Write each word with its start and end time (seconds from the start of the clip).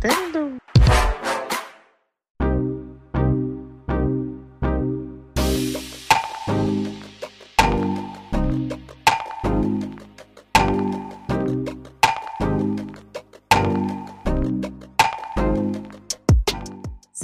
voltando. 0.00 0.67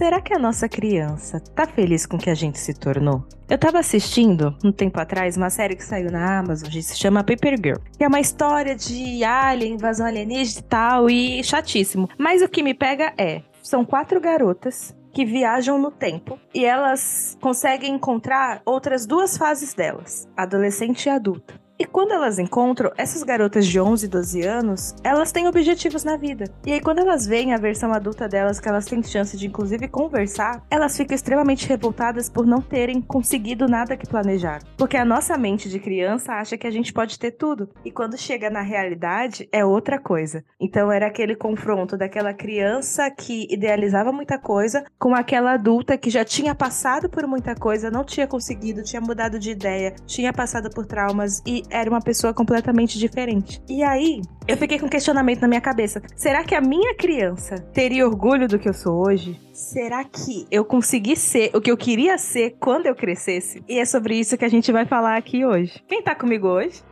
Será 0.04 0.20
que 0.20 0.34
a 0.34 0.38
nossa 0.38 0.68
criança 0.68 1.40
tá 1.40 1.66
feliz 1.66 2.04
com 2.04 2.18
o 2.18 2.20
que 2.20 2.28
a 2.28 2.34
gente 2.34 2.58
se 2.58 2.74
tornou? 2.74 3.24
Eu 3.48 3.56
tava 3.56 3.78
assistindo, 3.78 4.54
um 4.62 4.70
tempo 4.70 5.00
atrás, 5.00 5.34
uma 5.34 5.48
série 5.48 5.74
que 5.74 5.82
saiu 5.82 6.12
na 6.12 6.40
Amazon, 6.40 6.68
que 6.68 6.82
se 6.82 6.98
chama 6.98 7.24
Paper 7.24 7.56
Girl. 7.56 7.78
Que 7.96 8.04
é 8.04 8.06
uma 8.06 8.20
história 8.20 8.76
de 8.76 9.24
alien, 9.24 9.72
invasão 9.72 10.04
alienígena 10.04 10.60
e 10.60 10.62
tal, 10.64 11.08
e 11.08 11.42
chatíssimo. 11.42 12.06
Mas 12.18 12.42
o 12.42 12.48
que 12.50 12.62
me 12.62 12.74
pega 12.74 13.14
é, 13.16 13.40
são 13.62 13.82
quatro 13.82 14.20
garotas 14.20 14.94
que 15.10 15.24
viajam 15.24 15.78
no 15.78 15.90
tempo 15.90 16.38
e 16.52 16.66
elas 16.66 17.38
conseguem 17.40 17.94
encontrar 17.94 18.60
outras 18.66 19.06
duas 19.06 19.38
fases 19.38 19.72
delas, 19.72 20.28
adolescente 20.36 21.06
e 21.06 21.08
adulta. 21.08 21.63
E 21.76 21.84
quando 21.84 22.12
elas 22.12 22.38
encontram, 22.38 22.92
essas 22.96 23.24
garotas 23.24 23.66
de 23.66 23.80
11 23.80 24.06
e 24.06 24.08
12 24.08 24.42
anos, 24.42 24.94
elas 25.02 25.32
têm 25.32 25.48
objetivos 25.48 26.04
na 26.04 26.16
vida. 26.16 26.44
E 26.64 26.72
aí, 26.72 26.80
quando 26.80 27.00
elas 27.00 27.26
veem 27.26 27.52
a 27.52 27.58
versão 27.58 27.92
adulta 27.92 28.28
delas, 28.28 28.60
que 28.60 28.68
elas 28.68 28.84
têm 28.84 29.02
chance 29.02 29.36
de 29.36 29.48
inclusive 29.48 29.88
conversar, 29.88 30.64
elas 30.70 30.96
ficam 30.96 31.16
extremamente 31.16 31.68
revoltadas 31.68 32.30
por 32.30 32.46
não 32.46 32.60
terem 32.60 33.00
conseguido 33.00 33.66
nada 33.66 33.96
que 33.96 34.06
planejaram. 34.06 34.64
Porque 34.76 34.96
a 34.96 35.04
nossa 35.04 35.36
mente 35.36 35.68
de 35.68 35.80
criança 35.80 36.34
acha 36.34 36.56
que 36.56 36.66
a 36.66 36.70
gente 36.70 36.92
pode 36.92 37.18
ter 37.18 37.32
tudo. 37.32 37.68
E 37.84 37.90
quando 37.90 38.16
chega 38.16 38.48
na 38.48 38.62
realidade, 38.62 39.48
é 39.50 39.64
outra 39.64 39.98
coisa. 39.98 40.44
Então, 40.60 40.92
era 40.92 41.08
aquele 41.08 41.34
confronto 41.34 41.96
daquela 41.96 42.32
criança 42.32 43.10
que 43.10 43.52
idealizava 43.52 44.12
muita 44.12 44.38
coisa 44.38 44.84
com 44.96 45.12
aquela 45.12 45.54
adulta 45.54 45.98
que 45.98 46.08
já 46.08 46.24
tinha 46.24 46.54
passado 46.54 47.08
por 47.08 47.26
muita 47.26 47.56
coisa, 47.56 47.90
não 47.90 48.04
tinha 48.04 48.28
conseguido, 48.28 48.84
tinha 48.84 49.00
mudado 49.00 49.40
de 49.40 49.50
ideia, 49.50 49.96
tinha 50.06 50.32
passado 50.32 50.70
por 50.70 50.86
traumas 50.86 51.42
e 51.44 51.64
era 51.74 51.90
uma 51.90 52.00
pessoa 52.00 52.32
completamente 52.32 52.98
diferente. 52.98 53.60
E 53.68 53.82
aí, 53.82 54.22
eu 54.46 54.56
fiquei 54.56 54.78
com 54.78 54.86
um 54.86 54.88
questionamento 54.88 55.40
na 55.40 55.48
minha 55.48 55.60
cabeça. 55.60 56.00
Será 56.14 56.44
que 56.44 56.54
a 56.54 56.60
minha 56.60 56.94
criança 56.94 57.58
teria 57.72 58.06
orgulho 58.06 58.46
do 58.46 58.58
que 58.58 58.68
eu 58.68 58.72
sou 58.72 59.04
hoje? 59.04 59.40
Será 59.52 60.04
que 60.04 60.46
eu 60.50 60.64
consegui 60.64 61.16
ser 61.16 61.50
o 61.52 61.60
que 61.60 61.70
eu 61.70 61.76
queria 61.76 62.16
ser 62.16 62.56
quando 62.60 62.86
eu 62.86 62.94
crescesse? 62.94 63.62
E 63.68 63.78
é 63.78 63.84
sobre 63.84 64.16
isso 64.16 64.38
que 64.38 64.44
a 64.44 64.48
gente 64.48 64.70
vai 64.70 64.86
falar 64.86 65.16
aqui 65.16 65.44
hoje. 65.44 65.82
Quem 65.88 66.00
tá 66.00 66.14
comigo 66.14 66.46
hoje? 66.46 66.82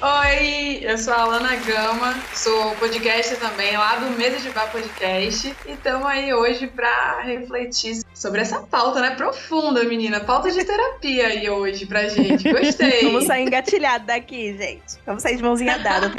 Oi, 0.00 0.80
eu 0.82 0.98
sou 0.98 1.14
a 1.14 1.22
Alana 1.22 1.56
Gama, 1.56 2.14
sou 2.34 2.74
podcaster 2.76 3.38
também 3.38 3.76
lá 3.76 3.96
do 3.96 4.10
Mesa 4.18 4.38
de 4.38 4.50
Bar 4.50 4.70
Podcast 4.70 5.54
e 5.66 5.72
estamos 5.72 6.04
aí 6.06 6.34
hoje 6.34 6.66
para 6.66 7.20
refletir 7.22 8.03
sobre 8.24 8.40
essa 8.40 8.60
pauta, 8.60 9.02
né? 9.02 9.10
Profunda, 9.10 9.84
menina. 9.84 10.18
Pauta 10.18 10.50
de 10.50 10.64
terapia 10.64 11.26
aí 11.26 11.50
hoje 11.50 11.84
pra 11.84 12.08
gente. 12.08 12.50
Gostei. 12.50 13.02
Vamos 13.04 13.26
sair 13.26 13.42
engatilhado 13.42 14.06
daqui, 14.06 14.56
gente. 14.56 14.96
Vamos 15.04 15.22
sair 15.22 15.36
de 15.36 15.42
mãozinha 15.42 15.78
dada. 15.78 16.10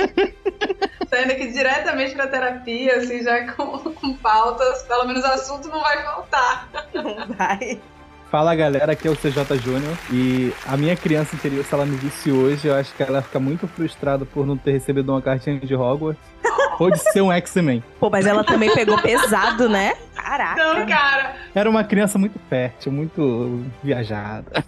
Saindo 1.09 1.31
aqui 1.31 1.47
diretamente 1.47 2.13
pra 2.13 2.27
terapia, 2.27 2.97
assim, 2.97 3.23
já 3.23 3.51
com, 3.53 3.79
com 3.79 4.13
pautas. 4.17 4.83
Pelo 4.83 5.05
menos 5.05 5.25
assunto 5.25 5.67
não 5.67 5.81
vai 5.81 6.03
faltar. 6.03 6.69
Não 6.93 7.27
vai. 7.35 7.81
Fala 8.35 8.53
galera, 8.53 8.91
aqui 8.91 9.07
é 9.07 9.11
o 9.11 9.15
CJ 9.15 9.57
Júnior 9.63 9.97
e 10.11 10.53
a 10.67 10.75
minha 10.75 10.93
criança 10.93 11.33
interior, 11.33 11.63
se 11.63 11.73
ela 11.73 11.85
me 11.85 11.95
visse 11.95 12.29
hoje, 12.29 12.67
eu 12.67 12.75
acho 12.75 12.93
que 12.93 13.01
ela 13.01 13.21
fica 13.21 13.39
muito 13.39 13.65
frustrada 13.65 14.25
por 14.25 14.45
não 14.45 14.57
ter 14.57 14.73
recebido 14.73 15.09
uma 15.09 15.21
cartinha 15.21 15.57
de 15.57 15.73
Hogwarts 15.73 16.21
ou 16.77 16.91
de 16.91 16.99
ser 16.99 17.21
um 17.21 17.31
X-Men. 17.31 17.81
Pô, 17.97 18.09
mas 18.09 18.25
ela 18.25 18.43
também 18.43 18.73
pegou 18.73 19.01
pesado, 19.01 19.69
né? 19.69 19.93
Caraca. 20.13 20.61
Não, 20.61 20.85
cara. 20.85 21.33
Era 21.55 21.69
uma 21.69 21.85
criança 21.85 22.19
muito 22.19 22.37
fértil, 22.49 22.91
muito 22.91 23.63
viajada. 23.81 24.65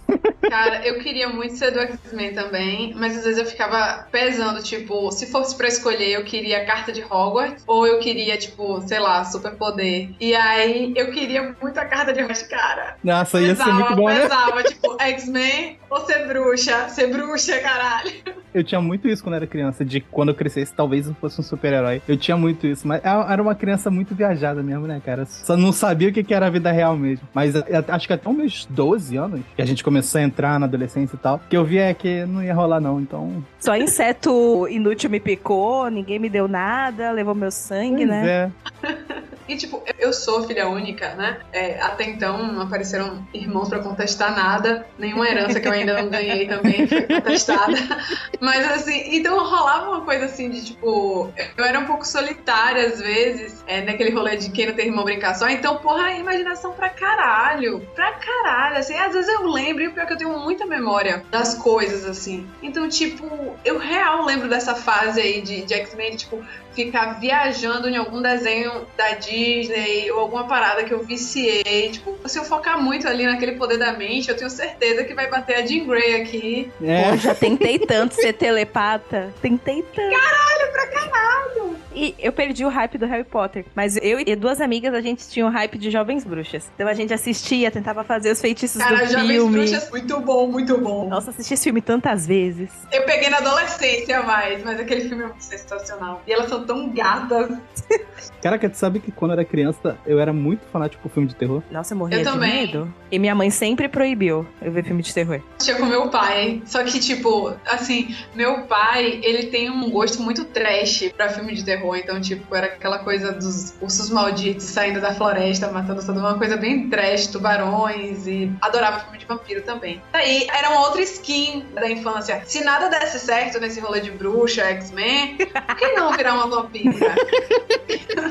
Cara, 0.50 0.86
eu 0.86 1.00
queria 1.00 1.30
muito 1.30 1.56
ser 1.56 1.72
do 1.72 1.80
X-Men 1.80 2.34
também, 2.34 2.94
mas 2.96 3.18
às 3.18 3.24
vezes 3.24 3.40
eu 3.40 3.46
ficava 3.46 4.08
pesando, 4.12 4.62
tipo, 4.64 5.12
se 5.12 5.26
fosse 5.28 5.56
pra 5.56 5.68
escolher, 5.68 6.12
eu 6.12 6.24
queria 6.24 6.62
a 6.62 6.66
carta 6.66 6.92
de 6.92 7.04
Hogwarts 7.04 7.64
ou 7.68 7.86
eu 7.86 8.00
queria, 8.00 8.38
tipo, 8.38 8.82
sei 8.88 9.00
lá, 9.00 9.24
superpoder. 9.26 10.10
E 10.20 10.36
aí 10.36 10.94
eu 10.96 11.12
queria 11.12 11.56
muito 11.62 11.78
a 11.78 11.86
carta 11.86 12.14
de 12.14 12.22
Hogwarts, 12.22 12.44
cara. 12.44 12.96
Nossa, 13.04 13.42
ia 13.42 13.50
pesava, 13.50 13.70
ser 13.70 13.76
muito 13.76 13.96
bom, 13.96 14.08
né? 14.10 14.22
pesava, 14.22 14.64
tipo, 14.64 14.98
X-Men 15.02 15.78
ou 15.90 16.06
ser 16.06 16.28
bruxa? 16.28 16.90
Ser 16.90 17.08
bruxa, 17.08 17.60
caralho. 17.60 18.12
Eu 18.54 18.64
tinha 18.64 18.82
muito 18.82 19.08
isso 19.08 19.22
quando 19.22 19.36
era 19.36 19.46
criança, 19.46 19.86
de 19.86 20.02
quando 20.02 20.30
eu 20.30 20.36
crescesse, 20.36 20.74
talvez 20.74 21.08
eu 21.08 21.14
fosse 21.16 21.40
um 21.40 21.44
super-herói. 21.44 22.02
Eu 22.08 22.18
tinha 22.18 22.36
muito 22.36 22.66
isso, 22.66 22.88
mas 22.88 23.02
era 23.04 23.42
uma 23.42 23.54
criança 23.54 23.92
muito 23.92 24.16
viajada 24.16 24.64
mesmo, 24.64 24.88
né, 24.88 25.00
cara? 25.04 25.26
Só 25.26 25.56
não 25.56 25.72
sabia 25.72 26.10
o 26.10 26.14
que 26.14 26.34
era 26.34 26.48
a 26.48 26.50
vida 26.50 26.72
real 26.72 26.98
mesmo. 26.98 27.28
Mas 27.34 27.54
acho 27.56 28.08
que 28.08 28.14
até 28.14 28.28
os 28.28 28.36
meus 28.36 28.66
12 28.66 29.16
anos, 29.16 29.42
que 29.56 29.62
a 29.62 29.66
gente 29.66 29.84
começou 29.84 30.20
a 30.20 30.24
entrar 30.38 30.60
na 30.60 30.68
adolescência 30.68 31.16
e 31.16 31.20
tal, 31.20 31.42
que 31.50 31.58
eu 31.58 31.66
via 31.66 31.92
que 31.96 32.24
não 32.26 32.44
ia 32.44 32.54
rolar 32.54 32.80
não, 32.80 33.02
então... 33.02 33.44
Só 33.60 33.76
inseto 33.76 34.68
inútil 34.68 35.10
me 35.10 35.20
picou, 35.20 35.90
ninguém 35.90 36.20
me 36.20 36.30
deu 36.30 36.48
nada, 36.48 37.10
levou 37.10 37.34
meu 37.34 37.50
sangue, 37.50 38.06
Pois 38.06 38.10
né? 38.10 38.52
é. 38.84 39.28
E, 39.48 39.56
tipo, 39.56 39.82
eu 39.98 40.12
sou 40.12 40.46
filha 40.46 40.68
única, 40.68 41.16
né? 41.16 41.38
É, 41.54 41.80
até 41.80 42.04
então 42.04 42.52
não 42.52 42.64
apareceram 42.64 43.26
irmãos 43.34 43.70
pra 43.70 43.80
contestar 43.80 44.36
nada. 44.36 44.86
Nenhuma 45.00 45.28
herança 45.28 45.60
que 45.60 45.68
eu 45.68 45.72
ainda 45.72 46.02
não 46.02 46.10
ganhei 46.10 46.46
também 46.48 46.86
foi 46.86 47.04
contestada. 47.04 47.78
Mas, 48.42 48.70
assim, 48.72 49.16
então 49.16 49.38
rolava 49.38 49.90
uma 49.90 50.02
coisa 50.02 50.26
assim 50.26 50.50
de, 50.50 50.66
tipo, 50.66 51.32
eu 51.56 51.64
era 51.64 51.80
um 51.80 51.86
pouco 51.86 52.06
solitária 52.06 52.88
às 52.88 53.00
vezes, 53.00 53.64
é, 53.68 53.82
naquele 53.82 54.12
rolê 54.12 54.36
de 54.36 54.50
quem 54.52 54.68
não 54.68 54.74
tem 54.74 54.88
irmão 54.88 55.06
brincar 55.06 55.34
só. 55.36 55.48
Então, 55.48 55.78
porra, 55.78 56.12
imaginação 56.12 56.74
pra 56.74 56.90
caralho. 56.90 57.80
Pra 57.96 58.12
caralho. 58.14 58.78
Assim, 58.78 58.98
às 58.98 59.14
vezes 59.14 59.30
eu 59.34 59.48
lembro, 59.48 59.82
e 59.84 59.88
o 59.88 59.94
pior 59.94 60.04
é 60.04 60.06
que 60.08 60.14
eu 60.14 60.18
tenho 60.18 60.27
muita 60.28 60.66
memória 60.66 61.24
das 61.32 61.56
coisas, 61.56 62.06
assim. 62.06 62.48
Então, 62.62 62.88
tipo, 62.90 63.56
eu 63.64 63.78
real 63.78 64.26
lembro 64.26 64.50
dessa 64.50 64.76
fase 64.76 65.20
aí 65.22 65.42
de, 65.42 65.62
de 65.64 65.74
X-Men, 65.74 66.16
tipo, 66.16 66.44
ficar 66.78 67.20
viajando 67.20 67.90
em 67.90 67.98
algum 67.98 68.22
desenho 68.22 68.86
da 68.96 69.14
Disney 69.14 70.12
ou 70.12 70.20
alguma 70.20 70.48
parada 70.48 70.84
que 70.84 70.94
eu 70.94 71.04
viciei. 71.04 71.90
Tipo, 71.92 72.16
se 72.26 72.38
eu 72.38 72.44
focar 72.44 72.82
muito 72.82 73.08
ali 73.08 73.26
naquele 73.26 73.54
poder 73.54 73.78
da 73.78 73.94
mente, 73.94 74.30
eu 74.30 74.38
tenho 74.38 74.50
certeza 74.50 75.04
que 75.04 75.16
vai 75.16 75.28
bater 75.28 75.56
a 75.56 75.66
Jean 75.66 75.86
Grey 75.86 76.22
aqui. 76.22 76.72
É, 76.84 77.10
Pô, 77.10 77.18
já 77.18 77.34
tentei 77.34 77.80
tanto 77.80 78.14
ser 78.14 78.34
telepata. 78.34 79.34
Tentei 79.42 79.82
tanto. 79.82 80.16
Caralho, 80.16 80.72
pra 80.72 80.88
caralho! 80.88 81.78
E 81.98 82.14
eu 82.20 82.32
perdi 82.32 82.64
o 82.64 82.70
hype 82.70 82.96
do 83.00 83.08
Harry 83.08 83.24
Potter. 83.24 83.66
Mas 83.74 83.98
eu 83.98 84.20
e 84.20 84.36
duas 84.36 84.62
amigas, 84.62 84.94
a 84.94 85.02
gente 85.02 85.28
tinha 85.28 85.48
o 85.48 85.50
hype 85.50 85.80
de 85.80 85.90
Jovens 85.90 86.24
Bruxas. 86.24 86.70
Então 86.76 86.88
a 86.88 86.94
gente 86.94 87.12
assistia, 87.12 87.72
tentava 87.72 88.04
fazer 88.04 88.32
os 88.32 88.40
feitiços 88.40 88.80
Cara, 88.80 89.04
do 89.04 89.12
Jovens 89.12 89.28
filme. 89.32 89.58
Bruxas, 89.58 89.90
muito 89.90 90.20
bom, 90.20 90.48
muito 90.48 90.78
bom. 90.78 91.10
Nossa, 91.10 91.32
assisti 91.32 91.56
esse 91.56 91.64
filme 91.64 91.82
tantas 91.82 92.28
vezes. 92.28 92.70
Eu 92.92 93.02
peguei 93.04 93.32
na 93.32 93.38
adolescência 93.38 94.22
mais, 94.22 94.64
mas 94.64 94.80
aquele 94.80 95.10
filme 95.10 95.24
é 95.24 95.28
muito 95.28 95.44
sensacional. 95.44 96.22
E 96.28 96.32
elas 96.32 96.48
são 96.50 96.64
tão 96.64 96.88
gatas. 96.90 97.58
Caraca, 98.44 98.70
tu 98.70 98.78
sabe 98.78 99.00
que 99.00 99.12
quando 99.12 99.32
eu 99.32 99.40
era 99.40 99.46
criança, 99.46 99.98
eu 100.06 100.20
era 100.20 100.32
muito 100.32 100.68
fanático 100.72 101.02
por 101.02 101.10
filme 101.12 101.28
de 101.28 101.36
terror? 101.36 101.64
Nossa, 101.72 101.96
eu 101.96 101.98
morria 101.98 102.18
Eu 102.20 102.24
de 102.24 102.30
também. 102.30 102.68
medo. 102.68 102.94
E 103.12 103.18
minha 103.18 103.34
mãe 103.34 103.50
sempre 103.50 103.90
proibiu 103.90 104.46
eu 104.62 104.72
ver 104.72 104.84
filme 104.84 105.02
de 105.02 105.12
terror. 105.12 105.42
Tinha 105.58 105.76
com 105.78 105.86
meu 105.86 106.10
pai. 106.10 106.62
Só 106.66 106.84
que, 106.84 107.00
tipo, 107.00 107.54
assim, 107.66 108.16
meu 108.36 108.64
pai, 108.64 109.20
ele 109.24 109.48
tem 109.48 109.70
um 109.72 109.90
gosto 109.90 110.22
muito 110.22 110.46
trash 110.46 111.12
pra 111.16 111.30
filme 111.30 111.56
de 111.56 111.66
terror. 111.66 111.87
Então, 111.96 112.20
tipo, 112.20 112.56
era 112.56 112.68
aquela 112.68 113.00
coisa 113.00 113.32
dos 113.32 113.74
ursos 113.82 114.10
malditos 114.10 114.66
saindo 114.66 115.02
da 115.02 115.14
floresta, 115.14 115.72
matando 115.72 116.06
toda 116.06 116.20
uma 116.20 116.38
coisa 116.38 116.58
bem 116.58 116.90
trash, 116.90 117.28
tubarões 117.28 118.26
e 118.28 118.52
adorava 118.62 119.00
filme 119.02 119.18
de 119.18 119.26
vampiro 119.26 119.62
também. 119.62 120.02
Aí 120.14 120.48
era 120.54 120.70
uma 120.72 120.82
outra 120.82 121.02
skin 121.02 121.66
da 121.74 121.90
infância. 121.90 122.42
Se 122.46 122.64
nada 122.64 122.90
desse 122.90 123.20
certo 123.20 123.60
nesse 123.60 123.80
rolê 123.80 124.02
de 124.02 124.12
bruxa, 124.12 124.64
X-Men, 124.64 125.38
por 125.38 125.76
que 125.76 125.88
não 125.94 126.12
virar 126.14 126.34
uma 126.34 126.48
vampira? 126.48 126.94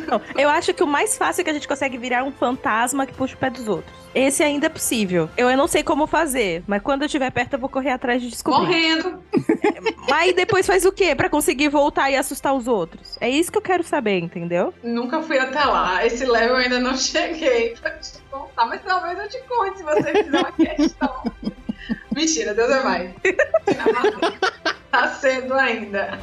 Não, 0.06 0.20
eu 0.36 0.48
acho 0.48 0.72
que 0.74 0.82
o 0.82 0.86
mais 0.86 1.16
fácil 1.16 1.40
é 1.40 1.44
que 1.44 1.50
a 1.50 1.52
gente 1.52 1.66
consegue 1.66 1.98
virar 1.98 2.22
um 2.24 2.32
fantasma 2.32 3.06
que 3.06 3.12
puxa 3.12 3.34
o 3.34 3.38
pé 3.38 3.50
dos 3.50 3.66
outros. 3.66 3.92
Esse 4.14 4.42
ainda 4.42 4.66
é 4.66 4.68
possível. 4.68 5.28
Eu, 5.36 5.50
eu 5.50 5.56
não 5.56 5.66
sei 5.66 5.82
como 5.82 6.06
fazer, 6.06 6.62
mas 6.66 6.82
quando 6.82 7.02
eu 7.02 7.06
estiver 7.06 7.30
perto 7.30 7.54
eu 7.54 7.58
vou 7.58 7.68
correr 7.68 7.90
atrás 7.90 8.22
de 8.22 8.28
descobrir. 8.28 8.66
Morrendo. 8.66 9.22
Mas 10.08 10.34
depois 10.34 10.66
faz 10.66 10.84
o 10.84 10.92
quê? 10.92 11.14
Pra 11.14 11.28
conseguir 11.28 11.68
voltar 11.68 12.10
e 12.10 12.16
assustar 12.16 12.54
os 12.54 12.68
outros? 12.68 13.16
É 13.20 13.28
isso 13.28 13.45
que 13.50 13.58
eu 13.58 13.62
quero 13.62 13.82
saber, 13.82 14.18
entendeu? 14.18 14.72
Nunca 14.82 15.22
fui 15.22 15.38
até 15.38 15.64
lá. 15.64 16.04
Esse 16.04 16.24
level 16.24 16.56
eu 16.56 16.56
ainda 16.56 16.78
não 16.80 16.96
cheguei 16.98 17.76
pra 17.80 17.90
te 17.92 18.18
contar, 18.30 18.66
mas 18.66 18.82
talvez 18.82 19.18
eu 19.18 19.28
te 19.28 19.38
conte 19.48 19.78
se 19.78 19.82
você 19.84 20.24
fizer 20.24 20.38
uma 20.38 20.52
questão. 20.52 21.32
Mentira, 22.14 22.54
Deus 22.54 22.70
é 22.70 22.82
mais. 22.82 23.10
Tá 24.90 25.08
cedo 25.08 25.52
ainda. 25.52 26.18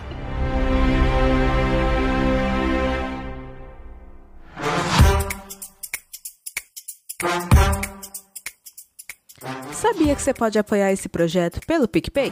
Sabia 9.71 10.15
que 10.15 10.21
você 10.21 10.33
pode 10.33 10.57
apoiar 10.57 10.91
esse 10.91 11.07
projeto 11.07 11.59
pelo 11.67 11.87
PicPay? 11.87 12.31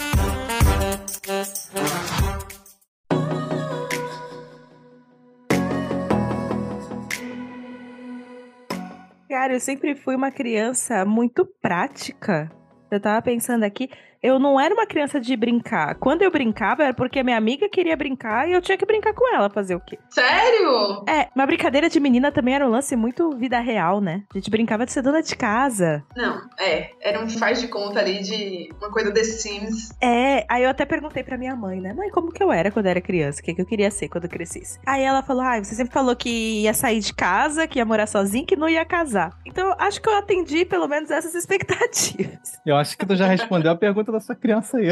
Cara, 9.31 9.53
eu 9.53 9.61
sempre 9.61 9.95
fui 9.95 10.13
uma 10.13 10.29
criança 10.29 11.05
muito 11.05 11.45
prática. 11.45 12.51
Eu 12.91 12.99
tava 12.99 13.21
pensando 13.21 13.63
aqui, 13.63 13.89
eu 14.21 14.37
não 14.37 14.59
era 14.59 14.73
uma 14.73 14.85
criança 14.85 15.19
de 15.19 15.35
brincar. 15.35 15.95
Quando 15.95 16.21
eu 16.21 16.31
brincava, 16.31 16.83
era 16.83 16.93
porque 16.93 17.19
a 17.19 17.23
minha 17.23 17.37
amiga 17.37 17.67
queria 17.67 17.95
brincar 17.97 18.47
e 18.47 18.53
eu 18.53 18.61
tinha 18.61 18.77
que 18.77 18.85
brincar 18.85 19.13
com 19.13 19.27
ela, 19.33 19.49
fazer 19.49 19.75
o 19.75 19.79
quê? 19.79 19.97
Sério? 20.09 21.03
É, 21.07 21.27
uma 21.35 21.45
brincadeira 21.45 21.89
de 21.89 21.99
menina 21.99 22.31
também 22.31 22.55
era 22.55 22.67
um 22.67 22.69
lance 22.69 22.95
muito 22.95 23.35
vida 23.37 23.59
real, 23.59 23.99
né? 23.99 24.23
A 24.33 24.37
gente 24.37 24.49
brincava 24.49 24.85
de 24.85 24.91
ser 24.91 25.01
dona 25.01 25.21
de 25.23 25.35
casa. 25.35 26.03
Não, 26.15 26.41
é. 26.59 26.91
Era 27.01 27.19
um 27.19 27.29
faz 27.29 27.59
de 27.59 27.67
conta 27.67 27.99
ali 27.99 28.21
de 28.21 28.69
uma 28.79 28.91
coisa 28.91 29.11
The 29.11 29.23
Sims. 29.23 29.91
É, 30.01 30.45
aí 30.47 30.63
eu 30.63 30.69
até 30.69 30.85
perguntei 30.85 31.23
pra 31.23 31.37
minha 31.37 31.55
mãe, 31.55 31.81
né? 31.81 31.93
Mãe, 31.93 32.09
como 32.09 32.31
que 32.31 32.43
eu 32.43 32.51
era 32.51 32.69
quando 32.69 32.85
eu 32.85 32.91
era 32.91 33.01
criança? 33.01 33.41
O 33.41 33.43
que, 33.43 33.55
que 33.55 33.61
eu 33.61 33.65
queria 33.65 33.89
ser 33.89 34.07
quando 34.07 34.25
eu 34.25 34.29
crescesse? 34.29 34.79
Aí 34.85 35.01
ela 35.01 35.23
falou: 35.23 35.43
ah, 35.43 35.63
você 35.63 35.73
sempre 35.73 35.93
falou 35.93 36.15
que 36.15 36.61
ia 36.61 36.73
sair 36.73 36.99
de 36.99 37.13
casa, 37.13 37.67
que 37.67 37.79
ia 37.79 37.85
morar 37.85 38.05
sozinho, 38.05 38.45
que 38.45 38.55
não 38.55 38.69
ia 38.69 38.85
casar. 38.85 39.31
Então, 39.45 39.73
acho 39.79 40.01
que 40.01 40.09
eu 40.09 40.15
atendi 40.15 40.65
pelo 40.65 40.87
menos 40.87 41.09
essas 41.09 41.33
expectativas. 41.35 42.59
Eu 42.65 42.75
acho 42.75 42.97
que 42.97 43.05
tu 43.05 43.15
já 43.15 43.25
respondeu 43.25 43.71
a 43.71 43.75
pergunta 43.75 44.10
da 44.11 44.19
sua 44.19 44.35
criança 44.35 44.77
aí. 44.77 44.89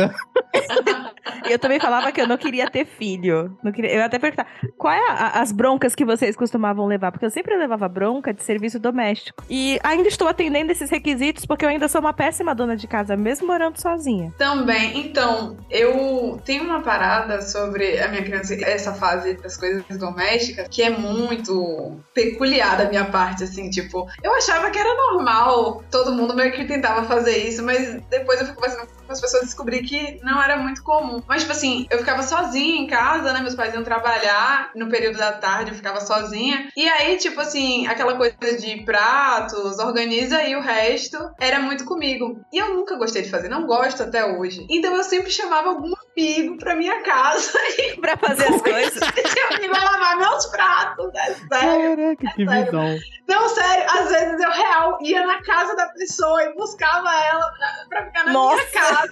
E 1.45 1.51
eu 1.54 1.60
também 1.60 1.80
falava 1.80 2.12
que 2.12 2.21
eu 2.21 2.27
não 2.27 2.38
queria 2.38 2.69
ter 2.69 2.86
filho. 2.86 3.57
Não 3.63 3.71
queria... 3.71 3.92
Eu 3.92 4.04
até 4.04 4.19
perguntar, 4.19 4.48
qual 4.77 4.94
é 4.94 5.10
a, 5.10 5.42
as 5.42 5.51
broncas 5.51 5.95
que 5.95 6.06
vocês 6.06 6.36
costumavam 6.36 6.86
levar? 6.86 7.12
Porque 7.12 7.25
eu 7.25 7.30
sempre 7.30 7.56
levava 7.56 7.88
bronca 7.88 8.33
de 8.33 8.44
serviço 8.44 8.80
doméstico. 8.80 9.44
E 9.50 9.80
ainda 9.83 10.07
estou 10.07 10.27
atendendo 10.27 10.71
esses 10.71 10.89
requisitos 10.89 11.45
porque 11.45 11.66
eu 11.66 11.69
ainda 11.69 11.88
sou 11.88 12.01
uma 12.01 12.13
péssima 12.13 12.56
dona 12.56 12.75
de 12.75 12.88
casa, 12.88 13.16
mesmo 13.16 13.48
morando 13.48 13.80
sozinha. 13.80 14.33
Também. 14.38 15.00
Então, 15.00 15.57
eu 15.69 16.39
tenho 16.45 16.63
uma 16.63 16.81
parada 16.81 17.42
sobre 17.42 18.00
a 18.00 18.07
minha 18.07 18.24
criança, 18.24 18.54
essa 18.63 18.94
fase 18.94 19.33
das 19.33 19.57
coisas 19.57 19.83
domésticas, 19.98 20.68
que 20.69 20.81
é 20.81 20.89
muito 20.89 22.00
peculiar 22.13 22.77
da 22.77 22.89
minha 22.89 23.06
parte, 23.06 23.44
assim, 23.44 23.69
tipo, 23.69 24.07
eu 24.24 24.33
achava 24.36 24.69
que 24.69 24.77
era 24.77 24.95
normal, 24.95 25.83
todo 25.89 26.12
mundo 26.12 26.36
meio 26.36 26.51
que 26.51 26.66
tentava 26.66 27.04
fazer 27.06 27.38
isso, 27.38 27.63
mas 27.63 28.01
depois 28.10 28.39
eu 28.42 28.48
fico 28.48 28.62
com 29.07 29.08
as 29.11 29.21
pessoas 29.21 29.44
descobri 29.44 29.81
que 29.81 30.19
não 30.23 30.41
era 30.41 30.57
muito 30.57 30.83
comum. 30.83 31.21
Mas, 31.27 31.41
tipo 31.41 31.51
assim, 31.51 31.88
eu 31.89 32.00
ficava 32.00 32.23
sozinha 32.23 32.81
em 32.81 32.88
casa, 32.88 33.33
né? 33.33 33.41
Meus 33.41 33.56
pais 33.56 33.73
iam 33.73 33.83
trabalhar 33.83 34.71
no 34.75 34.89
período 34.89 35.17
da 35.17 35.31
tarde, 35.31 35.71
eu 35.71 35.75
ficava 35.75 36.01
sozinha. 36.01 36.69
E 36.75 36.88
aí, 36.88 37.17
tipo 37.17 37.39
assim, 37.39 37.88
aquela 37.88 38.15
coisa 38.15 38.35
de 38.57 38.83
pratos, 38.83 39.79
organiza 39.79 40.38
aí 40.38 40.56
o 40.56 40.61
resto, 40.61 41.17
era 41.39 41.59
muito 41.59 41.85
comigo. 41.85 42.39
E 42.51 42.57
eu 42.57 42.73
nunca 42.73 42.95
gostei 42.95 43.21
de 43.21 43.29
fazer, 43.29 43.50
não 43.50 43.65
gosto 43.65 44.03
até 44.03 44.25
hoje. 44.25 44.65
Então 44.69 44.95
eu 44.95 45.03
sempre 45.03 45.31
chamava 45.31 45.69
algum 45.69 45.94
amigo 46.19 46.57
pra 46.57 46.75
minha 46.75 47.01
casa 47.01 47.57
e 47.80 48.00
pra 48.00 48.18
fazer 48.18 48.54
as 48.54 48.62
coisas. 48.62 48.95
Esse 48.95 49.39
amigo 49.39 49.74
vai 49.74 49.86
lavar 49.86 50.18
meus 50.18 50.45
pratos, 50.48 51.12
é 51.16 51.33
sério. 51.33 51.48
Caraca, 51.50 52.01
é 52.01 52.16
que 52.16 52.45
sério. 52.45 52.66
visão. 52.66 53.00
Não, 53.27 53.50
sério, 53.50 53.86
às 53.89 54.10
vezes 54.10 54.42
eu 54.42 54.51
real 54.51 54.98
ia 55.01 55.25
na 55.25 55.42
casa 55.44 55.75
da 55.75 55.88
pessoa 55.89 56.44
e 56.44 56.54
buscava 56.56 57.13
ela 57.25 57.51
pra, 57.51 57.86
pra 57.88 58.06
ficar 58.07 58.25
na 58.25 58.33
Nossa. 58.33 58.56
minha 58.56 58.71
casa. 58.71 59.10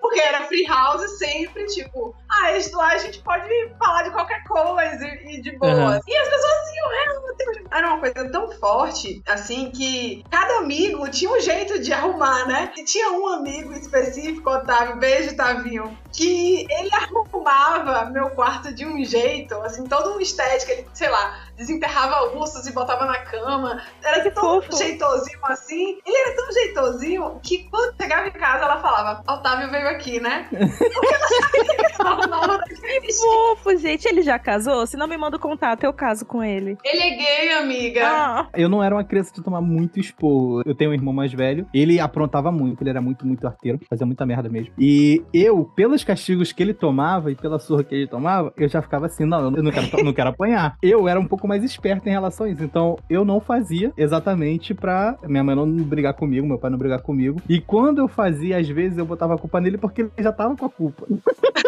Porque 0.00 0.20
era 0.20 0.44
free 0.46 0.66
house 0.66 1.18
sempre, 1.18 1.66
tipo, 1.66 2.14
ah, 2.30 2.52
isso 2.52 2.76
lá 2.76 2.92
a 2.92 2.98
gente 2.98 3.20
pode 3.22 3.46
falar 3.78 4.02
de 4.04 4.10
qualquer 4.10 4.42
coisa 4.44 5.04
e, 5.04 5.36
e 5.36 5.42
de 5.42 5.56
boa. 5.58 5.96
Uhum. 5.96 6.00
E 6.06 6.16
as 6.16 6.28
pessoas 6.28 6.74
iam, 6.76 7.22
meu 7.22 7.36
Deus. 7.36 7.56
Era 7.70 7.88
uma 7.88 7.98
coisa 7.98 8.30
tão 8.30 8.50
forte, 8.52 9.22
assim, 9.26 9.70
que 9.70 10.24
cada 10.30 10.58
amigo 10.58 11.08
tinha 11.10 11.30
um 11.30 11.40
jeito 11.40 11.78
de 11.78 11.92
arrumar, 11.92 12.46
né? 12.46 12.72
E 12.76 12.84
tinha 12.84 13.10
um 13.12 13.28
amigo 13.28 13.72
específico, 13.74 14.48
Otávio, 14.48 14.96
beijo, 14.96 15.36
Tavinho, 15.36 15.96
que 16.16 16.66
ele 16.70 16.90
arrumava 16.94 18.10
meu 18.10 18.30
quarto 18.30 18.72
de 18.74 18.86
um 18.86 19.04
jeito, 19.04 19.54
assim, 19.62 19.84
todo 19.86 20.16
um 20.16 20.20
estética, 20.20 20.72
ele, 20.72 20.86
sei 20.94 21.10
lá, 21.10 21.38
desenterrava 21.56 22.34
ursos 22.36 22.66
e 22.66 22.72
botava 22.72 23.04
na 23.04 23.18
cama. 23.20 23.82
Era 24.02 24.22
Que 24.22 24.30
tão 24.30 24.42
fofo. 24.62 24.76
jeitosinho 24.76 25.38
assim. 25.44 25.98
Ele 26.06 26.16
era 26.16 26.36
tão 26.36 26.52
jeitosinho 26.52 27.40
que 27.42 27.64
quando 27.70 27.94
chegava 28.00 28.28
em 28.28 28.32
casa 28.32 28.64
ela 28.64 28.80
falava: 28.80 29.22
Otávio 29.30 29.70
veio 29.70 29.88
aqui, 29.88 30.18
né? 30.20 30.48
Porque 30.50 32.00
ela 32.00 32.58
sabia 32.58 33.00
que. 33.00 33.12
Fofo, 33.12 33.76
gente. 33.76 34.06
Ele 34.06 34.22
já 34.22 34.38
casou? 34.38 34.86
Se 34.86 34.96
não 34.96 35.06
me 35.06 35.16
manda 35.16 35.36
o 35.36 35.40
contato, 35.40 35.84
eu 35.84 35.92
caso 35.92 36.24
com 36.24 36.42
ele. 36.42 36.76
Ele 36.84 37.02
é 37.02 37.10
gay, 37.16 37.52
amiga. 37.52 38.06
Ah, 38.06 38.48
Eu 38.54 38.68
não 38.68 38.82
era 38.82 38.94
uma 38.94 39.04
criança 39.04 39.32
de 39.34 39.42
tomar 39.42 39.60
muito 39.60 39.98
expor. 40.00 40.62
Eu 40.66 40.74
tenho 40.74 40.90
um 40.90 40.94
irmão 40.94 41.12
mais 41.12 41.32
velho. 41.32 41.66
Ele 41.74 42.00
aprontava 42.00 42.50
muito, 42.52 42.82
ele 42.82 42.90
era 42.90 43.00
muito, 43.00 43.26
muito 43.26 43.46
arteiro. 43.46 43.80
Fazia 43.88 44.06
muita 44.06 44.24
merda 44.24 44.48
mesmo. 44.48 44.72
E 44.78 45.22
eu, 45.32 45.64
pelos 45.74 46.04
castigos 46.06 46.52
que 46.52 46.62
ele 46.62 46.72
tomava 46.72 47.30
e 47.30 47.34
pela 47.34 47.58
surra 47.58 47.82
que 47.82 47.94
ele 47.94 48.06
tomava, 48.06 48.52
eu 48.56 48.68
já 48.68 48.80
ficava 48.80 49.06
assim, 49.06 49.24
não, 49.24 49.54
eu 49.54 49.62
não 49.62 49.70
quero, 49.70 50.04
não 50.04 50.12
quero 50.12 50.30
apanhar. 50.30 50.76
Eu 50.86 51.08
era 51.08 51.18
um 51.18 51.26
pouco 51.26 51.48
mais 51.48 51.64
esperto 51.64 52.06
em 52.06 52.12
relação 52.12 52.46
a 52.46 52.48
isso. 52.48 52.62
Então, 52.62 52.96
eu 53.10 53.24
não 53.24 53.40
fazia 53.40 53.92
exatamente 53.96 54.72
pra 54.72 55.16
minha 55.24 55.42
mãe 55.42 55.56
não 55.56 55.66
brigar 55.66 56.14
comigo, 56.14 56.46
meu 56.46 56.58
pai 56.58 56.70
não 56.70 56.78
brigar 56.78 57.00
comigo. 57.00 57.42
E 57.48 57.60
quando 57.60 57.98
eu 57.98 58.06
fazia, 58.06 58.58
às 58.58 58.68
vezes, 58.68 58.96
eu 58.98 59.04
botava 59.04 59.34
a 59.34 59.38
culpa 59.38 59.60
nele 59.60 59.76
porque 59.76 60.02
ele 60.02 60.10
já 60.18 60.32
tava 60.32 60.56
com 60.56 60.64
a 60.64 60.70
culpa. 60.70 61.06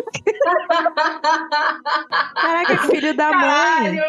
caraca, 2.34 2.78
filho 2.88 3.16
da 3.16 3.32
mãe. 3.32 3.40
Caralho! 3.40 4.02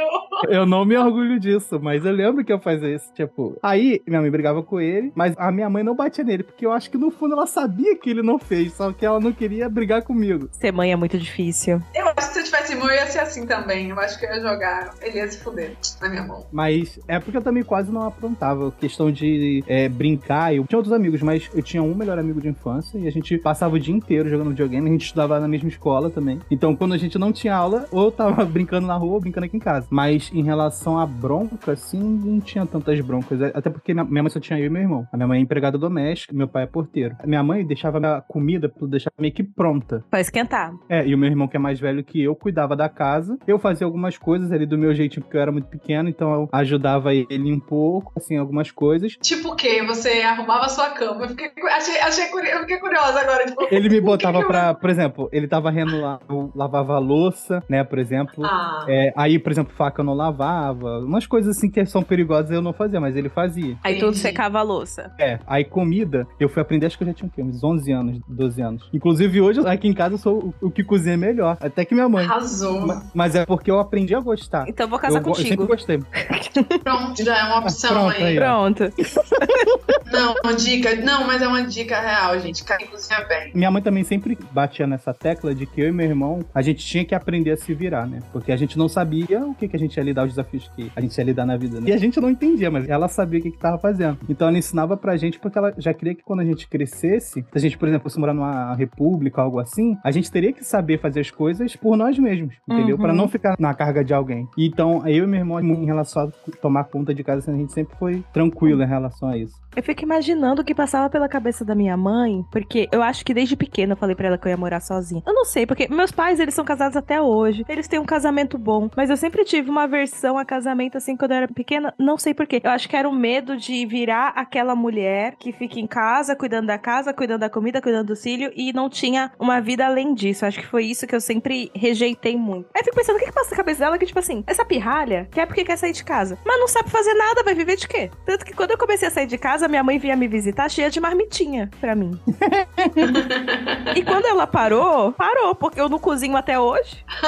Eu 0.47 0.65
não 0.65 0.85
me 0.85 0.97
orgulho 0.97 1.39
disso, 1.39 1.79
mas 1.81 2.05
eu 2.05 2.11
lembro 2.11 2.43
que 2.43 2.51
eu 2.51 2.59
fazia 2.59 2.95
isso. 2.95 3.11
Tipo, 3.13 3.57
aí 3.61 4.01
minha 4.07 4.21
mãe 4.21 4.31
brigava 4.31 4.63
com 4.63 4.79
ele, 4.79 5.11
mas 5.15 5.33
a 5.37 5.51
minha 5.51 5.69
mãe 5.69 5.83
não 5.83 5.95
batia 5.95 6.23
nele, 6.23 6.43
porque 6.43 6.65
eu 6.65 6.71
acho 6.71 6.89
que 6.89 6.97
no 6.97 7.11
fundo 7.11 7.33
ela 7.33 7.45
sabia 7.47 7.95
que 7.95 8.09
ele 8.09 8.21
não 8.21 8.39
fez, 8.39 8.73
só 8.73 8.91
que 8.91 9.05
ela 9.05 9.19
não 9.19 9.31
queria 9.31 9.67
brigar 9.69 10.01
comigo. 10.03 10.49
Ser 10.51 10.71
mãe 10.71 10.91
é 10.91 10.95
muito 10.95 11.17
difícil. 11.17 11.81
Eu 11.93 12.07
acho 12.07 12.27
que 12.27 12.33
se 12.33 12.39
eu 12.39 12.43
tivesse 12.43 12.73
irmão, 12.73 12.89
eu 12.89 12.95
ia 12.95 13.07
ser 13.07 13.19
assim 13.19 13.45
também. 13.45 13.89
Eu 13.89 13.99
acho 13.99 14.19
que 14.19 14.25
eu 14.25 14.29
ia 14.29 14.41
jogar, 14.41 14.93
ele 15.01 15.17
ia 15.17 15.29
se 15.29 15.39
fuder 15.39 15.75
na 16.01 16.09
minha 16.09 16.23
mão. 16.23 16.45
Mas 16.51 16.99
é 17.07 17.19
porque 17.19 17.37
eu 17.37 17.41
também 17.41 17.63
quase 17.63 17.91
não 17.91 18.07
aprontava. 18.07 18.71
Questão 18.71 19.11
de 19.11 19.63
é, 19.67 19.89
brincar. 19.89 20.53
Eu 20.53 20.65
tinha 20.65 20.77
outros 20.77 20.93
amigos, 20.93 21.21
mas 21.21 21.49
eu 21.53 21.61
tinha 21.61 21.83
um 21.83 21.93
melhor 21.95 22.17
amigo 22.17 22.39
de 22.39 22.47
infância 22.47 22.97
e 22.97 23.07
a 23.07 23.11
gente 23.11 23.37
passava 23.37 23.75
o 23.75 23.79
dia 23.79 23.93
inteiro 23.93 24.29
jogando 24.29 24.49
videogame. 24.49 24.87
A 24.87 24.91
gente 24.91 25.05
estudava 25.05 25.39
na 25.39 25.47
mesma 25.47 25.69
escola 25.69 26.09
também. 26.09 26.28
Então, 26.51 26.75
quando 26.75 26.93
a 26.93 26.97
gente 26.97 27.17
não 27.17 27.31
tinha 27.31 27.55
aula, 27.55 27.85
ou 27.91 28.05
eu 28.05 28.11
tava 28.11 28.43
brincando 28.45 28.87
na 28.87 28.95
rua 28.95 29.13
ou 29.13 29.19
brincando 29.21 29.45
aqui 29.45 29.57
em 29.57 29.59
casa. 29.59 29.87
Mas 29.89 30.29
em 30.33 30.43
relação 30.43 30.97
à 30.99 31.05
bronca, 31.05 31.71
assim, 31.71 31.99
não 31.99 32.39
tinha 32.39 32.65
tantas 32.65 32.99
broncas. 33.01 33.41
É, 33.41 33.51
Até 33.55 33.69
porque 33.69 33.93
minha 33.93 34.03
minha 34.05 34.23
mãe 34.23 34.29
só 34.29 34.39
tinha 34.39 34.59
eu 34.59 34.65
e 34.65 34.69
meu 34.69 34.81
irmão. 34.81 35.07
A 35.11 35.17
minha 35.17 35.27
mãe 35.27 35.39
é 35.39 35.41
empregada 35.41 35.77
doméstica, 35.77 36.33
meu 36.35 36.47
pai 36.47 36.63
é 36.63 36.67
porteiro. 36.67 37.15
A 37.23 37.27
minha 37.27 37.43
mãe 37.43 37.65
deixava 37.65 37.97
a 38.17 38.21
comida 38.21 38.67
pra 38.69 38.87
deixar 38.87 39.11
meio 39.19 39.33
que 39.33 39.43
pronta. 39.43 40.03
Pra 40.09 40.19
esquentar. 40.19 40.73
É, 40.89 41.05
e 41.07 41.13
o 41.13 41.17
meu 41.17 41.29
irmão, 41.29 41.47
que 41.47 41.55
é 41.57 41.59
mais 41.59 41.79
velho 41.79 42.03
que 42.03 42.21
eu, 42.21 42.35
cuidava 42.35 42.75
da 42.75 42.89
casa. 42.89 43.37
Eu 43.47 43.59
fazia 43.59 43.85
algumas 43.85 44.17
coisas 44.17 44.51
ali 44.51 44.65
do 44.65 44.77
meu 44.77 44.93
jeitinho, 44.93 45.23
porque 45.23 45.37
eu 45.37 45.41
era 45.41 45.51
muito 45.51 45.67
pequeno, 45.67 46.09
então 46.09 46.33
eu 46.33 46.49
ajudava 46.51 47.13
ele 47.13 47.53
um 47.53 47.59
pouco, 47.59 48.11
assim, 48.17 48.37
algumas 48.37 48.71
coisas. 48.71 49.17
Tipo 49.21 49.49
o 49.49 49.55
quê? 49.55 49.83
Você 49.85 50.21
arrumava 50.21 50.65
a 50.65 50.69
sua 50.69 50.89
cama. 50.91 51.23
Eu 51.25 51.29
fiquei, 51.29 51.49
achei, 51.71 51.99
achei 51.99 52.25
eu 52.53 52.59
fiquei 52.61 52.77
curiosa 52.79 53.19
agora. 53.21 53.45
Tipo, 53.45 53.67
Ele 53.71 53.89
me 53.89 54.01
botava 54.01 54.39
que 54.39 54.43
eu- 54.43 54.47
pra, 54.47 54.73
por 54.73 54.89
exemplo, 54.89 55.29
ele 55.31 55.47
tava 55.47 55.69
rendo 55.69 55.99
lá, 56.01 56.18
eu 56.27 56.51
lavava 56.55 56.95
a 56.95 56.99
louça, 56.99 57.63
né, 57.69 57.83
por 57.83 57.99
exemplo. 57.99 58.45
Ah, 58.45 58.85
É, 58.87 59.13
aí, 59.15 59.37
por 59.39 59.51
exemplo, 59.51 59.73
faca 59.75 60.01
eu 60.01 60.05
não 60.05 60.13
lavava. 60.13 60.99
Umas 60.99 61.25
coisas 61.27 61.55
assim 61.57 61.69
que 61.69 61.85
são 61.85 62.01
perigosas 62.03 62.51
eu 62.51 62.61
não 62.61 62.73
fazia, 62.73 62.99
mas 62.99 63.15
ele 63.15 63.29
fazia. 63.29 63.77
Aí 63.83 63.99
tudo 63.99 64.15
secava 64.15 64.59
a 64.59 64.61
louça. 64.61 65.11
É, 65.19 65.39
aí 65.47 65.63
comida, 65.63 66.27
eu 66.39 66.49
fui 66.49 66.61
aprender, 66.61 66.85
acho 66.87 66.97
que 66.97 67.03
eu 67.03 67.07
já 67.07 67.13
tinha 67.13 67.27
o 67.27 67.31
quê? 67.31 67.41
Uns 67.41 67.63
11 67.63 67.91
anos, 67.91 68.19
12 68.27 68.61
anos. 68.61 68.89
Inclusive 68.93 69.41
hoje, 69.41 69.59
aqui 69.67 69.87
em 69.87 69.93
casa, 69.93 70.15
eu 70.15 70.19
sou 70.19 70.53
o, 70.61 70.67
o 70.67 70.71
que 70.71 70.83
cozinha 70.83 71.17
melhor. 71.17 71.57
Até 71.59 71.85
que 71.85 71.93
minha 71.93 72.09
mãe. 72.09 72.25
arrasou. 72.25 72.85
Ma- 72.85 73.03
Mas 73.13 73.35
é 73.35 73.45
porque 73.45 73.69
eu 73.69 73.79
aprendi 73.79 74.15
a 74.15 74.19
gostar. 74.19 74.67
Então 74.67 74.85
eu 74.85 74.89
vou 74.89 74.97
Eu, 74.97 75.01
casar 75.01 75.19
go- 75.21 75.29
eu 75.31 75.35
sempre 75.35 75.57
contigo. 75.57 75.67
gostei. 75.67 75.99
Pronto, 76.83 77.23
já 77.23 77.37
é 77.37 77.43
uma 77.43 77.59
opção 77.59 77.91
Pronto, 77.91 78.15
aí. 78.17 78.23
aí. 78.23 78.35
Pronto. 78.37 78.83
Não, 80.11 80.33
uma 80.43 80.53
dica. 80.55 80.95
Não, 80.95 81.25
mas 81.27 81.41
é 81.41 81.47
uma 81.47 81.61
dica 81.63 81.99
real, 81.99 82.39
gente. 82.39 82.63
Quem 82.63 82.87
cozinha 82.87 83.23
bem. 83.27 83.51
Minha 83.53 83.69
mãe 83.69 83.81
também 83.81 84.03
sempre 84.03 84.37
batia 84.51 84.87
nessa 84.87 85.13
tecla 85.13 85.53
de 85.53 85.65
que 85.65 85.81
eu 85.81 85.87
e 85.87 85.91
meu 85.99 86.07
irmão, 86.07 86.39
a 86.55 86.61
gente 86.61 86.85
tinha 86.85 87.03
que 87.03 87.13
aprender 87.13 87.51
a 87.51 87.57
se 87.57 87.73
virar, 87.73 88.07
né? 88.07 88.19
Porque 88.31 88.53
a 88.53 88.55
gente 88.55 88.77
não 88.77 88.87
sabia 88.87 89.45
o 89.45 89.53
que, 89.53 89.67
que 89.67 89.75
a 89.75 89.79
gente 89.79 89.97
ia 89.97 90.03
lidar 90.03 90.23
os 90.23 90.29
desafios 90.29 90.71
que 90.75 90.89
a 90.95 91.01
gente 91.01 91.17
ia 91.17 91.23
lidar 91.25 91.45
na 91.45 91.57
vida, 91.57 91.81
né? 91.81 91.89
E 91.89 91.93
a 91.93 91.97
gente 91.97 92.19
não 92.21 92.29
entendia, 92.29 92.71
mas 92.71 92.87
ela 92.87 93.09
sabia 93.09 93.39
o 93.39 93.43
que, 93.43 93.51
que 93.51 93.57
tava 93.57 93.77
fazendo. 93.77 94.17
Então 94.29 94.47
ela 94.47 94.57
ensinava 94.57 94.95
pra 94.95 95.17
gente 95.17 95.39
porque 95.39 95.57
ela 95.57 95.73
já 95.77 95.93
queria 95.93 96.15
que 96.15 96.23
quando 96.23 96.39
a 96.39 96.45
gente 96.45 96.67
crescesse, 96.69 97.41
se 97.41 97.57
a 97.57 97.59
gente, 97.59 97.77
por 97.77 97.87
exemplo, 97.87 98.03
fosse 98.03 98.19
morar 98.19 98.33
numa 98.33 98.73
república, 98.75 99.41
algo 99.41 99.59
assim, 99.59 99.97
a 100.03 100.11
gente 100.11 100.31
teria 100.31 100.53
que 100.53 100.63
saber 100.63 100.99
fazer 100.99 101.19
as 101.19 101.31
coisas 101.31 101.75
por 101.75 101.97
nós 101.97 102.17
mesmos, 102.17 102.55
entendeu? 102.67 102.95
Uhum. 102.95 103.01
Para 103.01 103.13
não 103.13 103.27
ficar 103.27 103.55
na 103.59 103.73
carga 103.73 104.03
de 104.03 104.13
alguém. 104.13 104.47
Então, 104.57 105.05
eu 105.05 105.25
e 105.25 105.27
meu 105.27 105.39
irmão, 105.39 105.59
em 105.59 105.85
relação 105.85 106.23
a 106.23 106.51
tomar 106.61 106.85
conta 106.85 107.13
de 107.13 107.23
casa, 107.23 107.51
a 107.51 107.55
gente 107.55 107.73
sempre 107.73 107.97
foi 107.97 108.23
tranquilo 108.31 108.81
em 108.81 108.87
relação 108.87 109.29
a 109.29 109.37
isso. 109.37 109.59
Eu 109.75 109.83
fico 109.83 110.03
imaginando 110.03 110.61
o 110.61 110.65
que 110.65 110.73
passava 110.73 111.09
pela 111.09 111.29
cabeça 111.29 111.63
da 111.63 111.75
minha 111.75 111.95
mãe, 111.95 112.43
porque 112.51 112.89
eu 112.91 113.03
acho 113.03 113.23
que 113.23 113.33
desde 113.33 113.55
pequena 113.55 113.93
eu 113.93 113.97
falei 113.97 114.15
para 114.15 114.27
ela 114.27 114.37
que 114.37 114.47
eu 114.47 114.49
ia 114.49 114.57
morar 114.57 114.79
sozinha. 114.79 115.21
Eu 115.25 115.33
não 115.33 115.45
sei, 115.45 115.65
porque 115.65 115.87
meus 115.89 116.11
pais, 116.11 116.39
eles 116.39 116.53
são 116.53 116.65
casados 116.65 116.95
até 116.95 117.21
hoje. 117.21 117.65
Eles 117.67 117.87
têm 117.87 117.99
um 117.99 118.05
casamento 118.05 118.57
bom, 118.57 118.89
mas 118.95 119.09
eu 119.09 119.17
sempre 119.17 119.43
tive 119.43 119.69
uma 119.69 119.83
aversão 119.83 120.37
a 120.37 120.45
casamento 120.45 120.97
assim 120.97 121.15
quando 121.15 121.31
eu 121.31 121.37
era 121.37 121.47
pequena, 121.47 121.93
não 121.97 122.17
sei 122.17 122.33
porquê. 122.33 122.61
Eu 122.63 122.71
acho 122.71 122.87
que 122.87 122.95
era 122.95 123.07
o 123.07 123.13
medo 123.13 123.57
de 123.57 123.85
virar 123.85 124.33
aquela 124.35 124.75
mulher 124.75 125.35
que 125.37 125.51
fica 125.51 125.79
em 125.79 125.87
casa, 125.87 126.35
cuidando 126.35 126.67
da 126.67 126.77
casa, 126.77 127.13
cuidando 127.13 127.41
da 127.41 127.49
comida, 127.49 127.81
cuidando 127.81 128.07
do 128.07 128.15
filho 128.15 128.51
e 128.55 128.73
não 128.73 128.89
tinha 128.89 129.31
uma 129.39 129.59
vida 129.59 129.85
além 129.85 130.13
disso. 130.13 130.45
Eu 130.45 130.49
acho 130.49 130.59
que 130.59 130.67
foi 130.67 130.85
isso 130.85 131.07
que 131.07 131.15
eu 131.15 131.21
sempre 131.21 131.71
rejeitei 131.75 132.37
muito. 132.37 132.69
Aí 132.73 132.81
eu 132.81 132.85
fico 132.85 132.95
pensando, 132.95 133.15
o 133.15 133.19
que, 133.19 133.25
que 133.25 133.31
passa 133.31 133.51
na 133.51 133.57
cabeça 133.57 133.79
dela 133.79 133.97
que, 133.97 134.05
tipo 134.05 134.19
assim, 134.19 134.43
essa 134.47 134.65
pirralha 134.65 135.27
quer 135.31 135.45
porque 135.45 135.63
quer 135.63 135.77
sair 135.77 135.93
de 135.93 136.03
casa, 136.03 136.37
mas 136.45 136.59
não 136.59 136.67
sabe 136.67 136.89
fazer 136.89 137.13
nada, 137.13 137.43
vai 137.43 137.53
viver 137.53 137.75
de 137.75 137.87
quê? 137.87 138.11
Tanto 138.25 138.45
que 138.45 138.53
quando 138.53 138.71
eu 138.71 138.77
comecei 138.77 139.07
a 139.07 139.11
sair 139.11 139.27
de 139.27 139.37
casa, 139.37 139.67
minha 139.67 139.83
mãe 139.83 139.97
vinha 139.97 140.15
me 140.15 140.27
visitar 140.27 140.69
cheia 140.69 140.89
de 140.89 140.99
marmitinha 140.99 141.69
pra 141.79 141.95
mim. 141.95 142.19
e 143.95 144.03
quando 144.03 144.25
ela 144.25 144.45
parou, 144.45 145.11
parou, 145.13 145.55
porque 145.55 145.78
eu 145.79 145.89
não 145.89 145.99
cozinho 145.99 146.35
até 146.35 146.59
hoje. 146.59 147.03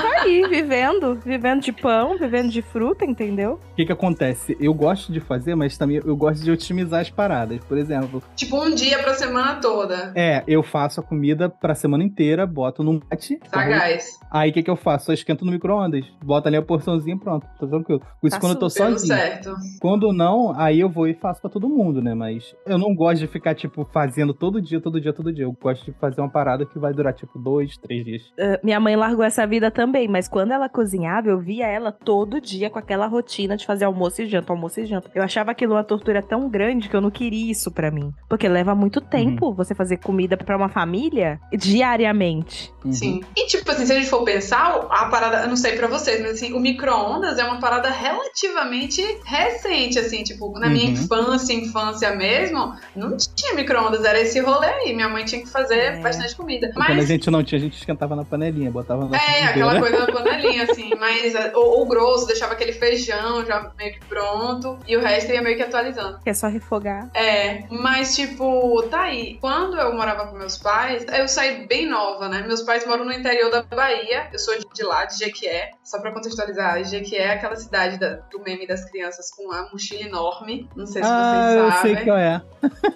Tô 0.00 0.06
aí, 0.22 0.46
vivendo, 0.48 1.14
vivendo 1.24 1.60
de 1.62 1.72
pão, 1.72 2.16
vivendo 2.18 2.50
de 2.50 2.62
fruta, 2.62 3.04
entendeu? 3.04 3.60
O 3.72 3.74
que 3.76 3.86
que 3.86 3.92
acontece? 3.92 4.56
Eu 4.60 4.72
gosto 4.74 5.12
de 5.12 5.20
fazer, 5.20 5.54
mas 5.54 5.76
também 5.76 6.00
eu 6.04 6.16
gosto 6.16 6.42
de 6.42 6.50
otimizar 6.50 7.00
as 7.00 7.10
paradas. 7.10 7.60
Por 7.64 7.76
exemplo, 7.78 8.22
Tipo, 8.36 8.62
um 8.64 8.74
dia 8.74 8.98
pra 9.02 9.14
semana 9.14 9.56
toda. 9.60 10.12
É, 10.14 10.42
eu 10.46 10.62
faço 10.62 11.00
a 11.00 11.02
comida 11.02 11.48
pra 11.48 11.74
semana 11.74 12.04
inteira, 12.04 12.46
boto 12.46 12.82
no 12.82 13.00
mate. 13.10 13.38
Sagaz. 13.48 14.18
Aí 14.30 14.50
o 14.50 14.52
que, 14.52 14.62
que 14.62 14.70
eu 14.70 14.76
faço? 14.76 15.06
Só 15.06 15.12
esquento 15.12 15.44
no 15.44 15.50
micro-ondas. 15.52 16.04
Bota 16.22 16.48
ali 16.48 16.56
a 16.56 16.62
porçãozinha 16.62 17.16
e 17.16 17.18
pronto. 17.18 17.46
Tô 17.58 17.66
tranquilo. 17.66 18.00
Por 18.20 18.26
isso, 18.28 18.36
Tá 18.36 18.40
quando 18.40 18.52
eu 18.52 18.58
tô 18.58 18.68
sozinho. 18.70 18.98
certo. 19.16 19.54
Quando 19.80 20.12
não, 20.12 20.52
aí 20.58 20.80
eu 20.80 20.88
vou 20.88 21.08
e 21.08 21.14
faço 21.14 21.40
pra 21.40 21.48
todo 21.50 21.68
mundo, 21.68 22.02
né? 22.02 22.14
Mas 22.14 22.54
eu 22.66 22.76
não 22.78 22.94
gosto 22.94 23.20
de 23.20 23.26
ficar, 23.26 23.54
tipo, 23.54 23.88
fazendo 23.92 24.34
todo 24.34 24.60
dia, 24.60 24.80
todo 24.80 25.00
dia, 25.00 25.12
todo 25.12 25.32
dia. 25.32 25.44
Eu 25.44 25.52
gosto 25.60 25.84
de 25.86 25.92
fazer 25.98 26.20
uma 26.20 26.28
parada 26.28 26.66
que 26.66 26.78
vai 26.78 26.92
durar, 26.92 27.14
tipo, 27.14 27.38
dois, 27.38 27.57
três 27.78 28.04
dias. 28.04 28.22
Uh, 28.38 28.58
minha 28.62 28.78
mãe 28.78 28.94
largou 28.96 29.24
essa 29.24 29.46
vida 29.46 29.70
também, 29.70 30.06
mas 30.08 30.28
quando 30.28 30.52
ela 30.52 30.68
cozinhava, 30.68 31.28
eu 31.28 31.38
via 31.38 31.66
ela 31.66 31.90
todo 31.90 32.40
dia 32.40 32.70
com 32.70 32.78
aquela 32.78 33.06
rotina 33.06 33.56
de 33.56 33.66
fazer 33.66 33.84
almoço 33.84 34.22
e 34.22 34.26
janta, 34.26 34.52
almoço 34.52 34.80
e 34.80 34.86
janta. 34.86 35.10
Eu 35.14 35.22
achava 35.22 35.50
aquilo 35.50 35.74
uma 35.74 35.84
tortura 35.84 36.22
tão 36.22 36.48
grande 36.48 36.88
que 36.88 36.94
eu 36.96 37.00
não 37.00 37.10
queria 37.10 37.50
isso 37.50 37.70
pra 37.70 37.90
mim. 37.90 38.12
Porque 38.28 38.48
leva 38.48 38.74
muito 38.74 39.00
tempo 39.00 39.52
você 39.52 39.74
fazer 39.74 39.96
comida 39.98 40.36
pra 40.36 40.56
uma 40.56 40.68
família 40.68 41.40
diariamente. 41.56 42.72
Uhum. 42.84 42.92
Sim. 42.92 43.20
E 43.36 43.46
tipo 43.46 43.70
assim, 43.70 43.86
se 43.86 43.92
a 43.92 43.96
gente 43.96 44.08
for 44.08 44.22
pensar, 44.24 44.86
a 44.90 45.06
parada, 45.06 45.42
eu 45.42 45.48
não 45.48 45.56
sei 45.56 45.76
pra 45.76 45.86
vocês, 45.88 46.20
mas 46.20 46.32
assim, 46.32 46.52
o 46.52 46.60
micro-ondas 46.60 47.38
é 47.38 47.44
uma 47.44 47.58
parada 47.58 47.88
relativamente 47.90 49.02
recente, 49.24 49.98
assim, 49.98 50.22
tipo, 50.22 50.52
na 50.58 50.68
minha 50.68 50.86
Uhum. 50.86 50.92
infância, 50.92 51.52
infância 51.52 52.14
mesmo, 52.14 52.74
não 52.94 53.16
tinha 53.16 53.54
micro-ondas, 53.54 54.04
era 54.04 54.20
esse 54.20 54.40
rolê 54.40 54.66
aí. 54.66 54.94
Minha 54.94 55.08
mãe 55.08 55.24
tinha 55.24 55.40
que 55.42 55.48
fazer 55.48 55.74
É. 55.78 56.00
bastante 56.00 56.34
comida. 56.36 56.70
Quando 56.72 56.90
a 56.90 56.94
Mas 56.94 57.08
gente 57.08 57.30
não 57.30 57.42
tinha, 57.48 57.58
a 57.58 57.62
gente 57.62 57.76
esquentava 57.78 58.14
na 58.14 58.24
panelinha, 58.24 58.70
botava 58.70 59.06
na 59.06 59.16
É, 59.16 59.44
aquela 59.44 59.78
coisa 59.80 60.06
da 60.06 60.12
panelinha, 60.12 60.64
assim, 60.64 60.90
mas 60.98 61.34
ou, 61.54 61.78
ou 61.80 61.86
grosso, 61.86 62.26
deixava 62.26 62.52
aquele 62.52 62.72
feijão 62.72 63.44
já 63.44 63.70
meio 63.78 63.94
que 63.94 64.00
pronto, 64.06 64.78
e 64.86 64.96
o 64.96 65.00
resto 65.00 65.32
ia 65.32 65.42
meio 65.42 65.56
que 65.56 65.62
atualizando. 65.62 66.18
Que 66.22 66.30
é 66.30 66.34
só 66.34 66.46
refogar. 66.48 67.08
É, 67.14 67.64
mas 67.70 68.14
tipo, 68.14 68.82
tá 68.90 69.02
aí. 69.02 69.38
Quando 69.40 69.76
eu 69.78 69.92
morava 69.94 70.26
com 70.26 70.36
meus 70.36 70.56
pais, 70.58 71.04
eu 71.16 71.26
saí 71.28 71.66
bem 71.66 71.86
nova, 71.88 72.28
né? 72.28 72.44
Meus 72.46 72.62
pais 72.62 72.86
moram 72.86 73.04
no 73.04 73.12
interior 73.12 73.50
da 73.50 73.62
Bahia, 73.62 74.28
eu 74.32 74.38
sou 74.38 74.54
de, 74.74 74.82
lá, 74.82 75.04
de 75.04 75.18
Jequié. 75.18 75.70
Só 75.82 76.00
pra 76.00 76.12
contextualizar, 76.12 76.84
Jequié 76.84 77.18
é 77.24 77.30
aquela 77.32 77.56
cidade 77.56 77.98
da- 77.98 78.16
do 78.30 78.40
meme 78.40 78.66
das 78.66 78.84
crianças 78.90 79.30
com 79.30 79.50
a 79.52 79.68
mochila 79.72 80.02
enorme. 80.02 80.68
Não 80.76 80.86
sei 80.86 81.02
se 81.02 81.08
Ah, 81.08 81.32
vocês 81.32 81.54
eu 81.64 81.70
sabem. 81.72 81.94
sei 81.96 82.04
qual 82.04 82.18
é. 82.18 82.42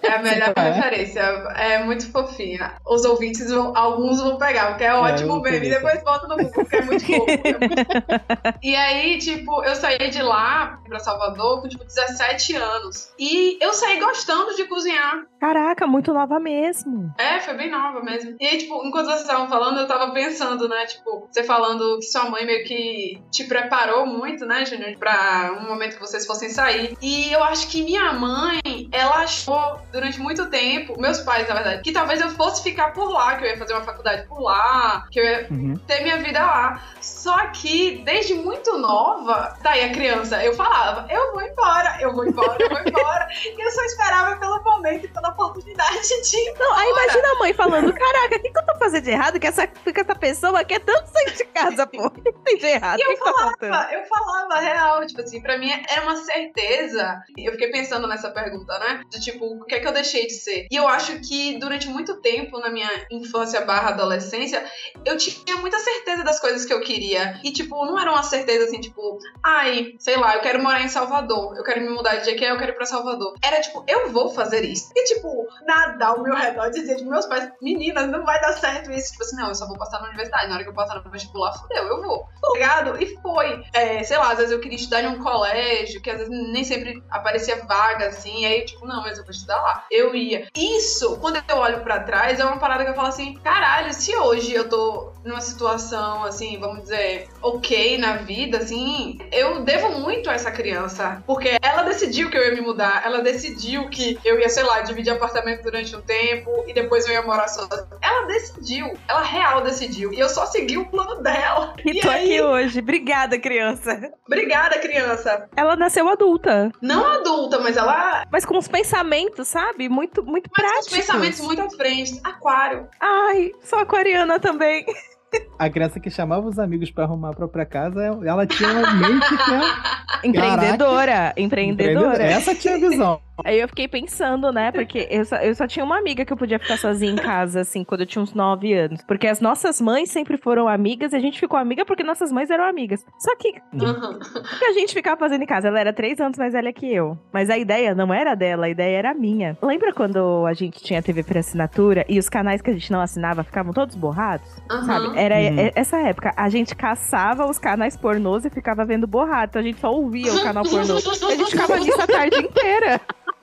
É 0.03 0.13
a 0.15 0.19
melhor 0.23 0.53
é. 0.57 0.71
referência. 0.73 1.21
É 1.57 1.83
muito 1.85 2.11
fofinha. 2.11 2.75
Os 2.87 3.05
ouvintes, 3.05 3.51
vão, 3.51 3.77
alguns 3.77 4.21
vão 4.21 4.37
pegar, 4.43 4.67
porque 4.69 4.85
é 4.85 4.95
ótimo 4.95 5.37
eu 5.37 5.41
meme. 5.41 5.57
entendi. 5.59 5.75
Depois 5.75 6.03
bota 6.03 6.27
no 6.27 6.37
Google, 6.37 6.53
porque 6.53 6.77
é 6.77 6.83
muito 6.83 7.07
fofo. 7.07 7.31
É 7.31 7.59
muito 7.59 8.59
e 8.63 8.77
aí, 8.77 9.19
tipo, 9.19 9.63
eu 9.65 9.75
saí 9.75 10.11
de 10.11 10.23
lá 10.23 10.79
pra 10.89 10.99
Salvador 10.99 11.63
com, 11.63 11.69
tipo, 11.69 11.85
17 11.85 12.57
anos. 12.57 13.13
E 13.19 13.59
eu 13.63 13.73
saí 13.73 13.99
gostando 14.01 14.55
de 14.55 14.65
cozinhar. 14.65 15.25
Caraca, 15.41 15.87
muito 15.87 16.13
nova 16.13 16.39
mesmo. 16.39 17.13
É, 17.19 17.41
foi 17.41 17.55
bem 17.55 17.71
nova 17.71 18.01
mesmo. 18.03 18.37
E 18.41 18.47
aí, 18.47 18.59
tipo, 18.59 18.85
enquanto 18.85 19.07
vocês 19.07 19.23
estavam 19.23 19.49
falando, 19.49 19.81
eu 19.81 19.87
tava 19.87 20.13
pensando, 20.13 20.69
né? 20.69 20.87
Tipo, 20.87 21.29
você 21.31 21.43
falando 21.43 21.99
que 21.99 22.07
sua 22.07 22.29
mãe 22.31 22.45
meio 22.45 22.65
que 22.65 23.21
te 23.31 23.45
preparou 23.45 24.07
muito, 24.07 24.47
né, 24.47 24.65
Júnior, 24.65 24.97
pra 24.99 25.57
um 25.61 25.69
momento 25.69 25.95
que 25.95 26.01
vocês 26.01 26.27
fossem 26.27 26.49
sair. 26.49 26.97
E 27.01 27.33
eu 27.33 27.43
acho 27.45 27.69
que 27.69 27.83
minha 27.83 28.13
mãe, 28.13 28.61
ela 28.93 29.23
achou 29.23 29.81
durante 29.93 30.21
muito 30.21 30.49
tempo, 30.49 31.01
meus 31.01 31.21
pais, 31.21 31.49
na 31.49 31.55
verdade, 31.55 31.83
que 31.83 31.93
talvez 31.93 32.21
eu 32.21 32.31
fosse 32.31 32.63
ficar 32.63 32.93
por 32.93 33.11
lá, 33.11 33.37
que 33.37 33.45
eu 33.45 33.49
ia 33.49 33.59
fazer 33.59 33.73
uma 33.75 33.83
faculdade 33.85 34.27
lá, 34.41 35.07
que 35.11 35.19
eu 35.21 35.25
ia 35.25 35.47
Uhum. 35.51 35.77
ter 35.87 36.03
minha 36.03 36.19
vida 36.19 36.41
lá. 36.41 36.81
Só 37.01 37.47
que, 37.49 38.03
desde 38.05 38.35
muito 38.35 38.79
nova, 38.79 39.57
daí 39.63 39.85
a 39.85 39.93
criança, 39.93 40.43
eu 40.45 40.55
falava, 40.55 41.07
eu 41.11 41.33
vou 41.33 41.43
embora, 41.43 41.92
eu 42.03 42.13
vou 42.13 42.27
embora, 42.27 42.57
eu 42.61 42.69
vou 42.69 42.81
embora. 42.81 43.29
e 43.45 43.65
eu 43.65 43.71
só 43.71 43.83
esperava 43.85 44.37
pelo 44.37 44.63
momento 44.63 45.07
e 45.07 45.09
pela 45.09 45.31
oportunidade 45.31 46.09
de 46.09 46.37
ir 46.37 46.55
Não, 46.59 46.75
aí 46.75 46.91
imagina 46.91 47.29
a 47.29 47.39
mãe 47.39 47.53
falando: 47.53 47.93
Caraca, 47.93 48.37
o 48.37 48.43
que, 48.43 48.51
que 48.51 48.59
eu 48.59 48.67
tô 48.67 48.75
fazendo 48.77 49.05
de 49.05 49.11
errado? 49.11 49.41
Que 49.41 49.47
essa, 49.47 49.67
que 49.67 50.01
essa 50.01 50.15
pessoa 50.15 50.65
quer 50.65 50.81
tanto 50.81 51.07
sair 51.11 51.33
de 51.33 51.45
casa, 51.45 51.87
pô. 51.87 52.07
O 52.07 52.11
que, 52.11 52.33
tem 52.33 52.59
de 52.59 52.67
errado? 52.67 52.99
E 52.99 53.03
eu 53.03 53.19
tá 53.19 53.33
falava, 53.33 53.93
eu 53.93 54.05
falava 54.05 54.61
real, 54.61 55.07
tipo 55.07 55.21
assim, 55.21 55.41
pra 55.41 55.59
mim 55.59 55.71
era 55.89 56.03
uma 56.03 56.17
certeza. 56.17 57.23
Eu 57.37 57.53
fiquei 57.53 57.71
pensando 57.71 58.07
nessa 58.07 58.31
pergunta, 58.31 58.79
né? 58.79 59.03
De 59.09 59.21
tipo, 59.21 59.47
o 59.47 59.65
que 59.65 59.75
é 59.75 59.81
que 59.81 59.87
eu 59.87 59.93
deixei 59.93 60.27
de 60.27 60.35
ser? 60.35 60.67
E 60.71 60.77
eu 60.77 60.89
acho 60.89 61.21
que 61.21 61.59
durante 61.59 61.89
muito 61.89 62.21
tempo 62.21 62.59
na 62.59 62.71
minha 62.71 62.91
infância 63.11 63.61
barra 63.63 63.91
adolescência, 63.91 64.65
eu 65.05 65.17
tinha 65.17 65.57
muita 65.57 65.79
certeza 65.79 66.25
das 66.25 66.41
coisas 66.41 66.65
que 66.65 66.73
eu 66.73 66.81
queria. 66.81 67.41
E, 67.45 67.53
tipo, 67.53 67.85
não 67.87 67.99
era 67.99 68.11
uma 68.11 68.23
certeza 68.23 68.65
assim, 68.65 68.81
tipo, 68.81 69.19
ai, 69.43 69.95
sei 69.99 70.17
lá, 70.17 70.35
eu 70.35 70.41
quero 70.41 70.63
morar 70.63 70.83
em 70.83 70.89
Salvador, 70.89 71.57
eu 71.57 71.65
quero 71.65 71.81
me 71.81 71.89
mudar 71.93 72.17
de 72.17 72.31
aqui, 72.31 72.45
eu 72.45 72.59
quero 72.59 72.73
ir 72.73 72.75
pra 72.75 72.87
Salvador. 72.87 73.35
Era 73.43 73.61
tipo, 73.61 73.85
eu 73.87 74.11
vou 74.11 74.31
fazer 74.31 74.65
isso. 74.65 74.91
E, 74.95 75.05
tipo, 75.05 75.47
nada 75.67 76.07
ao 76.07 76.23
meu 76.23 76.35
redor 76.35 76.71
dizia, 76.71 76.97
tipo, 76.97 77.11
meus 77.11 77.27
pais, 77.27 77.51
meninas, 77.61 78.09
não 78.09 78.25
vai 78.25 78.41
dar 78.41 78.53
certo 78.53 78.91
isso. 78.91 79.13
Tipo 79.13 79.25
assim, 79.25 79.37
não, 79.37 79.49
eu 79.49 79.55
só 79.55 79.67
vou 79.67 79.79
passar 79.79 80.01
na 80.01 80.09
universidade. 80.09 80.49
Na 80.49 80.55
hora 80.55 80.65
que 80.65 80.71
eu 80.71 80.75
passar 80.75 81.03
no 81.03 81.11
vestibular, 81.11 81.53
fudeu, 81.53 81.85
eu 81.85 82.03
vou. 82.03 82.27
Tá 82.41 82.51
ligado? 82.55 83.03
E 83.03 83.17
foi. 83.21 83.65
É, 83.73 84.03
sei 84.03 84.19
lá, 84.19 84.33
às 84.33 84.39
vezes 84.39 84.53
eu 84.53 84.61
queria 84.61 84.77
estudar 84.77 85.03
em 85.03 85.09
um 85.09 85.23
colégio, 85.23 86.01
que 86.01 86.11
às 86.11 86.19
vezes 86.19 86.33
nem 86.53 86.65
sempre 86.65 87.03
aparecia 87.11 87.65
vaga, 87.65 88.09
assim. 88.09 88.45
Aí, 88.45 88.65
tipo, 88.65 88.87
não, 88.87 89.03
mas 89.03 89.19
eu 89.19 89.25
vou 89.25 89.31
estudar 89.31 89.61
lá. 89.61 89.85
Eu 89.91 90.15
ia. 90.15 90.49
Isso, 90.57 91.19
quando 91.19 91.43
eu 91.49 91.57
olho 91.57 91.83
pra 91.83 92.01
trás, 92.01 92.41
é 92.41 92.45
uma 92.45 92.59
parada 92.59 92.85
que 92.85 92.91
eu 92.91 92.95
falo 92.95 93.09
assim: 93.09 93.35
caralho, 93.39 93.93
se 93.93 94.17
hoje 94.17 94.53
eu 94.53 94.69
tô 94.69 95.13
numa 95.25 95.41
situação, 95.41 96.25
assim, 96.25 96.59
vamos 96.59 96.83
dizer, 96.83 97.29
ok 97.41 97.99
na 97.99 98.17
vida, 98.17 98.59
assim, 98.59 99.19
eu 99.31 99.63
devo 99.63 100.01
muito 100.01 100.29
a 100.29 100.35
essa 100.35 100.51
criança. 100.51 101.23
Porque 101.27 101.59
ela 101.63 101.82
decidiu 101.85 102.31
que 102.31 102.37
eu 102.37 102.43
ia 102.45 102.55
me 102.55 102.61
mudar, 102.61 103.03
ela 103.05 103.21
decidiu 103.21 103.89
que 103.89 104.19
eu 104.25 104.39
ia, 104.39 104.49
sei 104.49 104.63
lá, 104.63 104.81
dividir 104.81 105.13
apartamento 105.13 105.63
durante 105.63 105.95
um 105.97 106.01
tempo 106.01 106.65
e 106.67 106.73
depois 106.73 107.07
eu 107.07 107.13
ia 107.13 107.23
morar 107.23 107.49
sozinha. 107.49 107.87
Ela 108.01 108.27
decidiu, 108.27 108.93
ela 109.09 109.23
real 109.23 109.61
decidiu. 109.63 110.13
E 110.13 110.19
eu 110.21 110.29
só 110.29 110.47
segui 110.47 110.79
o 110.79 110.87
plano 110.87 111.23
dela. 111.23 111.75
E 111.85 112.01
tô 112.01 112.09
aqui 112.11 112.41
hoje. 112.41 112.79
Obrigada, 112.81 113.39
criança. 113.39 114.13
Obrigada, 114.27 114.79
criança. 114.79 115.49
Ela 115.57 115.77
nasceu 115.77 116.09
adulta, 116.09 116.71
Não 116.81 117.05
adulta, 117.07 117.59
mas 117.59 117.77
ela. 117.77 118.25
mas 118.31 118.45
com 118.45 118.57
os 118.59 118.69
pensamentos, 118.69 119.49
sabe? 119.49 119.89
Muito, 119.89 120.23
muito 120.23 120.51
Mas 120.57 120.65
com 120.67 120.71
os 120.71 120.89
práticos. 120.89 120.99
pensamentos 120.99 121.41
muito 121.41 121.63
à 121.63 121.71
frente. 121.71 122.21
Aquário. 122.25 122.89
Ai, 123.01 123.53
sou 123.63 123.79
aquariana 123.79 124.39
também. 124.39 124.85
A 125.65 125.71
criança 125.71 126.01
que 126.01 126.11
chamava 126.11 126.47
os 126.49 126.59
amigos 126.59 126.91
pra 126.91 127.05
arrumar 127.05 127.31
a 127.31 127.35
própria 127.35 127.65
casa, 127.65 128.03
ela 128.25 128.47
tinha 128.47 128.69
uma 128.69 128.95
mente 128.95 129.29
que 129.29 129.51
é 129.53 129.93
Empreendedora. 130.29 131.33
Empreendedora. 131.37 132.23
Essa 132.23 132.55
tinha 132.55 132.79
visão. 132.79 133.21
Aí 133.45 133.59
eu 133.59 133.67
fiquei 133.67 133.89
pensando, 133.89 134.53
né? 134.53 134.71
Porque 134.71 135.09
eu 135.11 135.25
só, 135.25 135.37
eu 135.37 135.55
só 135.55 135.67
tinha 135.67 135.85
uma 135.85 135.99
amiga 135.99 136.25
que 136.25 136.33
eu 136.33 136.37
podia 136.37 136.59
ficar 136.61 136.77
sozinha 136.77 137.11
em 137.11 137.17
casa, 137.17 137.63
assim, 137.63 137.83
quando 137.83 138.03
eu 138.03 138.07
tinha 138.07 138.23
uns 138.23 138.35
9 138.35 138.73
anos. 138.75 139.01
Porque 139.09 139.27
as 139.27 139.41
nossas 139.41 139.81
mães 139.81 140.11
sempre 140.11 140.37
foram 140.37 140.69
amigas 140.69 141.13
e 141.13 141.17
a 141.17 141.19
gente 141.19 141.41
ficou 141.41 141.59
amiga 141.59 141.85
porque 141.85 142.05
nossas 142.05 142.31
mães 142.31 142.51
eram 142.51 142.65
amigas. 142.65 143.05
Só 143.19 143.35
que 143.37 143.55
Uhum. 143.73 143.91
o 144.13 144.59
que 144.59 144.65
a 144.67 144.73
gente 144.75 144.93
ficava 144.95 145.19
fazendo 145.19 145.43
em 145.43 145.47
casa? 145.47 145.69
Ela 145.69 145.81
era 145.81 145.93
três 145.93 146.21
anos 146.21 146.39
mais 146.39 146.53
velha 146.53 146.73
que 146.73 146.93
eu. 146.93 147.19
Mas 147.33 147.49
a 147.51 147.57
ideia 147.59 147.95
não 147.95 148.13
era 148.15 148.35
dela, 148.35 148.67
a 148.67 148.69
ideia 148.69 148.99
era 148.99 149.15
minha. 149.15 149.57
Lembra 149.63 149.93
quando 149.93 150.45
a 150.47 150.53
gente 150.53 150.81
tinha 150.83 151.03
TV 151.03 151.25
por 151.25 151.37
assinatura 151.39 152.05
e 152.09 152.19
os 152.19 152.29
canais 152.29 152.61
que 152.63 152.71
a 152.71 152.75
gente 152.75 152.93
não 152.93 153.01
assinava 153.01 153.43
ficavam 153.43 153.73
todos 153.73 153.97
borrados? 153.97 154.49
Uhum. 154.71 154.83
Sabe? 154.83 155.19
Era 155.19 155.41
essa 155.75 155.99
época. 155.99 156.33
A 156.37 156.49
gente 156.49 156.75
caçava 156.75 157.49
os 157.49 157.59
canais 157.59 157.97
pornôs 157.97 158.45
e 158.45 158.51
ficava 158.51 158.85
vendo 158.85 159.07
borrado. 159.07 159.51
Então 159.51 159.61
a 159.61 159.65
gente 159.65 159.81
só 159.81 159.93
ouvia 159.93 160.33
o 160.33 160.43
canal 160.43 160.65
pornô. 160.65 160.97
A 160.97 161.35
gente 161.35 161.51
ficava 161.51 161.79
nisso 161.79 162.01
a 162.01 162.07
tarde 162.07 162.37
inteira. 162.37 163.01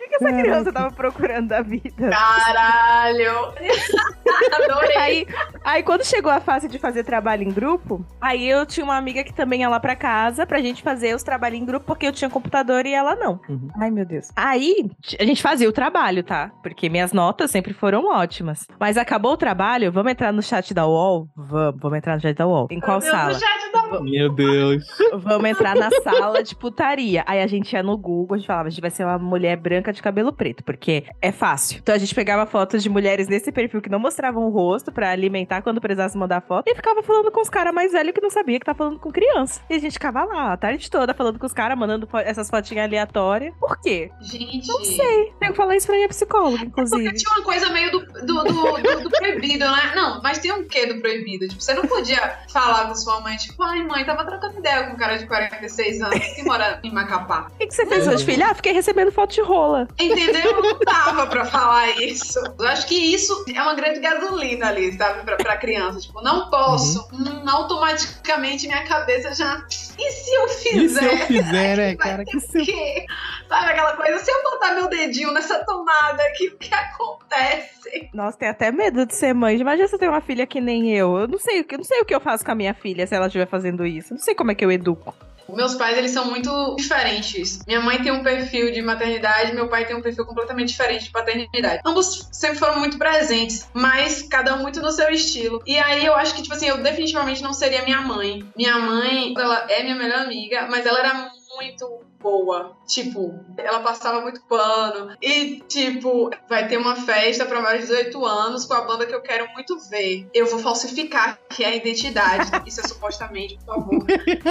Que, 0.10 0.16
essa 0.16 0.34
criança 0.34 0.74
tava 0.74 0.92
procurando 0.92 1.48
da 1.50 1.62
vida? 1.62 2.10
Caralho! 2.10 3.54
Adorei! 4.64 4.98
Aí, 4.98 5.28
aí 5.64 5.84
quando 5.84 6.04
chegou 6.04 6.32
a 6.32 6.40
fase 6.40 6.68
de 6.68 6.78
fazer 6.78 7.04
trabalho 7.04 7.44
em 7.44 7.52
grupo, 7.52 8.06
aí 8.22 8.48
eu 8.48 8.66
tinha 8.66 8.84
uma 8.84 8.96
amiga 8.98 9.24
que 9.24 9.34
também 9.34 9.62
ia 9.62 9.70
lá 9.70 9.80
pra 9.80 9.96
casa 9.96 10.46
pra 10.46 10.60
gente 10.62 10.82
fazer 10.84 11.16
os 11.16 11.24
trabalhos 11.24 11.60
em 11.60 11.66
grupo, 11.66 11.86
porque 11.86 12.06
eu 12.08 12.12
tinha 12.12 12.30
computador 12.30 12.86
e 12.86 12.94
ela 12.94 13.16
não. 13.16 13.40
Uhum. 13.50 13.70
Ai, 13.80 13.90
meu 13.92 14.06
Deus. 14.06 14.28
Aí, 14.36 14.90
a 15.20 15.24
gente 15.24 15.42
fazia 15.42 15.68
o 15.70 15.72
trabalho, 15.74 16.24
tá? 16.24 16.52
Porque 16.62 16.90
minhas 16.90 17.12
notas 17.14 17.52
sempre 17.52 17.74
foram 17.74 18.06
ótimas. 18.08 18.66
Mas 18.80 18.98
acabou 18.98 19.34
o 19.34 19.38
trabalho, 19.38 19.92
vamos 19.92 20.12
entrar 20.12 20.32
no 20.32 20.42
chat 20.42 20.74
da 20.74 20.86
UOL? 20.88 21.28
Vamos, 21.36 21.80
vamos 21.82 21.98
entrar 21.98 22.16
no 22.16 22.22
chat 22.22 22.36
da 22.36 22.48
UOL. 22.48 22.68
Em 22.70 22.80
qual 22.80 23.00
Meu 23.00 23.12
Deus, 23.12 23.22
sala? 23.22 23.34
chat 23.34 23.72
tá- 23.72 24.02
Meu 24.02 24.34
Deus. 24.34 24.84
Vamos 25.14 25.50
entrar 25.50 25.76
na 25.76 25.90
sala 26.04 26.44
de 26.44 26.56
putaria. 26.56 27.24
Aí 27.28 27.42
a 27.42 27.48
gente 27.48 27.74
ia 27.74 27.84
no 27.84 27.98
Google, 27.98 28.36
a 28.36 28.38
gente 28.38 28.48
falava, 28.48 28.68
a 28.68 28.70
gente 28.70 28.82
vai 28.82 28.90
ser 28.92 29.04
uma 29.06 29.18
mulher 29.18 29.58
branca 29.58 29.92
de 29.92 29.99
cabelo 30.04 30.32
preto, 30.34 30.64
porque 30.64 31.06
é 31.22 31.32
fácil. 31.32 31.80
Então 31.82 31.94
a 31.94 31.98
gente 31.98 32.14
pegava 32.16 32.46
fotos 32.46 32.82
de 32.84 32.90
mulheres 32.90 33.28
nesse 33.28 33.52
perfil 33.52 33.82
que 33.82 33.90
não 33.90 34.00
mostravam 34.00 34.44
o 34.46 34.50
rosto 34.50 34.92
pra 34.92 35.12
alimentar 35.12 35.62
quando 35.62 35.80
precisasse 35.82 36.18
mandar 36.18 36.42
foto 36.42 36.68
e 36.70 36.76
ficava 36.76 37.02
falando 37.04 37.32
com 37.32 37.42
os 37.42 37.50
caras 37.50 37.74
mais 37.74 37.92
velhos 37.92 38.14
que 38.14 38.22
não 38.22 38.30
sabia 38.30 38.60
que 38.60 38.66
tá 38.66 38.74
falando 38.74 39.00
com 39.00 39.12
criança. 39.12 39.62
E 39.70 39.76
a 39.76 39.80
gente 39.80 39.94
ficava 39.94 40.24
lá 40.24 40.54
a 40.54 40.58
tarde 40.58 40.90
toda 40.90 41.14
falando 41.14 41.40
com 41.40 41.46
os 41.46 41.54
caras, 41.54 41.78
mandando 41.78 42.08
essas 42.26 42.50
fotinhas 42.50 42.86
aleatórias. 42.86 43.54
Por 43.60 43.80
quê? 43.82 44.12
Gente. 44.22 44.68
Não 44.68 44.84
sei. 44.84 45.34
Tenho 45.40 45.52
que 45.52 45.58
falar 45.58 45.76
isso 45.76 45.88
pra 45.88 45.96
minha 45.96 46.08
psicóloga, 46.10 46.58
Porque 46.58 46.66
inclusive. 46.68 47.14
tinha 47.16 47.36
uma 47.36 47.44
coisa 47.44 47.70
meio 47.72 47.92
do, 47.92 48.00
do, 48.06 48.44
do, 48.44 48.44
do- 48.82 49.04
do 49.04 49.10
proibido, 49.10 49.66
né? 49.66 49.92
Não, 49.96 50.22
mas 50.22 50.40
tem 50.40 50.52
um 50.54 50.68
quê 50.68 50.86
do 50.86 51.00
proibido? 51.02 51.48
Tipo, 51.48 51.62
você 51.62 51.74
não 51.74 51.84
podia 51.88 52.40
falar 52.52 52.88
com 52.88 52.96
sua 52.96 53.20
mãe, 53.22 53.36
tipo, 53.38 53.62
ai 53.64 53.84
mãe, 53.84 54.06
tava 54.06 54.26
trocando 54.26 54.58
ideia 54.60 54.84
com 54.88 54.94
um 54.94 54.98
cara 54.98 55.18
de 55.18 55.26
46 55.28 56.02
anos 56.02 56.20
que 56.36 56.44
mora 56.44 56.80
em 56.84 56.92
Macapá. 56.94 57.48
O 57.54 57.58
que, 57.58 57.68
que 57.68 57.74
você 57.74 57.86
fez 57.86 58.08
hoje, 58.08 58.26
filha? 58.26 58.48
Ah, 58.50 58.56
fiquei 58.56 58.72
recebendo 58.74 59.12
foto 59.12 59.34
de 59.34 59.42
rola. 59.42 59.88
Entendeu? 59.98 60.62
Não 60.62 60.80
dava 60.80 61.28
pra 61.28 61.46
falar 61.46 61.90
isso. 62.02 62.40
Eu 62.58 62.68
acho 62.68 62.88
que 62.88 62.96
isso 62.96 63.44
é 63.54 63.62
uma 63.62 63.74
grande 63.74 64.00
gasolina 64.00 64.68
ali, 64.68 64.96
sabe? 64.98 65.24
Pra, 65.24 65.36
pra 65.38 65.58
criança. 65.58 66.00
Tipo, 66.00 66.22
não 66.22 66.50
posso. 66.50 67.08
Hum, 67.14 67.44
automaticamente 67.50 68.68
minha 68.68 68.84
cabeça 68.86 69.34
já. 69.34 69.62
E 69.98 70.12
se 70.12 70.34
eu 70.34 70.46
E 70.46 70.50
fizer? 70.50 71.00
se 71.00 71.06
eu 71.06 71.18
fizer, 71.28 71.78
né, 71.78 71.96
Vai 71.98 72.08
cara? 72.12 72.26
Que 72.26 72.40
se 72.40 72.60
eu... 72.60 72.66
quê? 72.66 73.06
Sabe 73.48 73.66
aquela 73.72 73.94
coisa? 73.98 74.20
Se 74.20 74.32
eu 74.32 74.44
botar 74.44 74.74
meu 74.74 74.88
dedinho 74.88 75.34
nessa 75.34 75.64
tomada 75.66 76.24
aqui, 76.24 76.48
o 76.48 76.58
que 76.58 76.74
acontece? 76.74 78.10
Nossa, 78.14 78.38
tem 78.38 78.48
até 78.50 78.72
medo 78.72 79.06
de 79.06 79.16
ser 79.16 79.34
mãe. 79.34 79.58
Imagina 79.58 79.88
se 79.88 79.96
eu 79.96 80.00
tenho 80.00 80.12
uma 80.12 80.22
filha 80.22 80.46
que 80.48 80.62
nem 80.62 80.96
eu. 80.96 81.18
Eu 81.18 81.28
não 81.28 81.40
sei, 81.40 81.62
o 81.62 81.64
que- 81.66 81.76
eu 81.76 81.80
não 81.80 81.86
sei 81.86 82.00
o 82.02 82.06
que 82.06 82.14
eu 82.16 82.22
faço 82.22 82.46
com 82.46 82.52
a 82.52 82.56
minha 82.56 82.74
filha 82.74 83.06
se 83.06 83.16
ela 83.16 83.28
estiver 83.28 83.48
fazendo 83.48 83.86
isso. 83.86 84.14
Eu 84.14 84.18
não 84.18 84.24
sei 84.24 84.34
como 84.36 84.52
é 84.52 84.56
que 84.56 84.64
eu 84.64 84.72
educo. 84.72 85.14
Meus 85.56 85.76
pais, 85.76 85.98
eles 85.98 86.12
são 86.12 86.26
muito 86.26 86.76
diferentes. 86.76 87.60
Minha 87.66 87.82
mãe 87.82 88.02
tem 88.02 88.12
um 88.12 88.24
perfil 88.24 88.72
de 88.72 88.82
maternidade, 88.82 89.54
meu 89.54 89.68
pai 89.68 89.86
tem 89.86 89.96
um 89.96 90.02
perfil 90.02 90.26
completamente 90.26 90.70
diferente 90.70 91.06
de 91.06 91.12
paternidade. 91.12 91.82
Ambos 91.86 92.28
sempre 92.32 92.58
foram 92.58 92.80
muito 92.80 92.98
presentes, 92.98 93.68
mas 93.74 94.24
cada 94.24 94.56
um 94.56 94.62
muito 94.62 94.82
no 94.82 94.92
seu 94.92 95.10
estilo. 95.10 95.62
E 95.66 95.78
aí 95.78 96.06
eu 96.06 96.16
acho 96.16 96.36
que, 96.36 96.42
tipo 96.42 96.54
assim, 96.54 96.68
eu 96.68 96.78
definitivamente 96.78 97.42
não 97.42 97.54
seria 97.54 97.84
minha 97.84 98.02
mãe. 98.02 98.44
Minha 98.56 98.78
mãe, 98.80 99.34
ela 99.38 99.66
é 99.70 99.84
minha 99.84 99.96
melhor 99.96 100.20
amiga, 100.20 100.68
mas 100.70 100.86
ela 100.86 101.00
era 101.00 101.32
muito 101.56 102.00
boa. 102.20 102.78
Tipo, 102.90 103.40
ela 103.56 103.82
passava 103.82 104.20
muito 104.22 104.42
pano. 104.48 105.16
E, 105.22 105.62
tipo, 105.68 106.32
vai 106.50 106.68
ter 106.68 106.78
uma 106.78 106.96
festa 106.96 107.46
pra 107.46 107.62
mais 107.62 107.82
de 107.82 107.88
18 107.88 108.26
anos 108.26 108.66
com 108.66 108.74
a 108.74 108.82
banda 108.82 109.06
que 109.06 109.14
eu 109.14 109.22
quero 109.22 109.48
muito 109.54 109.78
ver. 109.90 110.28
Eu 110.34 110.48
vou 110.48 110.58
falsificar 110.60 111.38
que 111.52 111.64
é 111.64 111.68
a 111.68 111.76
identidade. 111.76 112.50
Isso 112.66 112.82
é 112.82 112.88
supostamente, 112.88 113.60
por 113.64 113.76
favor. 113.76 114.06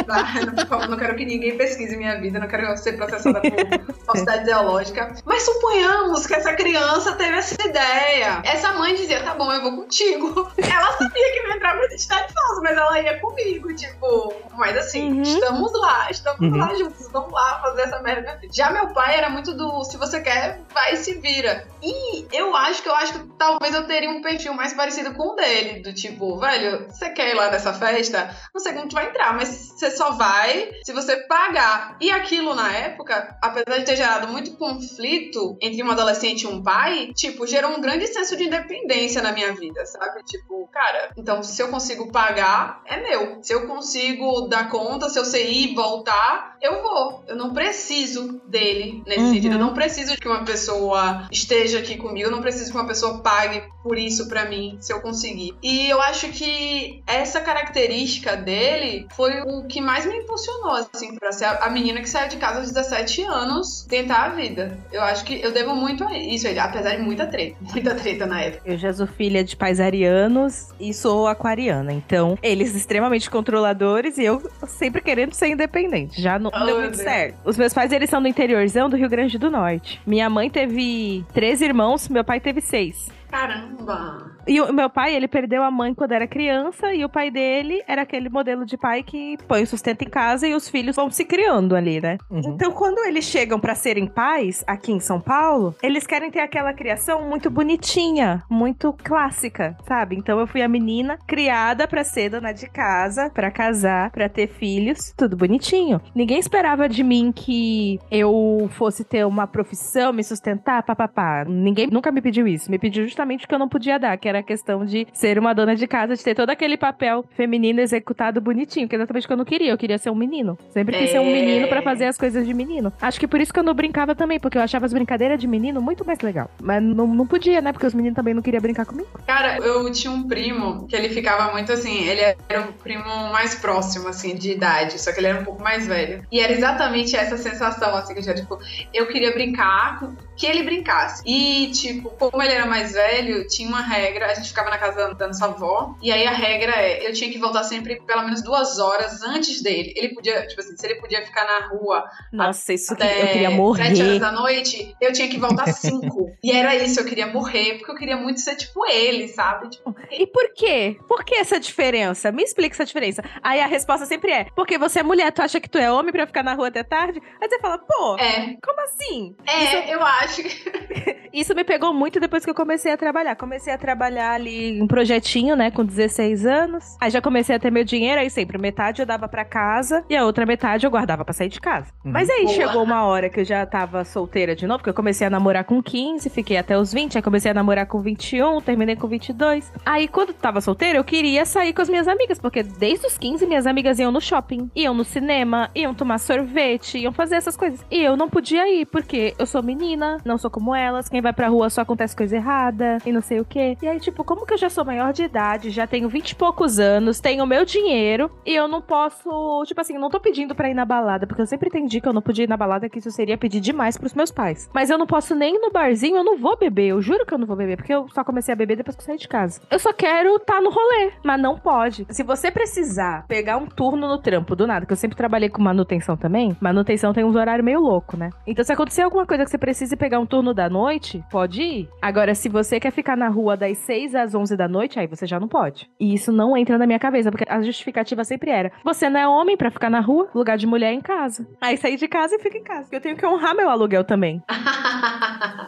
Tá? 0.07 0.25
Por 0.57 0.66
favor, 0.68 0.88
não 0.88 0.97
quero 0.97 1.16
que 1.16 1.25
ninguém 1.25 1.57
pesquise 1.59 1.97
minha 1.97 2.21
vida, 2.21 2.38
não 2.38 2.47
quero 2.47 2.76
ser 2.76 2.92
processada 2.97 3.40
por 3.40 3.95
falsidade 4.07 4.42
ideológica. 4.42 5.14
Mas 5.25 5.42
suponhamos 5.42 6.25
que 6.26 6.35
essa 6.35 6.52
criança 6.54 7.16
teve 7.16 7.37
essa 7.38 7.61
ideia. 7.66 8.40
Essa 8.45 8.73
mãe 8.75 8.95
dizia, 8.95 9.21
tá 9.25 9.35
bom, 9.35 9.52
eu 9.52 9.61
vou 9.62 9.73
contigo. 9.78 10.49
Ela 10.59 10.92
sabia 10.92 11.33
que 11.33 11.38
ia 11.49 11.57
entrar 11.57 11.76
com 11.76 11.85
identidade 11.85 12.33
falsa, 12.33 12.61
mas 12.62 12.76
ela 12.76 13.00
ia 13.00 13.18
comigo, 13.21 13.75
tipo. 13.75 14.33
Mas 14.57 14.76
assim, 14.76 15.12
Uhum. 15.12 15.23
estamos 15.23 15.73
lá, 15.73 16.09
estamos 16.11 16.40
Uhum. 16.40 16.57
lá 16.57 16.75
juntos, 16.75 17.09
vamos 17.11 17.33
lá 17.33 17.61
fazer 17.61 17.83
essa 17.83 18.00
merda. 18.02 18.27
Já 18.52 18.70
meu 18.70 18.92
pai 18.92 19.16
era 19.16 19.30
muito 19.30 19.54
do 19.54 19.85
se 19.85 19.97
você 19.97 20.20
quer, 20.20 20.61
vai 20.73 20.94
e 20.94 20.96
se 20.96 21.14
vira. 21.14 21.66
E 21.83 22.26
eu 22.33 22.55
acho 22.57 22.83
que 22.83 22.88
eu 22.88 22.94
acho 22.94 23.12
que 23.12 23.29
talvez 23.38 23.74
eu 23.74 23.87
teria 23.87 24.11
um 24.11 24.20
perfil 24.20 24.55
mais 24.55 24.72
parecido 24.74 25.14
com 25.14 25.33
o 25.33 25.37
dele, 25.37 25.81
do 25.81 25.92
tipo, 25.92 26.38
velho, 26.38 26.87
você 26.88 27.11
quer 27.11 27.31
ir 27.31 27.35
lá 27.35 27.50
nessa 27.50 27.72
festa? 27.72 28.35
Não 28.53 28.61
sei 28.61 28.72
como 28.72 28.88
tu 28.88 28.94
vai 28.94 29.09
entrar, 29.09 29.35
mas 29.35 29.48
você 29.48 29.90
só 29.90 30.12
vai 30.12 30.72
se 30.85 30.92
você 30.92 31.16
pagar. 31.26 31.96
E 32.00 32.11
aquilo 32.11 32.55
na 32.55 32.72
época, 32.72 33.37
apesar 33.42 33.79
de 33.79 33.85
ter 33.85 33.96
gerado 33.96 34.29
muito 34.29 34.57
conflito 34.57 35.57
entre 35.61 35.83
um 35.83 35.90
adolescente 35.90 36.42
e 36.42 36.46
um 36.46 36.62
pai, 36.62 37.12
tipo, 37.14 37.46
gerou 37.46 37.72
um 37.72 37.81
grande 37.81 38.07
senso 38.07 38.37
de 38.37 38.44
independência 38.44 39.22
na 39.22 39.33
minha 39.33 39.53
vida, 39.55 39.85
sabe? 39.87 40.22
Tipo, 40.24 40.68
cara, 40.72 41.12
então 41.16 41.42
se 41.42 41.62
eu 41.62 41.68
consigo 41.68 42.11
pagar, 42.11 42.83
é 42.85 43.00
meu. 43.00 43.38
Se 43.42 43.53
eu 43.53 43.66
consigo 43.66 44.48
dar 44.48 44.68
conta, 44.68 45.09
se 45.09 45.18
eu 45.18 45.24
sei 45.24 45.50
ir 45.50 45.72
e 45.72 45.74
voltar, 45.74 46.57
eu 46.61 46.83
vou. 46.83 47.24
Eu 47.26 47.37
não 47.37 47.53
preciso 47.53 48.17
dele 48.46 49.02
nesse 49.07 49.20
Uhum. 49.20 49.33
sentido. 49.35 49.52
Eu 49.54 49.59
não 49.59 49.74
preciso 49.74 50.16
que 50.16 50.28
uma 50.28 50.44
pessoa 50.44 51.26
esteja 51.31 51.78
aqui 51.78 51.96
comigo, 51.96 52.26
eu 52.28 52.31
não 52.31 52.40
preciso 52.40 52.70
que 52.70 52.76
uma 52.76 52.87
pessoa 52.87 53.18
pague 53.18 53.62
por 53.83 53.96
isso 53.98 54.28
pra 54.28 54.44
mim, 54.44 54.76
se 54.81 54.92
eu 54.92 55.00
conseguir. 55.00 55.54
E 55.62 55.88
eu 55.88 56.00
acho 56.02 56.28
que 56.28 57.02
essa 57.07 57.40
característica 57.40 58.37
dele 58.37 59.07
foi 59.14 59.40
o 59.42 59.64
que 59.66 59.81
mais 59.81 60.04
me 60.07 60.16
impulsionou, 60.16 60.72
assim, 60.72 61.14
pra 61.14 61.33
ser 61.33 61.44
a 61.46 61.70
menina 61.70 62.00
que 62.00 62.09
saiu 62.09 62.28
de 62.28 62.37
casa 62.37 62.59
aos 62.59 62.68
17 62.70 63.22
anos 63.22 63.87
tentar 63.88 64.24
a 64.26 64.28
vida. 64.31 64.78
Eu 64.92 65.02
acho 65.02 65.24
que 65.24 65.40
eu 65.40 65.52
devo 65.52 65.74
muito 65.74 66.04
a 66.04 66.16
isso, 66.18 66.46
apesar 66.59 66.96
de 66.96 67.02
muita 67.02 67.26
treta, 67.26 67.57
muita 67.72 67.94
treta 67.94 68.26
na 68.26 68.40
época. 68.42 68.62
Eu 68.64 68.76
já 68.78 68.92
sou 68.92 69.07
filha 69.07 69.42
de 69.44 69.57
pais 69.57 69.81
arianos 69.81 70.68
e 70.81 70.92
sou 70.92 71.26
aquariana. 71.26 71.92
Então, 71.92 72.38
eles 72.42 72.74
extremamente 72.74 73.31
controladores 73.31 74.18
e 74.18 74.24
eu 74.24 74.42
sempre 74.66 75.00
querendo 75.00 75.33
ser 75.35 75.48
independente. 75.48 76.20
Já 76.20 76.38
não 76.38 76.50
Oh, 76.54 76.64
deu 76.64 76.78
muito 76.81 76.92
Deus. 76.96 77.02
certo. 77.02 77.37
Os 77.44 77.57
meus 77.57 77.72
pais, 77.72 77.92
eles 77.92 78.08
são 78.09 78.21
do 78.21 78.29
interiorzão 78.29 78.88
do 78.88 78.97
Rio 78.97 79.09
Grande 79.09 79.38
do 79.38 79.51
Norte. 79.51 80.01
Minha 80.07 80.29
mãe 80.29 80.49
teve 80.51 81.25
três 81.33 81.61
irmãos, 81.61 82.09
meu 82.09 82.25
pai 82.25 82.40
teve 82.40 82.61
seis. 82.61 83.11
Caramba! 83.31 84.38
E 84.47 84.61
o 84.62 84.73
meu 84.73 84.88
pai, 84.88 85.14
ele 85.14 85.29
perdeu 85.29 85.62
a 85.62 85.71
mãe 85.71 85.93
quando 85.93 86.12
era 86.12 86.27
criança 86.27 86.95
e 86.95 87.05
o 87.05 87.09
pai 87.09 87.31
dele 87.31 87.83
era 87.87 88.01
aquele 88.01 88.31
modelo 88.31 88.64
de 88.64 88.79
pai 88.79 89.03
que 89.03 89.37
põe 89.47 89.62
o 89.62 89.67
sustento 89.67 90.03
em 90.03 90.09
casa 90.09 90.49
e 90.49 90.55
os 90.55 90.71
filhos 90.71 90.97
vão 90.97 91.11
se 91.11 91.25
criando 91.27 91.77
ali, 91.77 92.01
né? 92.01 92.17
Uhum. 92.31 92.55
Então, 92.55 92.73
quando 92.73 93.05
eles 93.05 93.27
chegam 93.27 93.61
pra 93.61 93.75
serem 93.75 94.07
pais 94.07 94.64
aqui 94.67 94.91
em 94.91 95.01
São 95.01 95.21
Paulo, 95.21 95.75
eles 95.83 96.07
querem 96.07 96.31
ter 96.31 96.41
aquela 96.41 96.73
criação 96.73 97.29
muito 97.29 97.51
bonitinha, 97.51 98.43
muito 98.49 98.95
clássica, 99.05 99.77
sabe? 99.87 100.17
Então, 100.17 100.41
eu 100.41 100.47
fui 100.47 100.62
a 100.62 100.69
menina 100.69 101.19
criada 101.27 101.87
pra 101.87 102.03
ser 102.03 102.31
dona 102.31 102.53
de 102.53 102.71
casa, 102.71 103.29
pra 103.29 103.51
casar, 103.51 104.11
pra 104.11 104.31
ter 104.31 104.47
filhos, 104.47 105.12
tudo 105.14 105.37
bonitinho. 105.37 106.01
Ninguém 106.14 106.38
esperava 106.38 106.88
de 106.88 107.05
mim 107.05 107.33
que 107.33 108.01
eu 108.11 108.71
fosse 108.73 109.05
ter 109.05 109.27
uma 109.27 109.47
profissão, 109.47 110.11
me 110.11 110.25
sustentar, 110.25 110.83
papapá. 110.83 111.45
Ninguém 111.47 111.88
nunca 111.88 112.11
me 112.11 112.23
pediu 112.23 112.49
isso. 112.49 112.71
Me 112.71 112.79
pediu 112.79 113.05
justamente 113.18 113.44
o 113.44 113.48
que 113.48 113.54
eu 113.54 113.59
não 113.59 113.68
podia 113.68 113.98
dar, 113.98 114.16
que 114.16 114.28
era 114.28 114.38
a 114.38 114.42
questão 114.42 114.85
de 114.85 115.07
ser 115.12 115.38
uma 115.40 115.52
dona 115.52 115.74
de 115.74 115.87
casa, 115.88 116.14
de 116.14 116.22
ter 116.22 116.37
todo 116.37 116.50
aquele 116.50 116.76
papel 116.76 117.24
feminino 117.37 117.81
executado 117.81 118.40
bonitinho, 118.40 118.88
que 118.88 118.94
é 118.94 118.98
exatamente 118.98 119.24
o 119.24 119.26
que 119.26 119.33
eu 119.33 119.37
não 119.37 119.44
queria. 119.44 119.70
Eu 119.72 119.78
queria 119.78 119.98
ser 119.98 120.11
um 120.11 120.14
menino. 120.14 120.57
Sempre 120.70 120.96
quis 120.96 121.11
ser 121.11 121.18
um 121.18 121.26
É. 121.26 121.33
menino 121.33 121.66
pra 121.68 121.83
fazer 121.83 122.04
as 122.04 122.16
coisas 122.16 122.46
de 122.46 122.54
menino. 122.54 122.92
Acho 123.00 123.18
que 123.18 123.26
por 123.26 123.40
isso 123.40 123.52
que 123.52 123.59
eu 123.59 123.64
não 123.64 123.74
brincava 123.74 124.14
também, 124.14 124.38
porque 124.38 124.57
eu 124.57 124.62
achava 124.62 124.87
as 124.87 124.92
brincadeiras 124.92 125.40
de 125.40 125.48
menino 125.48 125.83
muito 125.83 126.07
mais 126.07 126.20
legal. 126.20 126.48
Mas 126.62 126.81
não, 126.81 127.09
não 127.09 127.26
podia, 127.26 127.61
né? 127.61 127.72
Porque 127.72 127.87
os 127.87 127.94
meninos 127.94 128.14
também 128.14 128.35
não 128.35 128.42
queriam 128.42 128.61
brincar 128.62 128.87
comigo. 128.87 129.09
Cara, 129.26 129.57
eu 129.59 129.90
tinha 129.90 130.12
um 130.12 130.22
primo 130.28 130.87
que 130.87 130.94
ele 130.94 131.09
ficava 131.09 131.50
muito 131.52 131.72
assim, 131.72 132.04
ele 132.07 132.20
era 132.48 132.61
o 132.61 132.72
primo 132.74 133.04
mais 133.33 133.57
próximo, 133.57 134.07
assim, 134.09 134.37
de 134.37 134.52
idade, 134.52 135.00
só 135.00 135.12
que 135.12 135.18
ele 135.18 135.26
era 135.26 135.40
um 135.40 135.44
pouco 135.44 135.61
mais 135.62 135.87
velho. 135.88 136.22
E 136.31 136.38
era 136.38 136.52
exatamente 136.52 137.16
essa 137.16 137.37
sensação, 137.37 137.96
assim, 137.96 138.12
que 138.14 138.20
eu 138.20 138.24
já, 138.24 138.35
tipo, 138.35 138.57
eu 138.94 139.07
queria 139.09 139.33
brincar 139.33 140.00
que 140.38 140.46
ele 140.46 140.62
brincasse. 140.62 141.22
E, 141.27 141.70
tipo, 141.72 142.11
como 142.11 142.42
ele 142.42 142.53
era 142.53 142.64
mais 142.64 142.92
velho, 142.92 143.46
tinha 143.48 143.68
uma 143.68 143.81
regra, 143.83 144.27
a 144.27 144.35
gente 144.35 144.48
ficava 144.48 144.70
na 144.70 144.79
casa 144.79 145.14
da 145.14 145.27
nossa 145.27 145.46
avó, 145.46 145.96
e 146.01 146.12
aí 146.12 146.27
a 146.27 146.31
regra 146.31 146.72
é, 146.72 147.07
eu 147.09 147.12
tinha 147.12 147.31
que 147.31 147.38
voltar 147.38 147.64
sempre 147.64 148.01
pelo 148.03 148.22
menos 148.22 148.42
duas 148.42 148.79
horas 148.79 149.20
antes 149.22 149.61
dele. 149.62 149.92
Ele 149.96 150.14
podia, 150.14 150.46
tipo 150.46 150.61
assim, 150.61 150.77
se 150.77 150.87
ele 150.87 151.01
podia 151.01 151.24
ficar 151.27 151.44
na 151.44 151.66
rua 151.68 152.05
Nossa, 152.33 152.72
isso 152.72 152.94
que 152.94 153.03
eu 153.03 153.27
queria 153.27 153.51
morrer. 153.51 153.88
sete 153.88 154.03
horas 154.03 154.20
da 154.20 154.33
noite, 154.33 154.94
eu 155.01 155.12
tinha 155.12 155.29
que 155.29 155.38
voltar 155.38 155.66
cinco. 155.72 156.31
e 156.42 156.53
era 156.53 156.74
isso, 156.77 157.01
eu 157.01 157.05
queria 157.05 157.27
morrer, 157.27 157.74
porque 157.79 157.90
eu 157.90 157.96
queria 157.96 158.16
muito 158.16 158.40
ser 158.40 158.55
tipo 158.55 158.87
ele, 158.87 159.29
sabe? 159.29 159.70
Tipo, 159.70 159.94
E 160.11 160.27
por 160.27 160.53
quê? 160.55 160.96
Por 161.09 161.24
que 161.24 161.35
essa 161.35 161.59
diferença? 161.59 162.31
Me 162.31 162.44
explica 162.44 162.77
essa 162.77 162.85
diferença. 162.85 163.22
Aí 163.42 163.61
a 163.61 163.66
resposta 163.66 164.07
sempre 164.07 164.31
é: 164.31 164.44
porque 164.55 164.79
você 164.79 165.01
é 165.01 165.03
mulher, 165.03 165.33
tu 165.33 165.42
acha 165.42 165.61
que 165.61 165.68
tu 165.68 165.79
é 165.79 165.90
homem 165.90 166.12
pra 166.12 166.27
ficar 166.27 166.44
na 166.44 166.55
rua 166.55 166.68
até 166.68 166.85
tarde? 166.85 167.20
Aí 167.40 167.48
você 167.48 167.59
fala, 167.59 167.79
pô, 167.79 168.16
é, 168.18 168.57
como 168.62 168.81
assim? 168.83 169.35
é, 169.46 169.92
eu 169.92 170.03
acho 170.05 170.28
que. 170.35 171.19
Isso 171.33 171.55
me 171.55 171.62
pegou 171.62 171.93
muito 171.93 172.19
depois 172.19 172.45
que 172.45 172.51
eu 172.51 172.55
comecei 172.55 172.93
a 172.93 172.97
trabalhar. 172.97 173.37
Comecei 173.37 173.73
a 173.73 173.79
trabalhar 173.79 174.33
ali 174.33 174.81
um 174.83 174.87
projetinho, 174.87 175.55
né, 175.55 175.71
com 175.71 175.85
16 175.85 176.47
anos. 176.47 176.97
Aí 177.01 177.11
já 177.11 177.21
comecei 177.21 177.55
a 177.55 177.59
ter 177.59 177.71
meu 177.71 177.85
dinheiro, 177.85 178.21
aí 178.21 178.31
sempre 178.31 178.59
metade 178.59 179.03
eu 179.03 179.07
dava 179.07 179.29
pra 179.29 179.45
casa 179.45 180.05
e 180.09 180.17
a 180.17 180.25
outra 180.25 180.45
metade 180.47 180.87
eu 180.87 180.91
guardava 180.91 181.25
pra 181.25 181.33
sair 181.33 181.49
de 181.49 181.61
casa. 181.61 181.93
Uhum. 182.05 182.12
Mas 182.12 182.29
aí 182.29 182.45
Boa. 182.45 182.55
chegou 182.55 182.83
uma 182.83 183.05
hora 183.05 183.29
que 183.29 183.41
eu 183.41 183.45
já 183.45 183.64
tava 183.67 184.05
solteira 184.05 184.57
de 184.57 184.67
novo, 184.67 184.79
porque 184.79 184.91
eu 184.91 184.95
comecei 184.95 185.27
a 185.27 185.31
namorar 185.31 185.64
com 185.64 185.83
15, 185.83 186.29
fiquei 186.31 186.57
até 186.57 186.77
os 186.77 186.93
20, 186.93 187.17
aí 187.19 187.23
comecei 187.23 187.51
a 187.51 187.55
namorar 187.55 187.87
com 187.87 188.01
21, 188.01 188.61
terminei 188.61 188.97
com 188.97 189.07
22. 189.07 189.73
Aí 189.85 190.09
quando 190.09 190.33
tava 190.33 190.61
solteira, 190.61 190.99
eu 190.99 191.05
queria 191.05 191.45
sair 191.45 191.73
com 191.73 191.83
as 191.83 191.88
minhas 191.88 192.09
amigas, 192.09 192.38
porque 192.38 192.62
desde 192.62 193.07
os 193.07 193.19
15 193.19 193.47
minhas 193.47 193.67
amigas 193.67 193.99
iam 193.99 194.11
no 194.11 194.21
shopping, 194.21 194.71
iam 194.75 194.95
no 194.95 195.05
cinema, 195.05 195.71
iam 195.75 195.95
tomar 195.95 196.19
sorvete, 196.19 196.99
iam 196.99 197.12
fazer 197.12 197.37
essas 197.37 197.57
coisas. 197.57 197.85
E 197.91 198.03
eu 198.03 198.17
não 198.17 198.29
podia 198.29 198.69
ir, 198.69 198.87
porque 198.87 199.35
eu 199.38 199.47
sou 199.47 199.62
menina, 199.62 200.17
não 200.24 200.38
sou 200.38 200.50
como 200.50 200.74
elas, 200.74 201.09
quem 201.09 201.20
vai 201.20 201.33
pra 201.33 201.48
rua 201.48 201.70
só 201.70 201.83
acontece 201.83 202.16
coisa 202.16 202.37
errada 202.37 202.98
e 203.04 203.12
não 203.12 203.20
sei 203.20 203.40
o 203.40 203.44
quê. 203.44 203.76
E 203.83 203.88
aí, 203.88 204.00
tipo, 204.00 204.24
como 204.24 204.46
que 204.46 204.54
eu 204.54 204.59
já 204.59 204.68
sou 204.68 204.85
maior 204.85 205.12
de 205.12 205.22
idade, 205.22 205.70
já 205.70 205.87
tenho 205.87 206.09
20 206.09 206.31
e 206.31 206.35
poucos 206.35 206.78
anos, 206.78 207.20
tenho 207.20 207.46
meu 207.46 207.64
dinheiro 207.64 208.31
e 208.44 208.54
eu 208.54 208.68
não 208.68 208.81
posso, 208.81 209.62
tipo 209.66 209.81
assim, 209.81 209.98
não 209.98 210.11
tô 210.11 210.20
pedindo 210.20 210.54
pra 210.54 210.70
ir 210.70 210.74
na 210.74 210.85
balada, 210.85 211.26
porque 211.26 211.42
eu 211.42 211.46
sempre 211.46 211.68
entendi 211.68 212.00
que 212.00 212.09
eu 212.09 212.12
não 212.12 212.22
podia 212.22 212.44
ir 212.44 212.48
na 212.48 212.57
balada, 212.57 212.88
que 212.88 212.98
isso 212.98 213.11
seria 213.11 213.38
pedir 213.38 213.61
demais 213.61 213.96
pros 213.96 214.14
meus 214.14 214.31
pais. 214.31 214.68
Mas 214.72 214.90
eu 214.90 214.98
não 214.98 215.07
posso 215.07 215.35
nem 215.35 215.61
no 215.61 215.70
barzinho, 215.70 216.16
eu 216.16 216.24
não 216.24 216.38
vou 216.38 216.57
beber, 216.57 216.88
eu 216.88 217.02
juro 217.02 217.26
que 217.26 217.35
eu 217.35 217.38
não 217.38 217.46
vou 217.46 217.57
beber, 217.57 217.76
porque 217.76 217.92
eu 217.92 218.09
só 218.09 218.24
comecei 218.24 218.52
a 218.52 218.57
beber 218.57 218.76
depois 218.76 218.96
que 218.96 219.02
eu 219.02 219.07
saí 219.07 219.18
de 219.18 219.28
casa. 219.28 219.61
Eu 219.70 219.78
só 219.78 219.92
quero 219.92 220.37
estar 220.37 220.54
tá 220.54 220.61
no 220.61 220.70
rolê, 220.70 221.12
mas 221.24 221.40
não 221.40 221.59
pode. 221.59 222.07
Se 222.11 222.22
você 222.22 222.50
precisar 222.50 223.26
pegar 223.26 223.57
um 223.57 223.66
turno 223.66 224.09
no 224.09 224.18
trampo 224.18 224.57
do 224.57 224.66
nada, 224.66 224.87
que 224.87 224.92
eu 224.92 224.96
sempre 224.96 225.16
trabalhei 225.16 225.48
com 225.48 225.62
manutenção 225.62 226.16
também, 226.16 226.57
manutenção 226.61 227.12
tem 227.12 227.24
uns 227.24 227.37
horários 227.37 227.64
meio 227.64 227.81
louco, 227.81 228.16
né? 228.16 228.31
Então 228.46 228.64
se 228.64 228.72
acontecer 228.72 229.02
alguma 229.02 229.26
coisa 229.26 229.44
que 229.44 229.50
você 229.50 229.59
precise 229.59 229.96
pegar 229.96 230.08
um 230.16 230.25
turno 230.25 230.55
da 230.55 230.71
noite, 230.71 231.25
pode 231.29 231.61
ir. 231.61 231.88
Agora, 232.01 232.37
se 232.37 232.49
você 232.49 232.79
quer 232.79 232.92
ficar 232.92 233.16
na 233.16 233.29
rua 233.29 233.57
das 233.57 233.77
6 233.79 234.14
às 234.14 234.35
11 234.35 234.57
da 234.57 234.68
noite, 234.68 235.01
aí 235.01 235.09
você 235.09 235.27
já 235.27 235.40
não 235.40 235.49
pode. 235.49 235.90
E 235.99 236.14
isso 236.14 236.31
não 236.31 236.57
entra 236.57 236.79
na 236.79 236.87
minha 236.87 237.01
cabeça, 237.01 237.33
porque 237.33 237.44
a 237.49 237.61
justificativa 237.61 238.23
sempre 238.23 238.53
era: 238.53 238.71
você 238.85 239.11
não 239.11 239.18
é 239.18 239.27
homem 239.27 239.57
pra 239.57 239.73
ficar 239.73 239.90
na 239.90 239.99
rua, 239.99 240.29
lugar 240.33 240.57
de 240.57 240.66
mulher 240.66 240.92
é 240.92 240.94
em 240.94 241.01
casa. 241.01 241.44
Aí 241.61 241.77
sair 241.77 241.97
de 241.97 242.07
casa 242.07 242.37
e 242.37 242.38
fica 242.38 242.57
em 242.57 242.62
casa. 242.62 242.88
Eu 242.92 243.01
tenho 243.01 243.16
que 243.16 243.27
honrar 243.27 243.57
meu 243.57 243.68
aluguel 243.68 244.05
também. 244.05 244.40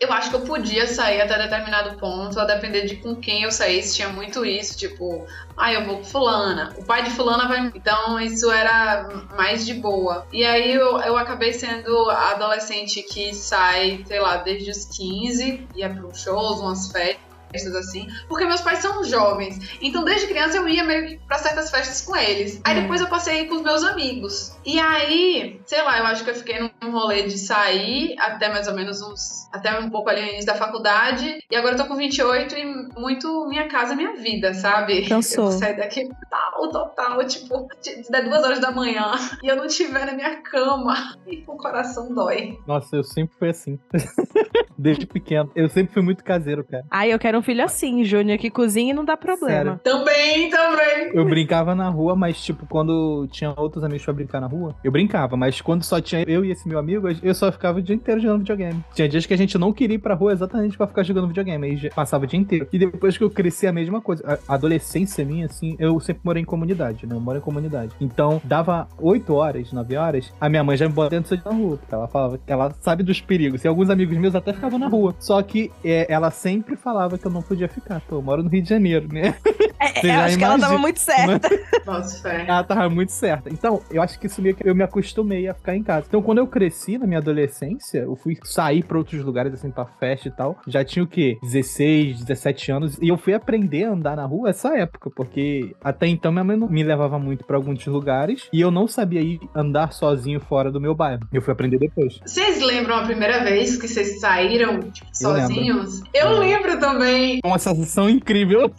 eu 0.00 0.12
acho 0.12 0.30
que 0.30 0.36
eu 0.36 0.40
podia 0.40 0.86
sair 0.86 1.20
até 1.20 1.38
determinado 1.38 1.96
ponto, 1.98 2.38
a 2.38 2.44
depender 2.44 2.86
de 2.86 2.96
com 2.96 3.16
quem 3.16 3.42
eu 3.42 3.50
saísse. 3.50 3.96
Tinha 3.96 4.08
muito 4.08 4.44
isso, 4.44 4.76
tipo, 4.76 5.26
ah, 5.56 5.72
eu 5.72 5.84
vou 5.84 5.98
com 5.98 6.04
fulana. 6.04 6.74
O 6.76 6.84
pai 6.84 7.02
de 7.02 7.10
fulana 7.10 7.48
vai. 7.48 7.70
Então 7.74 8.20
isso 8.20 8.50
era 8.50 9.08
mais 9.36 9.66
de 9.66 9.74
boa. 9.74 10.26
E 10.32 10.44
aí 10.44 10.72
eu, 10.74 11.00
eu 11.00 11.16
acabei 11.16 11.52
sendo 11.52 12.10
a 12.10 12.30
adolescente 12.30 13.02
que 13.02 13.34
sai, 13.34 14.04
sei 14.06 14.20
lá, 14.20 14.38
desde 14.38 14.70
os 14.70 14.84
15, 14.84 15.68
ia 15.74 15.90
para 15.90 16.14
shows, 16.14 16.60
umas 16.60 16.90
festas 16.90 17.27
assim, 17.54 18.06
porque 18.28 18.44
meus 18.44 18.60
pais 18.60 18.78
são 18.80 19.02
jovens. 19.04 19.76
Então, 19.80 20.04
desde 20.04 20.26
criança 20.26 20.56
eu 20.58 20.68
ia 20.68 20.84
meio 20.84 21.06
que 21.08 21.18
pra 21.26 21.38
certas 21.38 21.70
festas 21.70 22.02
com 22.02 22.16
eles. 22.16 22.60
Aí 22.64 22.76
Hum. 22.78 22.82
depois 22.82 23.00
eu 23.00 23.08
passei 23.08 23.46
com 23.46 23.56
os 23.56 23.62
meus 23.62 23.82
amigos. 23.84 24.56
E 24.64 24.78
aí, 24.78 25.60
sei 25.66 25.82
lá, 25.82 25.98
eu 25.98 26.06
acho 26.06 26.24
que 26.24 26.30
eu 26.30 26.34
fiquei 26.34 26.58
num 26.60 26.90
rolê 26.90 27.22
de 27.24 27.38
sair 27.38 28.14
até 28.18 28.48
mais 28.50 28.68
ou 28.68 28.74
menos 28.74 29.00
uns. 29.00 29.48
Até 29.52 29.78
um 29.78 29.88
pouco 29.90 30.10
ali 30.10 30.20
no 30.22 30.28
início 30.28 30.46
da 30.46 30.54
faculdade. 30.54 31.38
E 31.50 31.56
agora 31.56 31.74
eu 31.74 31.78
tô 31.78 31.86
com 31.86 31.96
28 31.96 32.54
e 32.56 32.64
muito 32.98 33.46
minha 33.48 33.66
casa, 33.68 33.94
minha 33.94 34.14
vida, 34.16 34.52
sabe? 34.54 35.06
Cansou. 35.08 35.46
Eu 35.46 35.52
sair 35.52 35.76
daqui 35.76 36.06
total, 36.08 36.70
total, 36.70 37.24
tipo, 37.26 37.66
der 38.10 38.24
duas 38.24 38.42
horas 38.44 38.60
da 38.60 38.70
manhã 38.70 39.12
e 39.42 39.48
eu 39.48 39.56
não 39.56 39.64
estiver 39.64 40.04
na 40.06 40.12
minha 40.12 40.36
cama, 40.42 41.16
e 41.26 41.42
o 41.46 41.56
coração 41.56 42.14
dói. 42.14 42.58
Nossa, 42.66 42.96
eu 42.96 43.04
sempre 43.04 43.34
fui 43.38 43.48
assim. 43.48 43.78
Desde 44.76 45.06
pequeno. 45.06 45.50
Eu 45.56 45.68
sempre 45.68 45.92
fui 45.92 46.02
muito 46.02 46.22
caseiro, 46.22 46.62
cara. 46.64 46.84
Ai, 46.90 47.12
eu 47.12 47.18
quero 47.18 47.37
um 47.38 47.42
filho 47.42 47.64
assim, 47.64 48.04
Júnior, 48.04 48.38
que 48.38 48.50
cozinha 48.50 48.90
e 48.92 48.94
não 48.94 49.04
dá 49.04 49.16
problema. 49.16 49.48
Sério. 49.48 49.80
Também, 49.82 50.50
também. 50.50 51.10
Eu 51.14 51.24
brincava 51.24 51.74
na 51.74 51.88
rua, 51.88 52.14
mas, 52.16 52.40
tipo, 52.42 52.66
quando 52.66 53.26
tinha 53.30 53.52
outros 53.56 53.82
amigos 53.84 54.04
pra 54.04 54.14
brincar 54.14 54.40
na 54.40 54.46
rua, 54.46 54.74
eu 54.84 54.90
brincava. 54.92 55.36
Mas 55.36 55.60
quando 55.60 55.82
só 55.82 56.00
tinha 56.00 56.22
eu 56.26 56.44
e 56.44 56.50
esse 56.50 56.68
meu 56.68 56.78
amigo, 56.78 57.08
eu 57.22 57.34
só 57.34 57.50
ficava 57.52 57.78
o 57.78 57.82
dia 57.82 57.94
inteiro 57.94 58.20
jogando 58.20 58.40
videogame. 58.40 58.84
Tinha 58.94 59.08
dias 59.08 59.26
que 59.26 59.34
a 59.34 59.38
gente 59.38 59.56
não 59.58 59.72
queria 59.72 59.94
ir 59.96 59.98
pra 59.98 60.14
rua 60.14 60.32
exatamente 60.32 60.76
pra 60.76 60.86
ficar 60.86 61.02
jogando 61.02 61.28
videogame. 61.28 61.66
Aí 61.66 61.76
já- 61.76 61.90
passava 61.90 62.24
o 62.24 62.26
dia 62.26 62.38
inteiro. 62.38 62.66
E 62.72 62.78
depois 62.78 63.16
que 63.16 63.24
eu 63.24 63.30
cresci, 63.30 63.66
a 63.66 63.72
mesma 63.72 64.00
coisa. 64.00 64.38
A 64.48 64.54
adolescência 64.54 65.24
minha, 65.24 65.46
assim, 65.46 65.76
eu 65.78 65.98
sempre 66.00 66.22
morei 66.24 66.42
em 66.42 66.46
comunidade, 66.46 67.06
né? 67.06 67.14
Eu 67.14 67.20
moro 67.20 67.38
em 67.38 67.40
comunidade. 67.40 67.92
Então, 68.00 68.40
dava 68.44 68.88
8 68.98 69.34
horas, 69.34 69.72
9 69.72 69.96
horas, 69.96 70.32
a 70.40 70.48
minha 70.48 70.64
mãe 70.64 70.76
já 70.76 70.86
me 70.88 70.92
botava 70.94 71.10
dentro 71.10 71.36
da 71.36 71.50
rua. 71.50 71.76
Porque 71.78 71.94
ela 71.94 72.08
falava 72.08 72.38
que 72.38 72.52
ela 72.52 72.74
sabe 72.80 73.02
dos 73.02 73.20
perigos. 73.20 73.64
E 73.64 73.68
alguns 73.68 73.90
amigos 73.90 74.16
meus 74.16 74.34
até 74.34 74.52
ficavam 74.52 74.78
na 74.78 74.88
rua. 74.88 75.14
Só 75.18 75.40
que 75.42 75.70
é, 75.84 76.06
ela 76.12 76.30
sempre 76.30 76.76
falava 76.76 77.18
que 77.18 77.27
eu 77.28 77.32
não 77.32 77.42
podia 77.42 77.68
ficar. 77.68 78.00
Pô, 78.00 78.16
eu 78.16 78.22
moro 78.22 78.42
no 78.42 78.48
Rio 78.48 78.62
de 78.62 78.68
Janeiro, 78.68 79.08
né? 79.12 79.34
É, 79.80 79.98
eu 79.98 80.08
já 80.08 80.24
acho 80.24 80.38
que 80.38 80.44
ela 80.44 80.58
tava 80.58 80.74
imagina, 80.74 80.78
muito 80.80 80.98
certa. 81.00 81.48
Nossa, 81.86 82.22
fé. 82.22 82.44
Ela 82.46 82.64
tava 82.64 82.90
muito 82.90 83.12
certa. 83.12 83.48
Então, 83.48 83.80
eu 83.90 84.02
acho 84.02 84.18
que 84.18 84.26
isso 84.26 84.42
meio 84.42 84.54
que 84.54 84.68
eu 84.68 84.74
me 84.74 84.82
acostumei 84.82 85.48
a 85.48 85.54
ficar 85.54 85.76
em 85.76 85.82
casa. 85.82 86.06
Então, 86.08 86.20
quando 86.20 86.38
eu 86.38 86.46
cresci 86.46 86.98
na 86.98 87.06
minha 87.06 87.18
adolescência, 87.20 87.98
eu 88.00 88.16
fui 88.16 88.36
sair 88.42 88.82
pra 88.82 88.98
outros 88.98 89.22
lugares, 89.24 89.54
assim, 89.54 89.70
pra 89.70 89.84
festa 89.84 90.28
e 90.28 90.30
tal. 90.30 90.58
Já 90.66 90.84
tinha 90.84 91.02
o 91.04 91.06
quê? 91.06 91.38
16, 91.42 92.24
17 92.24 92.72
anos. 92.72 92.98
E 93.00 93.08
eu 93.08 93.16
fui 93.16 93.34
aprender 93.34 93.84
a 93.84 93.90
andar 93.92 94.16
na 94.16 94.24
rua 94.24 94.50
essa 94.50 94.76
época, 94.76 95.10
porque 95.14 95.74
até 95.82 96.06
então 96.06 96.32
minha 96.32 96.44
mãe 96.44 96.56
não 96.56 96.68
me 96.68 96.82
levava 96.82 97.18
muito 97.18 97.44
pra 97.44 97.56
alguns 97.56 97.84
lugares 97.86 98.48
e 98.52 98.60
eu 98.60 98.70
não 98.70 98.86
sabia 98.88 99.20
ir 99.20 99.40
andar 99.54 99.92
sozinho 99.92 100.40
fora 100.40 100.70
do 100.70 100.80
meu 100.80 100.94
bairro. 100.94 101.20
Eu 101.32 101.40
fui 101.40 101.52
aprender 101.52 101.78
depois. 101.78 102.20
Vocês 102.26 102.60
lembram 102.60 102.96
a 102.96 103.02
primeira 103.04 103.44
vez 103.44 103.76
que 103.76 103.86
vocês 103.86 104.20
saíram 104.20 104.80
tipo, 104.90 105.08
Eu 105.22 105.30
lembro. 105.30 105.48
sozinhos? 105.54 106.02
Eu 106.12 106.38
lembro 106.38 106.78
também. 106.80 107.17
Uma 107.44 107.58
sensação 107.58 108.08
incrível. 108.08 108.70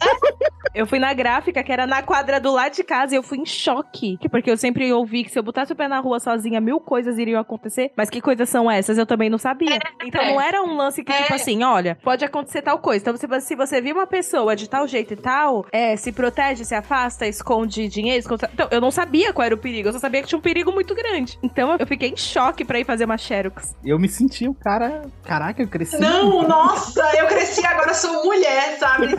Eu 0.72 0.86
fui 0.86 1.00
na 1.00 1.12
gráfica, 1.12 1.64
que 1.64 1.72
era 1.72 1.84
na 1.84 2.00
quadra 2.00 2.38
do 2.38 2.52
lado 2.52 2.72
de 2.76 2.84
casa, 2.84 3.12
e 3.12 3.16
eu 3.16 3.24
fui 3.24 3.38
em 3.38 3.44
choque. 3.44 4.16
Que- 4.18 4.28
Porque 4.28 4.48
eu 4.48 4.56
sempre 4.56 4.92
ouvi 4.92 5.24
que 5.24 5.30
se 5.30 5.36
eu 5.36 5.42
botasse 5.42 5.72
o 5.72 5.74
pé 5.76 5.88
na 5.88 5.98
rua 5.98 6.20
sozinha, 6.20 6.60
mil 6.60 6.78
coisas 6.78 7.18
iriam 7.18 7.40
acontecer. 7.40 7.90
Mas 7.96 8.08
que 8.08 8.20
coisas 8.20 8.48
são 8.48 8.70
essas? 8.70 8.96
Eu 8.96 9.04
também 9.04 9.28
não 9.28 9.36
sabia. 9.38 9.80
Então 10.04 10.24
não 10.24 10.40
era 10.40 10.62
um 10.62 10.76
lance 10.76 11.02
que, 11.02 11.10
É. 11.10 11.22
tipo 11.22 11.34
assim, 11.34 11.64
olha, 11.64 11.98
pode 12.04 12.24
acontecer 12.24 12.62
tal 12.62 12.78
coisa. 12.78 13.02
Então, 13.02 13.16
se, 13.16 13.40
se 13.40 13.56
você 13.56 13.80
viu 13.80 13.96
uma 13.96 14.06
pessoa 14.06 14.54
de 14.54 14.68
tal 14.70 14.86
jeito 14.86 15.12
e 15.12 15.16
tal, 15.16 15.66
é, 15.72 15.96
se 15.96 16.12
protege, 16.12 16.64
se 16.64 16.74
afasta, 16.74 17.26
esconde 17.26 17.88
dinheiro, 17.88 18.20
esconde... 18.20 18.44
Então, 18.54 18.68
eu 18.70 18.80
não 18.80 18.92
sabia 18.92 19.32
qual 19.32 19.44
era 19.46 19.54
o 19.56 19.58
perigo. 19.58 19.88
Eu 19.88 19.92
só 19.92 19.98
sabia 19.98 20.22
que 20.22 20.28
tinha 20.28 20.38
um 20.38 20.42
perigo 20.42 20.70
muito 20.70 20.94
grande. 20.94 21.36
Então, 21.42 21.74
eu 21.80 21.86
fiquei 21.86 22.10
em 22.10 22.16
choque 22.16 22.64
pra 22.64 22.78
ir 22.78 22.84
fazer 22.84 23.06
uma 23.06 23.18
Xerox. 23.18 23.74
Eu 23.84 23.98
me 23.98 24.08
senti 24.08 24.46
o 24.46 24.54
cara. 24.54 25.02
Caraca, 25.24 25.60
eu 25.60 25.66
cresci. 25.68 25.98
Não, 26.00 26.46
nossa, 26.46 27.02
eu 27.18 27.26
cresci 27.26 27.66
agora 27.66 27.92
sou 27.92 28.29
mulher, 28.30 28.78
sabe? 28.78 29.08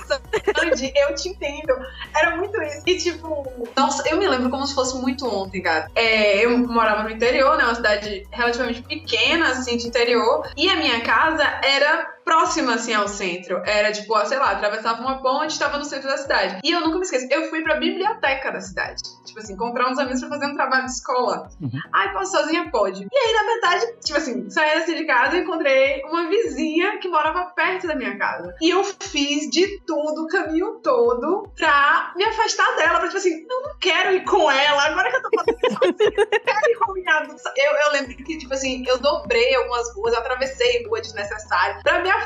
Sandy, 0.56 0.94
eu 0.96 1.16
te 1.16 1.30
entendo. 1.30 1.74
Era 2.16 2.38
muito 2.38 2.62
isso. 2.62 2.82
E 2.86 2.98
tipo, 2.98 3.46
nossa, 3.76 4.08
eu 4.08 4.18
me 4.18 4.28
lembro 4.28 4.50
como 4.50 4.66
se 4.66 4.74
fosse 4.74 4.98
muito 4.98 5.28
ontem, 5.28 5.62
cara. 5.62 5.90
É, 5.96 6.46
eu 6.46 6.58
morava 6.58 7.04
no 7.04 7.10
interior, 7.10 7.58
né? 7.58 7.66
Uma 7.66 7.76
cidade 7.76 8.26
relativamente 8.32 8.82
pequena, 8.84 9.50
assim, 9.50 9.78
de 9.78 9.88
interior. 9.88 10.50
E 10.56 10.70
a 10.70 10.76
minha 10.78 11.02
casa 11.02 11.44
era 11.64 12.21
próxima, 12.32 12.76
assim, 12.76 12.94
ao 12.94 13.10
centro. 13.10 13.62
Era 13.66 13.92
tipo, 13.92 14.18
sei 14.26 14.40
lá, 14.40 14.52
atravessava 14.52 15.02
uma 15.02 15.22
ponte, 15.22 15.52
estava 15.52 15.78
no 15.78 15.84
centro 15.84 16.08
da 16.08 16.18
cidade. 16.18 16.60
E 16.64 16.72
eu 16.72 16.80
nunca 16.80 16.96
me 16.96 17.02
esqueço, 17.02 17.28
eu 17.30 17.50
fui 17.50 17.62
pra 17.62 17.76
biblioteca 17.76 18.52
da 18.52 18.62
cidade. 18.62 19.02
Tipo 19.26 19.40
assim, 19.40 19.54
encontrar 19.54 19.92
uns 19.92 20.00
amigos 20.00 20.22
pra 20.22 20.30
fazer 20.30 20.46
um 20.46 20.56
trabalho 20.56 20.86
de 20.86 20.92
escola. 20.92 21.50
Uhum. 21.62 21.80
Ai, 21.94 22.14
posso 22.14 22.32
sozinha? 22.32 22.70
Pode. 22.72 23.06
E 23.12 23.18
aí, 23.18 23.34
na 23.34 23.44
verdade, 23.44 24.00
tipo 24.02 24.18
assim, 24.18 24.50
saí 24.50 24.78
assim 24.78 24.96
de 24.96 25.06
casa 25.06 25.38
e 25.38 25.42
encontrei 25.42 26.02
uma 26.06 26.30
vizinha 26.30 26.98
que 27.00 27.10
morava 27.10 27.52
perto 27.54 27.88
da 27.88 27.96
minha 27.96 28.18
casa. 28.18 28.56
E 28.62 28.70
eu 28.70 28.82
fiz 28.84 29.50
de 29.50 29.82
tudo, 29.82 30.24
o 30.24 30.28
caminho 30.28 30.80
todo, 30.82 31.52
pra 31.58 32.14
me 32.16 32.24
afastar 32.24 32.78
dela. 32.78 33.00
Pra 33.00 33.08
tipo 33.08 33.18
assim, 33.18 33.46
eu 33.50 33.62
não 33.62 33.78
quero 33.78 34.16
ir 34.16 34.24
com 34.24 34.50
ela, 34.50 34.86
agora 34.86 35.10
que 35.10 35.18
eu 35.18 35.22
tô 35.22 35.30
fazendo 35.36 35.60
sozinha, 35.60 36.14
eu 36.16 36.28
não 36.32 36.40
quero 36.46 36.72
ir 36.72 36.78
com 36.78 36.94
minha. 36.94 37.28
Eu, 37.58 37.74
eu 37.74 37.92
lembro 37.92 38.16
que, 38.16 38.38
tipo 38.38 38.54
assim, 38.54 38.86
eu 38.88 38.98
dobrei 39.00 39.54
algumas 39.56 39.94
ruas, 39.94 40.14
eu 40.14 40.20
atravessei 40.20 40.86
rua 40.88 41.02
desnecessária 41.02 41.80
pra 41.84 42.02
me 42.02 42.10
afastar 42.10 42.21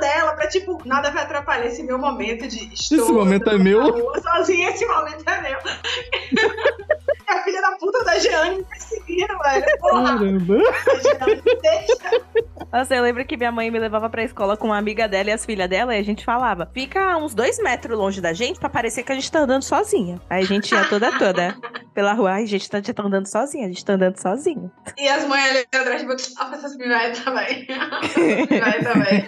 dela, 0.00 0.32
pra 0.34 0.48
tipo, 0.48 0.80
nada 0.84 1.10
vai 1.10 1.22
atrapalhar 1.24 1.66
esse 1.66 1.82
meu 1.82 1.98
momento 1.98 2.46
de 2.46 2.72
estou 2.72 2.98
Esse 2.98 3.12
momento 3.12 3.48
é 3.48 3.54
andando 3.54 3.64
meu. 3.64 3.92
rua 3.92 4.20
sozinha, 4.20 4.70
esse 4.70 4.86
momento 4.86 5.28
é 5.28 5.40
meu. 5.40 5.58
a 7.28 7.42
filha 7.42 7.60
da 7.60 7.72
puta 7.72 8.04
da 8.04 8.18
Jeane 8.18 8.58
me 8.58 8.64
perseguindo, 8.64 9.38
velho. 9.38 9.78
Porra, 9.80 10.04
Caramba. 10.04 10.58
Jeane, 11.02 11.42
deixa. 11.62 12.24
Nossa, 12.72 12.94
eu 12.94 13.02
lembro 13.02 13.24
que 13.24 13.36
minha 13.36 13.52
mãe 13.52 13.70
me 13.70 13.78
levava 13.78 14.08
pra 14.08 14.22
escola 14.22 14.56
com 14.56 14.68
uma 14.68 14.78
amiga 14.78 15.08
dela 15.08 15.30
e 15.30 15.32
as 15.32 15.44
filhas 15.44 15.68
dela, 15.68 15.94
e 15.96 16.00
a 16.00 16.04
gente 16.04 16.24
falava: 16.24 16.68
fica 16.72 17.16
uns 17.16 17.34
dois 17.34 17.58
metros 17.58 17.98
longe 17.98 18.20
da 18.20 18.32
gente 18.32 18.58
pra 18.58 18.68
parecer 18.68 19.02
que 19.02 19.12
a 19.12 19.14
gente 19.14 19.30
tá 19.30 19.40
andando 19.40 19.62
sozinha. 19.62 20.20
Aí 20.28 20.42
a 20.42 20.46
gente 20.46 20.72
ia 20.72 20.84
toda 20.84 21.16
toda 21.18 21.56
pela 21.96 22.12
rua, 22.12 22.32
ai, 22.32 22.46
gente 22.46 22.68
tá, 22.68 22.78
tá 22.82 23.02
andando 23.02 23.26
sozinha, 23.26 23.64
a 23.64 23.68
gente 23.68 23.82
tá 23.82 23.94
andando 23.94 24.18
sozinho. 24.18 24.70
E 24.98 25.08
as 25.08 25.26
mães 25.26 25.48
ali 25.48 25.60
atrás, 25.60 26.02
tipo, 26.02 26.12
ah, 26.38 26.50
essas 26.52 26.76
vai 26.76 27.12
também. 27.12 27.66
vai 28.60 28.82
também. 28.84 29.24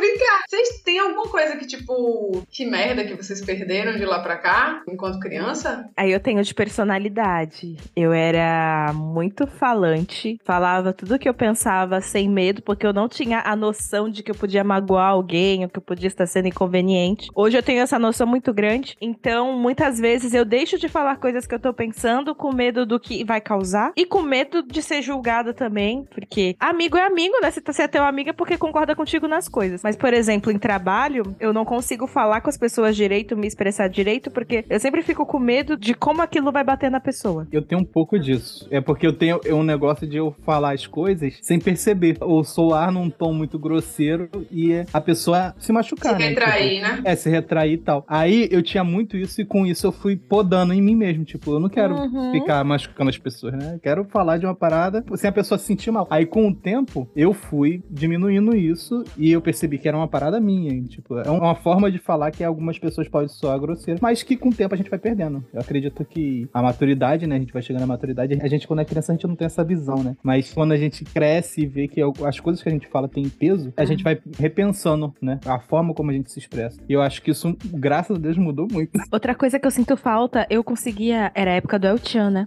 vem 0.00 0.16
cá, 0.16 0.42
vocês 0.60 0.82
têm 0.82 0.98
alguma 0.98 1.26
coisa 1.28 1.56
que, 1.56 1.66
tipo, 1.66 2.42
que 2.50 2.66
merda 2.66 3.04
que 3.04 3.14
vocês 3.14 3.40
perderam 3.44 3.96
de 3.96 4.04
lá 4.04 4.20
pra 4.20 4.36
cá, 4.36 4.82
enquanto 4.86 5.18
criança? 5.18 5.88
Aí 5.96 6.12
eu 6.12 6.20
tenho 6.20 6.42
de 6.42 6.54
personalidade. 6.54 7.76
Eu 7.96 8.12
era 8.12 8.92
muito 8.94 9.46
falante, 9.46 10.38
falava 10.44 10.92
tudo 10.92 11.18
que 11.18 11.28
eu 11.28 11.34
pensava 11.34 12.00
sem 12.00 12.28
medo, 12.28 12.62
porque 12.62 12.86
eu 12.86 12.92
não 12.92 13.08
tinha 13.08 13.42
a 13.44 13.56
noção 13.56 14.08
de 14.08 14.22
que 14.22 14.30
eu 14.30 14.34
podia 14.34 14.62
magoar 14.62 15.10
alguém, 15.10 15.64
ou 15.64 15.70
que 15.70 15.78
eu 15.78 15.82
podia 15.82 16.08
estar 16.08 16.26
sendo 16.26 16.48
inconveniente. 16.48 17.28
Hoje 17.34 17.56
eu 17.56 17.62
tenho 17.62 17.80
essa 17.80 17.98
noção 17.98 18.26
muito 18.26 18.52
grande, 18.52 18.96
então 19.00 19.56
muitas 19.56 19.98
vezes 19.98 20.34
eu 20.34 20.44
deixo 20.44 20.78
de 20.78 20.88
falar 20.88 21.16
coisas 21.16 21.46
que 21.46 21.54
eu 21.54 21.60
tô 21.60 21.72
pensando 21.72 22.34
com 22.34 22.54
medo 22.54 22.84
do 22.84 23.00
que 23.00 23.24
vai 23.24 23.40
causar 23.40 23.92
e 23.96 24.04
com 24.04 24.22
medo 24.22 24.62
de 24.62 24.82
ser 24.82 25.00
julgada 25.00 25.54
também, 25.54 26.06
porque 26.12 26.56
amigo 26.60 26.96
é 26.96 27.06
amigo, 27.06 27.36
né? 27.40 27.50
Você 27.50 27.60
tá 27.60 27.72
sendo 27.72 27.90
teu 27.90 28.04
amiga 28.04 28.34
porque 28.34 28.58
concorda 28.58 28.94
contigo 28.94 29.26
nas 29.26 29.48
coisas. 29.48 29.82
Mas, 29.82 29.96
por 29.96 30.12
exemplo, 30.12 30.49
em 30.50 30.58
trabalho, 30.58 31.34
eu 31.38 31.52
não 31.52 31.64
consigo 31.64 32.06
falar 32.06 32.40
com 32.40 32.48
as 32.50 32.56
pessoas 32.56 32.96
direito, 32.96 33.36
me 33.36 33.46
expressar 33.46 33.88
direito, 33.88 34.30
porque 34.30 34.64
eu 34.68 34.80
sempre 34.80 35.02
fico 35.02 35.24
com 35.26 35.38
medo 35.38 35.76
de 35.76 35.94
como 35.94 36.22
aquilo 36.22 36.50
vai 36.52 36.64
bater 36.64 36.90
na 36.90 37.00
pessoa. 37.00 37.46
Eu 37.52 37.62
tenho 37.62 37.80
um 37.80 37.84
pouco 37.84 38.18
disso. 38.18 38.66
É 38.70 38.80
porque 38.80 39.06
eu 39.06 39.12
tenho 39.12 39.40
um 39.50 39.62
negócio 39.62 40.06
de 40.06 40.16
eu 40.16 40.34
falar 40.44 40.74
as 40.74 40.86
coisas 40.86 41.38
sem 41.42 41.58
perceber. 41.58 42.16
Ou 42.20 42.42
soar 42.44 42.90
num 42.92 43.08
tom 43.10 43.32
muito 43.32 43.58
grosseiro 43.58 44.28
e 44.50 44.84
a 44.92 45.00
pessoa 45.00 45.54
se 45.58 45.72
machucar. 45.72 46.14
Se 46.14 46.18
né? 46.18 46.28
retrair, 46.28 46.80
tipo, 46.82 46.96
né? 46.96 47.02
É, 47.04 47.16
se 47.16 47.28
retrair 47.30 47.72
e 47.72 47.78
tal. 47.78 48.04
Aí 48.08 48.48
eu 48.50 48.62
tinha 48.62 48.84
muito 48.84 49.16
isso 49.16 49.40
e 49.40 49.44
com 49.44 49.66
isso 49.66 49.86
eu 49.86 49.92
fui 49.92 50.16
podando 50.16 50.72
em 50.72 50.80
mim 50.82 50.94
mesmo. 50.96 51.24
Tipo, 51.24 51.52
eu 51.52 51.60
não 51.60 51.68
quero 51.68 51.94
Uhum. 51.94 52.32
ficar 52.32 52.62
machucando 52.64 53.10
as 53.10 53.18
pessoas, 53.18 53.52
né? 53.54 53.74
Eu 53.74 53.78
quero 53.80 54.04
falar 54.04 54.38
de 54.38 54.46
uma 54.46 54.54
parada 54.54 55.04
sem 55.16 55.28
a 55.28 55.32
pessoa 55.32 55.58
se 55.58 55.64
sentir 55.66 55.90
mal. 55.90 56.06
Aí 56.10 56.24
com 56.26 56.48
o 56.48 56.54
tempo 56.54 57.08
eu 57.16 57.32
fui 57.32 57.82
diminuindo 57.90 58.54
isso 58.56 59.04
e 59.16 59.30
eu 59.32 59.40
percebi 59.40 59.78
que 59.78 59.88
era 59.88 59.96
uma 59.96 60.08
parada 60.08 60.29
minha. 60.38 60.72
e, 60.72 60.82
Tipo, 60.90 61.18
é 61.18 61.30
uma 61.30 61.54
forma 61.54 61.90
de 61.90 61.98
falar 61.98 62.30
que 62.30 62.44
algumas 62.44 62.78
pessoas 62.78 63.08
podem 63.08 63.28
soar 63.28 63.58
grosseiro, 63.58 63.98
mas 64.02 64.22
que 64.22 64.36
com 64.36 64.50
o 64.50 64.54
tempo 64.54 64.74
a 64.74 64.76
gente 64.76 64.90
vai 64.90 64.98
perdendo. 64.98 65.42
Eu 65.52 65.60
acredito 65.60 66.04
que 66.04 66.48
a 66.52 66.60
maturidade, 66.62 67.26
né? 67.26 67.36
A 67.36 67.38
gente 67.38 67.52
vai 67.52 67.62
chegando 67.62 67.82
à 67.82 67.86
maturidade. 67.86 68.38
A 68.42 68.48
gente, 68.48 68.66
quando 68.68 68.80
é 68.80 68.84
criança, 68.84 69.12
a 69.12 69.14
gente 69.14 69.26
não 69.26 69.34
tem 69.34 69.46
essa 69.46 69.64
visão, 69.64 70.02
né? 70.02 70.16
Mas 70.22 70.52
quando 70.52 70.72
a 70.72 70.76
gente 70.76 71.04
cresce 71.04 71.62
e 71.62 71.66
vê 71.66 71.88
que 71.88 72.00
as 72.24 72.38
coisas 72.38 72.62
que 72.62 72.68
a 72.68 72.72
gente 72.72 72.86
fala 72.88 73.08
têm 73.08 73.28
peso, 73.28 73.72
a 73.76 73.84
gente 73.84 74.04
vai 74.04 74.18
repensando, 74.38 75.14
né? 75.22 75.40
A 75.46 75.58
forma 75.58 75.94
como 75.94 76.10
a 76.10 76.14
gente 76.14 76.30
se 76.30 76.38
expressa. 76.38 76.80
E 76.88 76.92
eu 76.92 77.00
acho 77.00 77.22
que 77.22 77.30
isso, 77.30 77.56
graças 77.64 78.16
a 78.16 78.20
Deus, 78.20 78.36
mudou 78.36 78.66
muito. 78.70 78.90
Outra 79.10 79.34
coisa 79.34 79.58
que 79.58 79.66
eu 79.66 79.70
sinto 79.70 79.96
falta, 79.96 80.46
eu 80.50 80.62
conseguia. 80.62 81.30
Era 81.34 81.52
a 81.52 81.54
época 81.54 81.78
do 81.78 81.86
El 81.86 81.98
Chan, 81.98 82.30
né? 82.30 82.46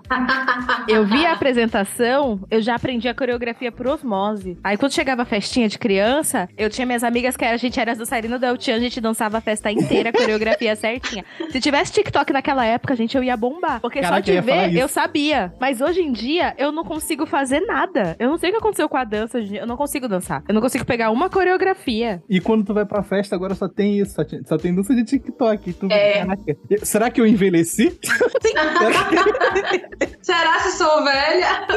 Eu 0.87 1.05
via 1.05 1.29
a 1.29 1.33
apresentação, 1.33 2.41
eu 2.51 2.61
já 2.61 2.75
aprendi 2.75 3.07
a 3.07 3.13
coreografia 3.15 3.71
por 3.71 3.87
osmose. 3.87 4.57
Aí 4.63 4.77
quando 4.77 4.93
chegava 4.93 5.21
a 5.21 5.25
festinha 5.25 5.67
de 5.67 5.79
criança, 5.79 6.47
eu 6.57 6.69
tinha 6.69 6.85
minhas 6.85 7.03
amigas 7.03 7.37
que 7.37 7.45
a 7.45 7.57
gente 7.57 7.72
era 7.79 7.95
dançarina 7.95 8.37
do 8.39 8.45
El 8.45 8.59
Chan, 8.59 8.75
a 8.75 8.79
gente 8.79 8.99
dançava 9.01 9.37
a 9.37 9.41
festa 9.41 9.71
inteira, 9.71 10.09
a 10.09 10.13
coreografia 10.13 10.75
certinha. 10.77 11.23
Se 11.51 11.59
tivesse 11.59 11.91
TikTok 11.91 12.31
naquela 12.33 12.65
época, 12.65 12.95
gente, 12.95 13.15
eu 13.15 13.23
ia 13.23 13.35
bombar. 13.37 13.79
Porque 13.81 14.01
Caraca, 14.01 14.15
só 14.25 14.31
de 14.31 14.41
ver, 14.41 14.75
eu 14.75 14.87
sabia. 14.87 15.53
Mas 15.59 15.81
hoje 15.81 16.01
em 16.01 16.11
dia, 16.11 16.53
eu 16.57 16.71
não 16.71 16.83
consigo 16.83 17.25
fazer 17.25 17.61
nada. 17.61 18.15
Eu 18.19 18.29
não 18.29 18.37
sei 18.37 18.49
o 18.49 18.53
que 18.53 18.59
aconteceu 18.59 18.87
com 18.89 18.97
a 18.97 19.03
dança 19.03 19.37
hoje 19.37 19.47
em 19.47 19.51
dia. 19.51 19.61
Eu 19.61 19.67
não 19.67 19.77
consigo 19.77 20.07
dançar. 20.07 20.43
Eu 20.47 20.53
não 20.53 20.61
consigo 20.61 20.85
pegar 20.85 21.11
uma 21.11 21.29
coreografia. 21.29 22.21
E 22.29 22.39
quando 22.39 22.65
tu 22.65 22.73
vai 22.73 22.85
pra 22.85 23.03
festa, 23.03 23.35
agora 23.35 23.55
só 23.55 23.67
tem 23.67 23.99
isso, 23.99 24.15
só, 24.15 24.23
só 24.45 24.57
tem 24.57 24.73
dança 24.73 24.93
de 24.95 25.03
TikTok. 25.03 25.73
Tu, 25.73 25.87
É. 25.91 26.19
Caraca, 26.19 26.43
será 26.83 27.09
que 27.09 27.19
eu 27.19 27.27
envelheci? 27.27 27.97
Será 30.21 30.59
se 30.59 30.77
sou 30.77 31.03
velha? 31.03 31.67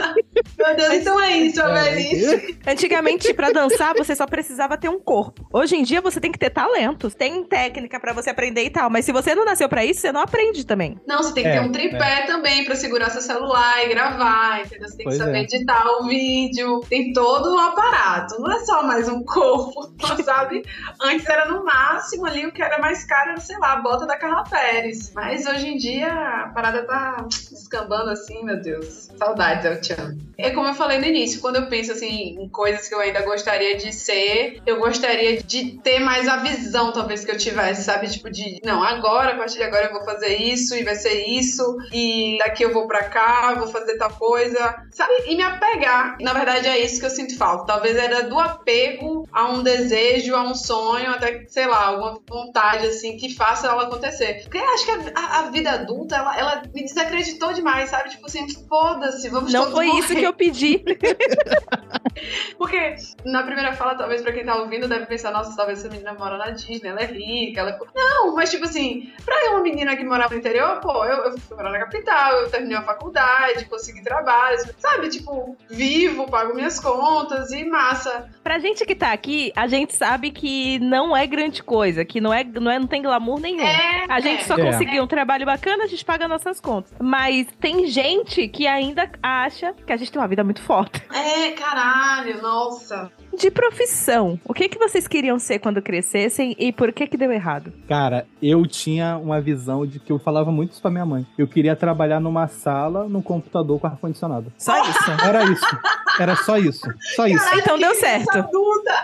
Meu 0.59 0.77
Deus, 0.77 0.95
então 0.95 1.21
é 1.21 1.37
isso, 1.39 1.63
a 1.63 1.69
velhice. 1.69 2.59
Antigamente, 2.67 3.33
pra 3.35 3.51
dançar, 3.51 3.95
você 3.95 4.15
só 4.15 4.27
precisava 4.27 4.77
ter 4.77 4.89
um 4.89 5.01
corpo. 5.01 5.47
Hoje 5.53 5.77
em 5.77 5.83
dia, 5.87 6.01
você 6.01 6.21
tem 6.21 6.31
que 6.33 6.39
ter 6.39 6.51
talento. 6.51 7.11
Tem 7.11 7.43
técnica 7.45 7.99
pra 8.01 8.13
você 8.13 8.31
aprender 8.31 8.65
e 8.65 8.71
tal. 8.71 8.91
Mas 8.91 9.05
se 9.05 9.13
você 9.13 9.35
não 9.35 9.45
nasceu 9.45 9.69
pra 9.69 9.85
isso, 9.85 10.01
você 10.01 10.13
não 10.13 10.21
aprende 10.21 10.65
também. 10.67 11.01
Não, 11.07 11.19
você 11.19 11.33
tem 11.33 11.43
que 11.45 11.49
É, 11.49 11.53
ter 11.61 11.61
um 11.61 11.73
tripé 11.73 12.27
também 12.27 12.65
pra 12.65 12.75
segurar 12.75 13.11
seu 13.11 13.21
celular 13.23 13.85
e 13.85 13.89
gravar, 13.89 14.61
entendeu? 14.65 14.89
Você 14.89 14.97
tem 14.97 15.05
Pois 15.05 15.17
que 15.17 15.25
saber 15.25 15.39
é. 15.39 15.43
editar 15.43 15.87
o 16.01 16.07
vídeo. 16.07 16.81
Tem 16.89 17.13
todo 17.13 17.55
um 17.55 17.59
aparato. 17.59 18.39
Não 18.41 18.51
é 18.53 18.59
só 18.65 18.83
mais 18.83 19.09
um 19.09 19.23
corpo, 19.25 19.89
sabe? 20.23 20.63
Antes 21.03 21.27
era 21.27 21.47
no 21.47 21.65
máximo 21.65 22.27
ali 22.27 22.47
o 22.47 22.53
que 22.53 22.63
era 22.63 22.79
mais 22.79 23.05
caro, 23.05 23.31
era, 23.31 23.41
sei 23.41 23.57
lá, 23.59 23.75
a 23.75 23.77
bota 23.81 24.07
da 24.07 24.17
Carla 24.17 24.45
Pérez. 24.45 25.13
Mas 25.15 25.47
hoje 25.47 25.69
em 25.69 25.77
dia 25.77 26.09
a 26.09 26.49
parada 26.55 26.85
tá 26.85 27.27
descambando 27.51 28.11
assim, 28.11 28.45
meu 28.45 28.61
Deus. 28.61 29.09
Saudades, 29.17 29.65
El 29.65 29.83
Chan. 29.83 30.17
É 30.39 30.51
como 30.51 30.69
eu 30.69 30.75
falei 30.75 30.99
no 30.99 31.07
início, 31.07 31.41
quando 31.41 31.57
eu 31.57 31.67
penso 31.69 31.93
assim 31.93 32.37
em 32.41 32.49
coisas 32.49 32.89
que 32.89 32.95
eu 32.95 33.01
ainda 33.01 33.23
gostaria 33.23 33.77
de 33.77 33.93
ser, 33.93 34.61
eu 34.67 34.79
gostaria 34.79 35.43
de 35.43 35.76
ter 35.83 35.99
mais 36.01 36.27
a 36.29 36.37
visão, 36.39 36.93
talvez, 36.93 37.25
que 37.25 37.31
eu 37.31 37.39
tivesse, 37.39 37.85
sabe? 37.85 38.09
Tipo, 38.11 38.31
de 38.31 38.61
não, 38.65 38.83
agora, 38.83 39.33
a 39.33 39.37
partir 39.37 39.57
de 39.57 39.63
agora 39.65 39.87
eu 39.87 39.93
vou 39.93 40.05
fazer 40.05 40.37
isso 40.37 40.75
e 40.75 40.83
vai 40.85 40.95
ser 40.95 41.27
isso, 41.27 41.77
e 41.93 42.37
daqui 42.39 42.63
eu 42.65 42.73
vou 42.73 42.87
pra 42.87 43.05
cá, 43.05 43.55
vou 43.55 43.69
fazer 43.69 43.97
tal 43.97 44.11
coisa, 44.11 44.77
sabe? 44.91 45.13
E 45.27 45.37
me 45.37 45.43
apegar. 45.43 46.17
Na 46.21 46.33
verdade, 46.33 46.67
é 46.69 46.79
isso 46.79 47.01
que 47.01 47.07
eu 47.07 47.11
sinto 47.11 47.37
falta. 47.37 47.67
Talvez 47.67 47.97
era 47.97 48.23
do 48.25 48.39
apego 48.39 49.29
a 49.33 49.49
um 49.49 49.63
desejo, 49.63 50.35
a 50.35 50.43
um 50.43 50.55
sonho, 50.55 51.11
até, 51.11 51.45
sei 51.49 51.67
lá, 51.67 51.87
alguma 51.87 52.21
vontade, 52.29 52.87
assim, 52.87 53.17
que 53.17 53.35
faça 53.35 53.67
ela 53.69 53.85
acontecer. 53.85 54.41
Porque 54.43 54.59
eu 54.59 54.69
acho 54.75 54.85
que 54.85 54.91
a, 54.91 55.39
a- 55.41 55.51
vida 55.51 55.71
adulta, 55.71 56.17
ela, 56.17 56.39
ela 56.39 56.63
me 56.75 56.83
desacreditou 56.83 57.53
demais, 57.53 57.89
sabe? 57.91 58.11
Tipo 58.11 58.27
assim, 58.27 58.47
foda-se, 58.69 59.29
vamos 59.29 59.53
Não 59.53 59.71
foi 59.71 59.87
morrer. 59.87 60.01
isso 60.01 60.15
que 60.15 60.23
eu 60.25 60.33
pedi. 60.33 60.83
Porque 62.59 62.97
na 63.25 63.43
primeira 63.43 63.73
fala, 63.75 63.95
talvez 63.95 64.23
pra 64.23 64.33
quem 64.33 64.45
tá 64.45 64.57
ouvindo, 64.57 64.89
deve 64.89 65.07
pensar, 65.07 65.31
nossa, 65.31 65.55
talvez 65.67 65.81
essa 65.81 65.89
menina 65.89 66.15
mora 66.15 66.39
na 66.39 66.51
Disney, 66.51 66.89
ela 66.89 67.01
é 67.01 67.07
rica, 67.07 67.61
ela... 67.61 67.79
Não, 67.95 68.35
mas 68.37 68.51
tipo 68.51 68.65
assim, 68.65 69.11
pra 69.25 69.51
uma 69.51 69.61
menina 69.61 69.97
que 69.97 70.05
morava 70.05 70.33
no 70.33 70.39
interior, 70.39 70.79
pô, 70.81 71.05
eu, 71.05 71.25
eu 71.25 71.39
fui 71.39 71.57
morar 71.57 71.71
na 71.71 71.79
capital, 71.81 72.33
eu 72.35 72.51
terminei 72.51 72.77
a 72.77 72.83
faculdade, 72.83 73.65
consegui 73.65 74.03
trabalho, 74.03 74.59
sabe? 74.79 75.09
Tipo, 75.09 75.57
vivo, 75.69 76.31
pago 76.31 76.55
minhas 76.55 76.79
contas 76.79 77.51
e 77.51 77.65
massa. 77.65 78.31
Pra 78.45 78.59
gente 78.61 78.85
que 78.87 78.95
tá 78.95 79.13
aqui, 79.13 79.53
a 79.57 79.67
gente 79.67 79.95
sabe 79.95 80.31
que 80.31 80.79
não 80.79 81.17
é 81.17 81.27
grande 81.27 81.63
coisa, 81.63 82.05
que 82.05 82.21
não 82.21 82.33
é, 82.33 82.45
não, 82.45 82.71
é, 82.71 82.79
não 82.79 82.87
tem 82.87 83.03
glamour 83.03 83.41
nenhum. 83.41 83.67
É, 83.67 84.07
A 84.09 84.21
gente 84.21 84.43
é. 84.43 84.45
só 84.45 84.55
É. 84.55 84.65
conseguiu 84.65 85.03
um 85.03 85.07
trabalho 85.07 85.45
bacana, 85.45 85.85
a 85.85 85.87
gente 85.89 86.05
paga 86.05 86.29
nossas 86.29 86.61
contas. 86.61 86.93
Mas 87.01 87.47
tem 87.61 87.87
gente 87.89 88.47
que 88.49 88.67
ainda 88.67 89.11
acha 89.23 89.75
que 89.87 89.93
a 89.93 89.97
gente 89.97 90.13
tem 90.13 90.21
uma 90.21 90.29
vida 90.29 90.45
muito 90.45 90.63
foda. 90.63 90.91
É, 91.13 91.51
caralho, 91.53 92.41
nossa. 92.41 93.11
De 93.37 93.51
profissão, 93.51 94.41
o 94.45 94.55
que, 94.55 94.67
que 94.67 94.79
vocês 94.79 95.07
queriam 95.07 95.39
ser 95.39 95.59
quando 95.59 95.83
crescessem 95.83 96.57
e 96.59 96.73
por 96.73 96.91
que 96.91 97.07
que 97.07 97.19
deu 97.19 97.31
errado? 97.31 97.71
Cara, 97.87 98.27
eu 98.43 98.67
tinha 98.67 99.19
uma 99.19 99.41
visão 99.41 99.87
de 99.87 100.01
que 100.01 100.11
eu 100.11 100.19
falava 100.19 100.51
muito 100.51 100.73
isso 100.73 100.81
pra 100.81 100.91
minha 100.91 101.05
mãe. 101.05 101.27
Eu 101.37 101.47
queria 101.47 101.77
trabalhar 101.77 102.19
numa 102.19 102.49
sala, 102.49 103.07
no 103.09 103.23
computador 103.23 103.79
com 103.79 103.87
ar-condicionado. 103.87 104.51
Só 104.57 104.81
isso. 104.89 105.11
Era 105.23 105.45
isso. 105.45 105.79
Era 106.19 106.35
só 106.37 106.57
isso. 106.57 106.87
Só 107.15 107.27
isso. 107.27 107.45
Então 107.57 107.77
que 107.77 107.85
deu 107.85 107.91
criança 107.91 108.01
certo. 108.01 108.39
adulta! 108.39 108.95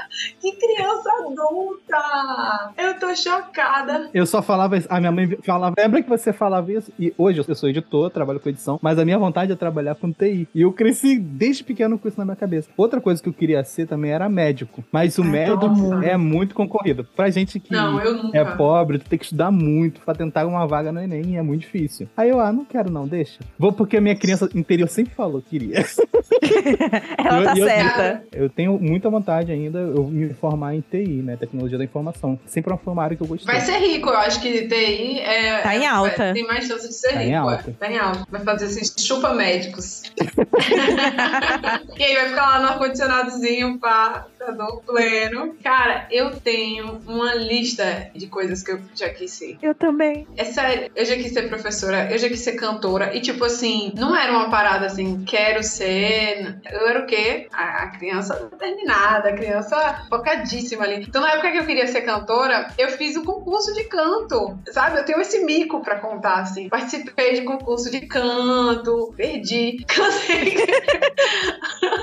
Que 0.40 0.53
criança 0.53 1.11
adulta! 1.21 2.73
Eu 2.79 2.99
tô 2.99 3.14
chocada. 3.14 4.09
Eu 4.14 4.25
só 4.25 4.40
falava 4.40 4.79
isso. 4.79 4.87
A 4.90 4.99
minha 4.99 5.12
mãe 5.12 5.37
falava. 5.45 5.75
Lembra 5.79 6.03
que 6.03 6.09
você 6.09 6.33
falava 6.33 6.73
isso? 6.73 6.90
E 6.99 7.12
hoje 7.18 7.45
eu 7.47 7.55
sou 7.55 7.68
editor, 7.68 8.11
trabalho 8.11 8.40
com 8.40 8.49
edição, 8.49 8.79
mas 8.81 8.99
a 8.99 9.05
minha 9.05 9.18
vontade 9.18 9.53
é 9.53 9.57
trabalhar 9.57 9.95
com 9.95 10.11
TI. 10.11 10.49
E 10.55 10.62
eu 10.62 10.73
cresci 10.73 11.18
desde 11.18 11.62
pequeno 11.62 11.99
com 11.99 12.09
isso 12.09 12.18
na 12.18 12.25
minha 12.25 12.37
cabeça. 12.37 12.71
Outra 12.77 13.01
coisa 13.01 13.23
que 13.23 13.29
eu 13.29 13.33
queria 13.33 13.62
ser 13.64 13.87
também 13.87 14.11
era 14.11 14.21
médico. 14.28 14.82
Mas 14.92 15.18
o 15.18 15.22
Ai, 15.22 15.28
médico 15.28 15.66
é 16.02 16.16
muito 16.16 16.54
concorrido. 16.54 17.04
Pra 17.16 17.30
gente 17.30 17.58
que 17.61 17.72
Não, 17.72 18.00
é 18.32 18.44
pobre, 18.56 18.98
tu 18.98 19.08
tem 19.08 19.18
que 19.18 19.24
estudar 19.24 19.50
muito 19.50 20.00
pra 20.00 20.14
tentar 20.14 20.46
uma 20.46 20.66
vaga 20.66 20.90
no 20.92 21.00
Enem, 21.00 21.22
e 21.32 21.37
é 21.37 21.42
muito 21.42 21.61
difícil. 21.62 22.08
Aí 22.16 22.28
eu, 22.30 22.40
ah, 22.40 22.52
não 22.52 22.64
quero 22.64 22.90
não, 22.90 23.06
deixa. 23.06 23.40
Vou 23.58 23.72
porque 23.72 23.96
a 23.96 24.00
minha 24.00 24.16
criança 24.16 24.48
interior 24.54 24.88
sempre 24.88 25.14
falou 25.14 25.40
que 25.40 25.50
queria. 25.58 25.85
Ela 27.18 27.38
Eu- 27.38 27.44
tá 27.44 27.54
eu- 27.58 27.66
certa. 27.66 28.22
Eu 28.32 28.48
tenho 28.48 28.78
muita 28.78 29.08
vontade 29.11 29.52
ainda 29.52 29.78
eu 29.78 30.06
me 30.06 30.32
formar 30.35 30.74
em 30.74 30.80
TI, 30.80 31.22
né? 31.22 31.37
Tecnologia 31.37 31.78
da 31.78 31.85
informação. 31.85 32.38
Sempre 32.46 32.74
foi 32.82 32.92
uma 32.92 33.02
área 33.02 33.16
que 33.16 33.22
eu 33.22 33.26
gostei. 33.26 33.52
Vai 33.52 33.61
ser 33.61 33.78
rico, 33.78 34.08
eu 34.08 34.16
acho 34.16 34.40
que 34.40 34.66
TI 34.68 35.18
é. 35.20 35.61
Tá 35.62 35.76
em 35.76 35.85
é- 35.85 35.88
alta. 35.88 36.32
tem 36.32 36.46
mais 36.46 36.66
chance 36.66 36.88
de 36.88 36.94
ser 36.94 37.12
Tá 37.12 37.22
em 37.22 37.26
rico. 37.28 37.38
alta. 37.38 37.70
É. 37.70 37.72
Tá 37.72 37.90
em 37.92 37.98
alta. 37.98 38.26
Vai 38.30 38.40
fazer 38.42 38.64
assim, 38.66 38.80
chupa 39.02 39.32
médicos. 39.35 40.02
e 41.98 42.02
aí 42.02 42.14
vai 42.14 42.28
ficar 42.28 42.46
lá 42.48 42.61
no 42.61 42.68
ar-condicionadozinho, 42.68 43.78
pá. 43.78 44.12
uh, 44.12 44.22
computador 44.42 44.83
pleno. 44.85 45.55
Cara, 45.62 46.07
eu 46.11 46.33
tenho 46.33 47.00
uma 47.07 47.35
lista 47.35 48.11
de 48.14 48.26
coisas 48.26 48.62
que 48.62 48.72
eu 48.72 48.81
já 48.94 49.09
quis 49.09 49.31
ser. 49.31 49.59
Eu 49.62 49.74
também. 49.74 50.26
É 50.37 50.44
sério, 50.44 50.90
eu 50.94 51.05
já 51.05 51.16
quis 51.16 51.33
ser 51.33 51.48
professora, 51.48 52.11
eu 52.11 52.18
já 52.18 52.28
quis 52.28 52.40
ser 52.40 52.52
cantora. 52.52 53.14
E, 53.16 53.20
tipo 53.20 53.44
assim, 53.44 53.92
não 53.96 54.14
era 54.16 54.33
uma 54.33 54.50
parada 54.50 54.87
assim, 54.87 55.24
quero 55.24 55.62
ser. 55.62 56.61
Eu 56.70 56.88
era 56.88 57.00
o 57.00 57.07
quê? 57.07 57.46
A, 57.52 57.92
criança 57.98 58.35
terminada, 58.59 59.28
a 59.28 59.33
criança 59.33 60.07
focadíssima 60.09 60.85
ali. 60.85 61.05
Então, 61.07 61.22
na 61.22 61.33
época 61.33 61.52
que 61.52 61.59
eu 61.59 61.66
queria 61.66 61.87
ser 61.87 62.02
cantora, 62.02 62.68
eu 62.76 62.88
fiz 62.90 63.16
um 63.16 63.24
concurso 63.24 63.72
de 63.74 63.85
canto, 63.85 64.59
sabe? 64.70 64.98
Eu 64.98 65.05
tenho 65.05 65.20
esse 65.20 65.44
mico 65.44 65.81
pra 65.81 65.98
contar, 65.98 66.40
assim. 66.40 66.68
Participei 66.68 67.35
de 67.35 67.42
concurso 67.42 67.90
de 67.90 68.00
canto, 68.00 69.12
perdi, 69.16 69.85
cantei. 69.87 70.57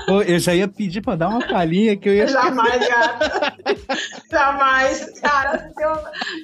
Pô, 0.06 0.22
eu 0.22 0.38
já 0.38 0.54
ia 0.54 0.68
pedir 0.68 1.00
pra 1.00 1.16
dar 1.16 1.28
uma 1.28 1.46
palhinha 1.46 1.96
que 1.96 2.08
eu 2.08 2.14
ia. 2.14 2.29
Jamais, 2.32 2.88
gata. 2.88 3.56
Jamais. 4.30 5.20
Cara, 5.20 5.70
eu, 5.78 5.92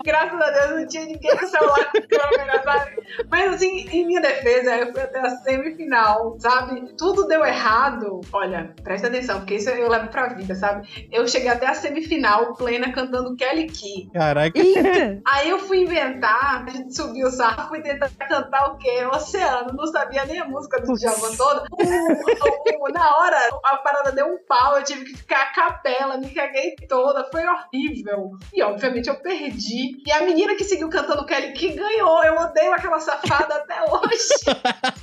graças 0.05 0.41
a 0.41 0.51
Deus 0.51 0.81
não 0.81 0.87
tinha 0.89 1.05
ninguém 1.07 1.37
com 1.37 1.47
celular 1.47 1.91
com 1.93 2.01
câmera, 2.09 2.63
sabe? 2.63 2.97
Mas 3.31 3.55
assim, 3.55 3.89
em 3.91 4.07
minha 4.07 4.21
defesa, 4.21 4.77
eu 4.77 4.93
fui 4.93 5.01
até 5.03 5.21
a 5.21 5.31
semifinal, 5.39 6.37
sabe? 6.39 6.95
Tudo 6.97 7.27
deu 7.27 7.45
errado. 7.45 8.21
Olha, 8.33 8.75
presta 8.83 9.07
atenção, 9.09 9.39
porque 9.41 9.57
isso 9.57 9.71
eu 9.71 9.89
levo 9.89 10.09
pra 10.09 10.29
vida, 10.29 10.55
sabe? 10.55 11.09
Eu 11.13 11.27
cheguei 11.29 11.49
até 11.49 11.67
a 11.67 11.75
semifinal, 11.75 12.55
plena, 12.55 12.93
cantando 12.93 13.35
Kelly 13.37 13.67
Key. 13.69 14.11
Caraca. 14.13 14.59
Eita! 14.59 15.21
Aí 15.27 15.49
eu 15.51 15.59
fui 15.61 15.79
inventar, 15.83 16.65
a 16.67 16.71
gente 16.71 16.95
subiu 16.95 17.29
o 17.29 17.31
sarro, 17.31 17.69
fui 17.69 17.81
tentar 17.81 18.11
cantar 18.29 18.67
o 18.73 18.79
quê? 18.79 19.05
Oceano. 19.13 19.73
Não 19.75 19.87
sabia 19.87 20.25
nem 20.25 20.39
a 20.41 20.45
música 20.45 20.81
do 20.81 20.95
Djavan 20.95 21.35
toda. 21.37 21.65
O- 21.71 21.83
o- 21.83 22.89
o- 22.89 22.93
na 22.93 23.17
hora, 23.19 23.37
a 23.65 23.77
parada 23.79 24.13
deu 24.13 24.27
um 24.27 24.39
pau, 24.47 24.77
eu 24.79 24.85
tive 24.85 25.05
que 25.05 25.17
ficar 25.17 25.43
a 25.43 25.47
capela, 25.77 26.17
me 26.17 26.31
caguei 26.31 26.75
toda, 26.89 27.29
foi 27.31 27.43
horrível. 27.47 28.33
E 28.53 28.63
obviamente 28.63 29.09
eu 29.09 29.17
perdi. 29.17 30.03
E 30.07 30.13
a 30.13 30.23
menina 30.23 30.55
que 30.57 30.65
seguiu 30.65 30.89
cantando 30.89 31.27
Kelly 31.27 31.53
que 31.53 31.75
ganhou. 31.75 32.25
Eu 32.25 32.35
odeio 32.37 32.73
aquela 32.73 32.99
safada 32.99 33.55
até 33.55 33.83
hoje. 33.83 34.29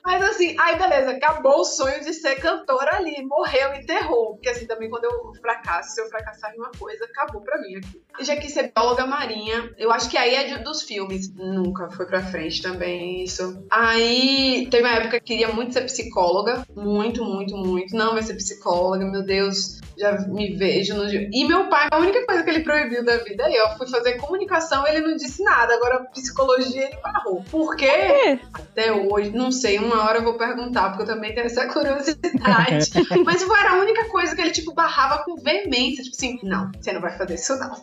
Mas 0.05 0.23
assim, 0.23 0.57
aí 0.59 0.77
beleza, 0.77 1.11
acabou 1.13 1.61
o 1.61 1.65
sonho 1.65 2.01
de 2.01 2.13
ser 2.15 2.37
cantora 2.37 2.97
ali, 2.97 3.23
morreu, 3.25 3.75
enterrou. 3.75 4.35
Porque 4.35 4.49
assim, 4.49 4.67
também 4.67 4.89
quando 4.89 5.05
eu 5.05 5.33
fracasso, 5.41 5.95
se 5.95 6.01
eu 6.01 6.09
fracassar 6.09 6.53
em 6.55 6.59
uma 6.59 6.71
coisa, 6.79 7.05
acabou 7.05 7.41
pra 7.43 7.59
mim 7.61 7.77
aqui. 7.77 8.01
Eu 8.19 8.25
já 8.25 8.37
quis 8.37 8.53
ser 8.53 8.73
bióloga 8.75 9.07
marinha, 9.07 9.71
eu 9.79 9.91
acho 9.91 10.09
que 10.11 10.17
aí 10.19 10.35
é 10.35 10.45
de- 10.45 10.65
dos 10.65 10.83
filmes, 10.83 11.33
nunca 11.35 11.91
foi 11.91 12.07
pra 12.07 12.23
frente 12.23 12.61
também 12.63 13.25
isso. 13.25 13.65
Aí 13.71 14.69
teve 14.71 14.85
uma 14.85 14.95
época 14.97 15.19
que 15.21 15.27
queria 15.27 15.49
muito 15.49 15.73
ser 15.73 15.83
psicóloga, 15.83 16.65
muito, 16.77 17.25
muito, 17.25 17.57
muito. 17.57 17.97
Não 17.97 18.13
vai 18.13 18.23
ser 18.23 18.35
psicóloga, 18.35 19.05
meu 19.07 19.23
Deus, 19.25 19.81
já 19.99 20.13
me 20.29 20.55
vejo 20.57 20.95
no... 20.95 21.09
E 21.11 21.45
meu 21.47 21.69
pai, 21.69 21.89
a 21.91 21.99
única 21.99 22.25
coisa 22.27 22.43
que 22.43 22.51
ele 22.51 22.61
proibiu 22.65 23.05
da 23.05 23.17
vida 23.19 23.45
aí, 23.47 23.55
eu 23.55 23.71
fui 23.79 23.89
fazer 23.89 24.15
comunicação, 24.15 24.87
ele 24.87 25.01
não 25.01 25.17
disse 25.17 25.43
nada, 25.43 25.75
agora 25.75 26.05
psicologia 26.13 26.85
ele 26.87 26.97
barrou. 27.03 27.43
Por 27.51 27.77
quê? 27.77 27.87
É. 27.87 28.39
Até 28.53 28.93
hoje, 28.93 29.31
não 29.31 29.51
sei, 29.51 29.79
uma 29.85 30.05
hora 30.05 30.19
eu 30.19 30.25
vou 30.25 30.35
perguntar, 30.35 30.91
porque 30.91 31.03
eu 31.03 31.15
também 31.15 31.35
tenho 31.35 31.47
essa 31.47 31.67
curiosidade. 31.73 32.91
Mas 33.25 33.43
foi 33.43 33.61
a 33.61 33.75
única 33.75 34.05
coisa 34.07 34.35
que 34.35 34.41
ele, 34.41 34.51
tipo, 34.51 34.73
barrava 34.73 35.25
com 35.25 35.37
veemência. 35.37 36.05
Tipo 36.05 36.17
assim, 36.17 36.39
não, 36.43 36.71
você 36.81 36.93
não 36.93 37.01
vai 37.01 37.17
fazer 37.17 37.35
isso, 37.35 37.57
não. 37.59 37.81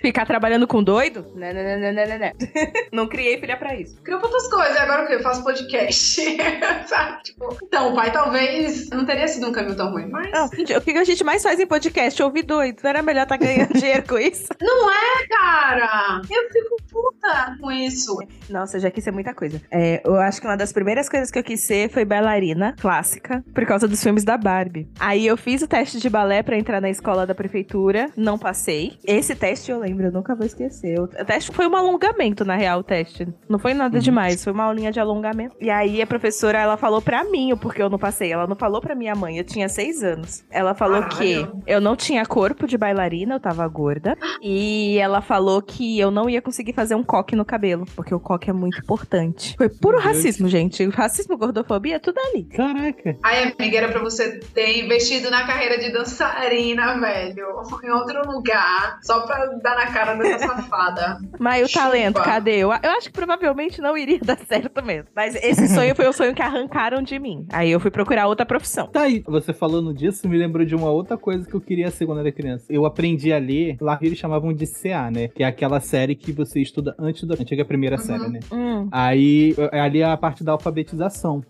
Ficar 0.00 0.26
trabalhando 0.26 0.66
com 0.66 0.82
doido? 0.82 1.26
Né, 1.34 1.52
né, 1.52 1.76
né, 1.76 1.92
né, 1.92 2.06
né, 2.06 2.18
né. 2.18 2.32
Não 2.92 3.06
criei 3.06 3.38
filha 3.38 3.56
pra 3.56 3.74
isso. 3.74 4.00
Criou 4.02 4.18
pra 4.18 4.28
outras 4.28 4.48
coisas, 4.48 4.76
agora 4.78 5.04
o 5.04 5.06
que? 5.06 5.14
Eu 5.14 5.20
faço 5.20 5.44
podcast. 5.44 6.20
Sabe? 6.86 7.22
Tipo, 7.22 7.56
então, 7.62 7.92
o 7.92 7.94
pai 7.94 8.10
talvez 8.10 8.88
não 8.90 9.04
teria 9.04 9.28
sido 9.28 9.48
um 9.48 9.52
caminho 9.52 9.76
tão 9.76 9.90
ruim, 9.90 10.08
mas. 10.08 10.30
Não, 10.30 10.46
o 10.46 10.80
que 10.80 10.90
a 10.90 11.04
gente 11.04 11.22
mais 11.22 11.42
faz 11.42 11.60
em 11.60 11.66
podcast? 11.66 12.22
Ouvir 12.22 12.42
doido. 12.42 12.80
Não 12.82 12.90
era 12.90 13.02
melhor 13.02 13.24
estar 13.24 13.36
ganhando 13.36 13.74
dinheiro 13.74 14.02
com 14.08 14.18
isso? 14.18 14.48
Não 14.60 14.90
é, 14.90 15.26
cara! 15.28 16.22
Eu 16.30 16.50
fico 16.50 16.76
puta 16.90 17.56
com 17.60 17.70
isso. 17.70 18.16
Nossa, 18.48 18.80
já 18.80 18.90
quis 18.90 19.04
ser 19.04 19.12
muita 19.12 19.34
coisa. 19.34 19.60
É, 19.70 20.00
eu 20.04 20.16
acho 20.16 20.40
que 20.40 20.46
uma 20.46 20.56
das 20.56 20.72
primeiras 20.72 21.08
coisas 21.08 21.19
que 21.28 21.38
eu 21.40 21.42
quis 21.42 21.60
ser 21.66 21.90
foi 21.90 22.04
bailarina 22.04 22.76
clássica, 22.80 23.42
por 23.52 23.66
causa 23.66 23.88
dos 23.88 24.00
filmes 24.00 24.22
da 24.22 24.36
Barbie. 24.36 24.88
Aí 25.00 25.26
eu 25.26 25.36
fiz 25.36 25.60
o 25.62 25.66
teste 25.66 25.98
de 25.98 26.08
balé 26.08 26.40
pra 26.44 26.56
entrar 26.56 26.80
na 26.80 26.88
escola 26.88 27.26
da 27.26 27.34
prefeitura, 27.34 28.06
não 28.16 28.38
passei. 28.38 28.92
Esse 29.04 29.34
teste 29.34 29.72
eu 29.72 29.80
lembro, 29.80 30.06
eu 30.06 30.12
nunca 30.12 30.36
vou 30.36 30.46
esquecer. 30.46 31.00
O 31.00 31.08
teste 31.08 31.50
foi 31.52 31.66
um 31.66 31.74
alongamento, 31.74 32.44
na 32.44 32.54
real, 32.54 32.78
o 32.78 32.84
teste. 32.84 33.26
Não 33.48 33.58
foi 33.58 33.74
nada 33.74 33.96
Uhum. 33.96 34.02
demais, 34.02 34.44
foi 34.44 34.52
uma 34.52 34.64
aulinha 34.64 34.92
de 34.92 35.00
alongamento. 35.00 35.56
E 35.60 35.68
aí 35.68 36.00
a 36.00 36.06
professora, 36.06 36.58
ela 36.58 36.76
falou 36.76 37.02
pra 37.02 37.24
mim 37.24 37.52
o 37.52 37.56
porquê 37.56 37.82
eu 37.82 37.90
não 37.90 37.98
passei. 37.98 38.30
Ela 38.32 38.46
não 38.46 38.54
falou 38.54 38.80
pra 38.80 38.94
minha 38.94 39.14
mãe, 39.16 39.38
eu 39.38 39.44
tinha 39.44 39.68
seis 39.68 40.02
anos. 40.04 40.44
Ela 40.50 40.74
falou 40.74 41.00
Caralho. 41.02 41.18
que 41.18 41.48
eu 41.66 41.80
não 41.80 41.96
tinha 41.96 42.24
corpo 42.26 42.66
de 42.68 42.78
bailarina, 42.78 43.34
eu 43.34 43.40
tava 43.40 43.66
gorda. 43.66 44.16
E 44.40 44.98
ela 44.98 45.20
falou 45.20 45.60
que 45.62 45.98
eu 45.98 46.10
não 46.10 46.28
ia 46.28 46.40
conseguir 46.42 46.72
fazer 46.74 46.94
um 46.94 47.02
coque 47.02 47.34
no 47.34 47.44
cabelo, 47.44 47.84
porque 47.96 48.14
o 48.14 48.20
coque 48.20 48.50
é 48.50 48.52
muito 48.52 48.78
importante. 48.78 49.56
Foi 49.56 49.68
puro 49.68 49.98
racismo, 49.98 50.48
gente. 50.48 50.86
Racismo, 51.10 51.36
gordofobia, 51.36 51.98
tudo 51.98 52.18
ali. 52.20 52.44
Caraca. 52.44 53.16
Aí, 53.24 53.52
amiga, 53.58 53.78
era 53.78 53.88
pra 53.88 54.00
você 54.00 54.38
ter 54.54 54.84
investido 54.84 55.28
na 55.28 55.44
carreira 55.44 55.76
de 55.76 55.90
dançarina, 55.92 56.98
velho. 57.00 57.46
Em 57.82 57.90
outro 57.90 58.30
lugar. 58.30 58.98
Só 59.02 59.20
pra 59.26 59.46
dar 59.62 59.74
na 59.74 59.86
cara 59.88 60.14
dessa 60.14 60.46
safada. 60.46 61.18
Mas 61.40 61.64
o 61.64 61.68
Chupa. 61.68 61.84
talento, 61.86 62.22
cadê? 62.22 62.58
Eu, 62.58 62.68
eu 62.70 62.90
acho 62.92 63.08
que 63.08 63.12
provavelmente 63.12 63.80
não 63.80 63.98
iria 63.98 64.20
dar 64.24 64.38
certo 64.38 64.84
mesmo. 64.84 65.08
Mas 65.14 65.34
esse 65.34 65.66
sonho 65.68 65.96
foi 65.96 66.06
o 66.06 66.12
sonho 66.12 66.32
que 66.32 66.42
arrancaram 66.42 67.02
de 67.02 67.18
mim. 67.18 67.44
Aí 67.52 67.70
eu 67.72 67.80
fui 67.80 67.90
procurar 67.90 68.28
outra 68.28 68.46
profissão. 68.46 68.86
Tá 68.86 69.02
aí, 69.02 69.20
você 69.26 69.52
falando 69.52 69.92
disso 69.92 70.28
me 70.28 70.38
lembrou 70.38 70.64
de 70.64 70.76
uma 70.76 70.90
outra 70.90 71.16
coisa 71.18 71.44
que 71.48 71.54
eu 71.54 71.60
queria 71.60 71.90
ser 71.90 72.06
quando 72.06 72.20
era 72.20 72.30
criança. 72.30 72.66
Eu 72.70 72.86
aprendi 72.86 73.32
a 73.32 73.38
ler, 73.38 73.76
lá 73.80 73.98
eles 74.00 74.16
chamavam 74.18 74.52
de 74.52 74.66
CA, 74.66 75.10
né? 75.10 75.26
Que 75.28 75.42
é 75.42 75.46
aquela 75.46 75.80
série 75.80 76.14
que 76.14 76.30
você 76.30 76.60
estuda 76.60 76.94
antes 76.98 77.24
da 77.26 77.34
antiga 77.34 77.64
primeira 77.64 77.96
Uhum. 77.96 78.02
série, 78.02 78.28
né? 78.28 78.40
Hum. 78.52 78.88
Aí, 78.92 79.56
ali 79.72 80.00
é 80.02 80.04
a 80.04 80.16
parte 80.16 80.44
da 80.44 80.52
alfabetização. 80.52 80.89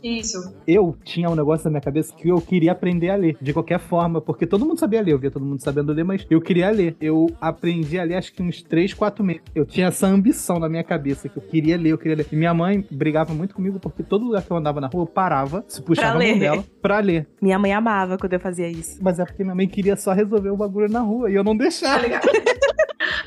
Isso. 0.02 0.54
Eu 0.66 0.96
tinha 1.04 1.28
um 1.30 1.34
negócio 1.34 1.64
na 1.64 1.70
minha 1.70 1.80
cabeça 1.80 2.14
que 2.14 2.28
eu 2.28 2.40
queria 2.40 2.72
aprender 2.72 3.10
a 3.10 3.16
ler, 3.16 3.36
de 3.40 3.52
qualquer 3.52 3.78
forma, 3.78 4.20
porque 4.20 4.46
todo 4.46 4.64
mundo 4.66 4.78
sabia 4.78 5.00
ler, 5.00 5.12
eu 5.12 5.18
via 5.18 5.30
todo 5.30 5.44
mundo 5.44 5.60
sabendo 5.60 5.92
ler, 5.92 6.04
mas 6.04 6.26
eu 6.30 6.40
queria 6.40 6.70
ler. 6.70 6.96
Eu 7.00 7.26
aprendi 7.40 7.98
a 7.98 8.04
ler 8.04 8.16
acho 8.16 8.32
que 8.32 8.42
uns 8.42 8.62
3, 8.62 8.94
4 8.94 9.24
meses. 9.24 9.42
Eu 9.54 9.64
tinha 9.64 9.86
essa 9.88 10.06
ambição 10.06 10.58
na 10.58 10.68
minha 10.68 10.84
cabeça, 10.84 11.28
que 11.28 11.36
eu 11.36 11.42
queria 11.42 11.76
ler, 11.76 11.90
eu 11.90 11.98
queria 11.98 12.16
ler. 12.18 12.26
E 12.30 12.36
minha 12.36 12.52
mãe 12.54 12.84
brigava 12.90 13.32
muito 13.34 13.54
comigo, 13.54 13.78
porque 13.80 14.02
todo 14.02 14.24
lugar 14.24 14.42
que 14.42 14.50
eu 14.50 14.56
andava 14.56 14.80
na 14.80 14.86
rua, 14.88 15.02
eu 15.02 15.06
parava, 15.06 15.64
se 15.68 15.80
puxava 15.82 16.18
a 16.22 16.26
mão 16.26 16.38
dela 16.38 16.64
pra 16.82 16.98
ler. 17.00 17.26
Minha 17.40 17.58
mãe 17.58 17.72
amava 17.72 18.16
quando 18.18 18.32
eu 18.34 18.40
fazia 18.40 18.68
isso. 18.68 18.98
Mas 19.02 19.18
é 19.18 19.24
porque 19.24 19.42
minha 19.42 19.54
mãe 19.54 19.66
queria 19.68 19.96
só 19.96 20.12
resolver 20.12 20.50
o 20.50 20.56
bagulho 20.56 20.90
na 20.90 21.00
rua, 21.00 21.30
e 21.30 21.34
eu 21.34 21.44
não 21.44 21.56
Tá 21.56 21.62
deixava. 21.64 22.02
ligado? 22.02 22.26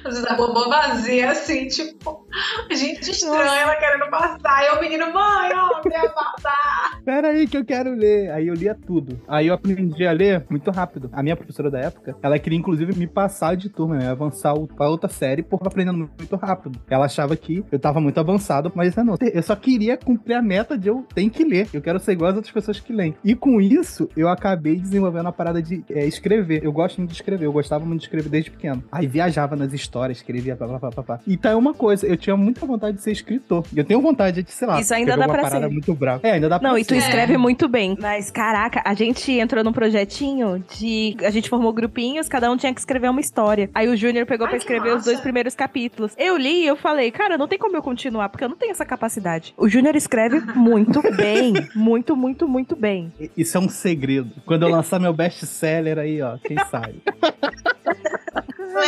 Às 0.06 0.16
vezes 0.16 0.26
a 0.26 0.34
boba 0.36 0.68
vazia, 0.68 1.32
assim, 1.32 1.68
tipo, 1.68 2.28
gente 2.72 3.12
estranha, 3.12 3.62
ela 3.62 3.76
querendo 3.76 4.10
passar. 4.10 4.66
E 4.66 4.78
o 4.78 4.82
menino, 4.82 5.13
mãe, 5.13 5.52
ó, 5.56 5.82
quer 5.82 6.13
passar. 6.13 7.00
Pera 7.06 7.30
aí 7.30 7.48
que 7.48 7.58
eu 7.58 7.66
quero 7.66 7.94
ler. 7.96 8.32
Aí 8.32 8.48
eu 8.48 8.54
lia 8.54 8.76
tudo. 8.76 9.20
Aí 9.28 9.48
eu 9.48 9.54
aprendi 9.54 10.06
a 10.06 10.12
ler 10.12 10.46
muito 10.50 10.72
rápido. 10.72 11.10
A 11.13 11.24
minha 11.24 11.36
professora 11.36 11.70
da 11.70 11.80
época, 11.80 12.16
ela 12.22 12.38
queria 12.39 12.58
inclusive 12.58 12.98
me 12.98 13.08
passar 13.08 13.56
de 13.56 13.70
turma, 13.70 13.96
né? 13.96 14.10
avançar 14.10 14.54
pra 14.76 14.89
outra 14.89 15.10
série, 15.10 15.42
porque 15.42 15.56
eu 15.56 15.60
tava 15.60 15.70
aprendendo 15.70 15.98
muito 15.98 16.36
rápido. 16.36 16.80
Ela 16.89 17.06
achava 17.06 17.36
que 17.36 17.63
eu 17.72 17.80
tava 17.80 18.00
muito 18.00 18.20
avançado, 18.20 18.72
mas 18.76 18.96
eu 18.96 19.04
não. 19.04 19.16
Eu 19.22 19.44
só 19.44 19.56
queria 19.56 19.98
cumprir 19.98 20.36
a 20.36 20.42
meta 20.42 20.78
de 20.78 20.88
eu 20.88 21.06
tenho 21.13 21.30
que 21.30 21.44
ler. 21.44 21.68
Eu 21.74 21.82
quero 21.82 22.00
ser 22.00 22.13
igual 22.13 22.32
as 22.32 22.36
outras 22.36 22.54
pessoas 22.54 22.80
que 22.80 22.94
leem. 22.94 23.16
E 23.24 23.36
com 23.36 23.62
isso, 23.62 24.10
eu 24.16 24.28
acabei 24.28 24.76
desenvolvendo 24.76 25.28
a 25.28 25.32
parada 25.32 25.62
de 25.62 25.84
é, 25.89 26.06
escrever. 26.06 26.63
Eu 26.63 26.72
gosto 26.72 26.98
muito 26.98 27.10
de 27.10 27.16
escrever. 27.16 27.46
Eu 27.46 27.54
gostava 27.54 27.86
muito 27.86 28.02
de 28.02 28.06
escrever 28.08 28.30
desde 28.30 28.52
pequeno. 28.52 28.84
Aí 28.92 29.08
viajava 29.08 29.56
nas 29.56 29.74
histórias, 29.74 29.92
escrevia, 30.12 30.56
pá, 30.56 30.67
pá, 30.67 30.79
pá, 30.79 30.91
pá, 30.91 31.03
pá. 31.03 31.19
Então 31.27 31.51
é 31.51 31.56
uma 31.56 31.73
coisa, 31.73 32.06
eu 32.08 32.17
tinha 32.17 32.36
muita 32.36 32.65
vontade 32.65 32.97
de 32.97 33.03
ser 33.03 33.12
escritor. 33.12 33.63
Eu 33.75 33.84
tenho 33.84 34.01
vontade 34.01 34.43
de, 34.43 34.51
sei 34.51 34.67
lá, 34.67 34.79
Isso 34.79 34.93
ainda 34.93 35.15
dá 35.15 35.25
uma 35.25 35.34
pra 35.34 35.43
parada 35.43 35.67
ser. 35.67 35.71
muito 35.73 35.93
brava. 35.93 36.27
É, 36.27 36.32
ainda 36.32 36.49
dá 36.49 36.60
pra 36.60 36.69
Não, 36.69 36.77
e 36.77 36.84
tu 36.84 36.89
ser. 36.93 36.97
escreve 36.97 37.38
muito 37.38 37.67
bem. 37.67 37.95
Mas, 37.99 38.29
caraca, 38.32 38.82
a 38.86 38.93
gente 38.93 39.32
entrou 39.32 39.63
num 39.63 39.73
projetinho 39.73 40.63
de. 40.77 41.15
A 41.23 41.29
gente 41.29 41.49
formou 41.49 41.71
grupinhos, 41.73 42.27
cada 42.27 42.49
um 42.51 42.58
tinha 42.58 42.73
que 42.73 42.79
escrever 42.79 43.10
uma 43.10 43.19
história. 43.21 43.69
Aí 43.73 43.88
o 43.88 43.95
Júnior 43.95 44.25
pegou 44.25 44.45
Ai, 44.45 44.51
pra 44.51 44.58
escrever 44.58 44.95
os 44.95 45.03
dois 45.06 45.19
primeiros 45.19 45.56
capítulos. 45.56 46.13
Eu 46.17 46.38
li 46.38 46.63
e 46.63 46.67
eu 46.67 46.75
falei, 46.75 47.12
cara, 47.12 47.38
não 47.38 47.47
tem 47.47 47.58
como 47.60 47.75
eu 47.75 47.82
continuar, 47.82 48.29
porque 48.29 48.43
eu 48.43 48.49
não 48.49 48.56
tenho 48.58 48.71
essa 48.71 48.86
capacidade. 48.86 49.53
O 49.58 49.67
Júnior 49.69 49.95
escreve 49.95 50.39
muito 50.56 51.01
bem. 51.15 51.53
Muito, 51.75 52.15
muito, 52.15 52.47
muito 52.47 52.75
bem. 52.75 53.12
Isso 53.38 53.58
é 53.58 53.60
um 53.60 53.69
segredo. 53.69 54.32
Quando 54.45 54.63
eu 54.63 54.69
lançar 54.69 54.99
meu 54.99 55.13
best 55.13 55.45
seller 55.45 55.97
aí, 55.99 56.21
ó, 56.21 56.38
quem 56.38 56.58
sabe? 56.69 57.01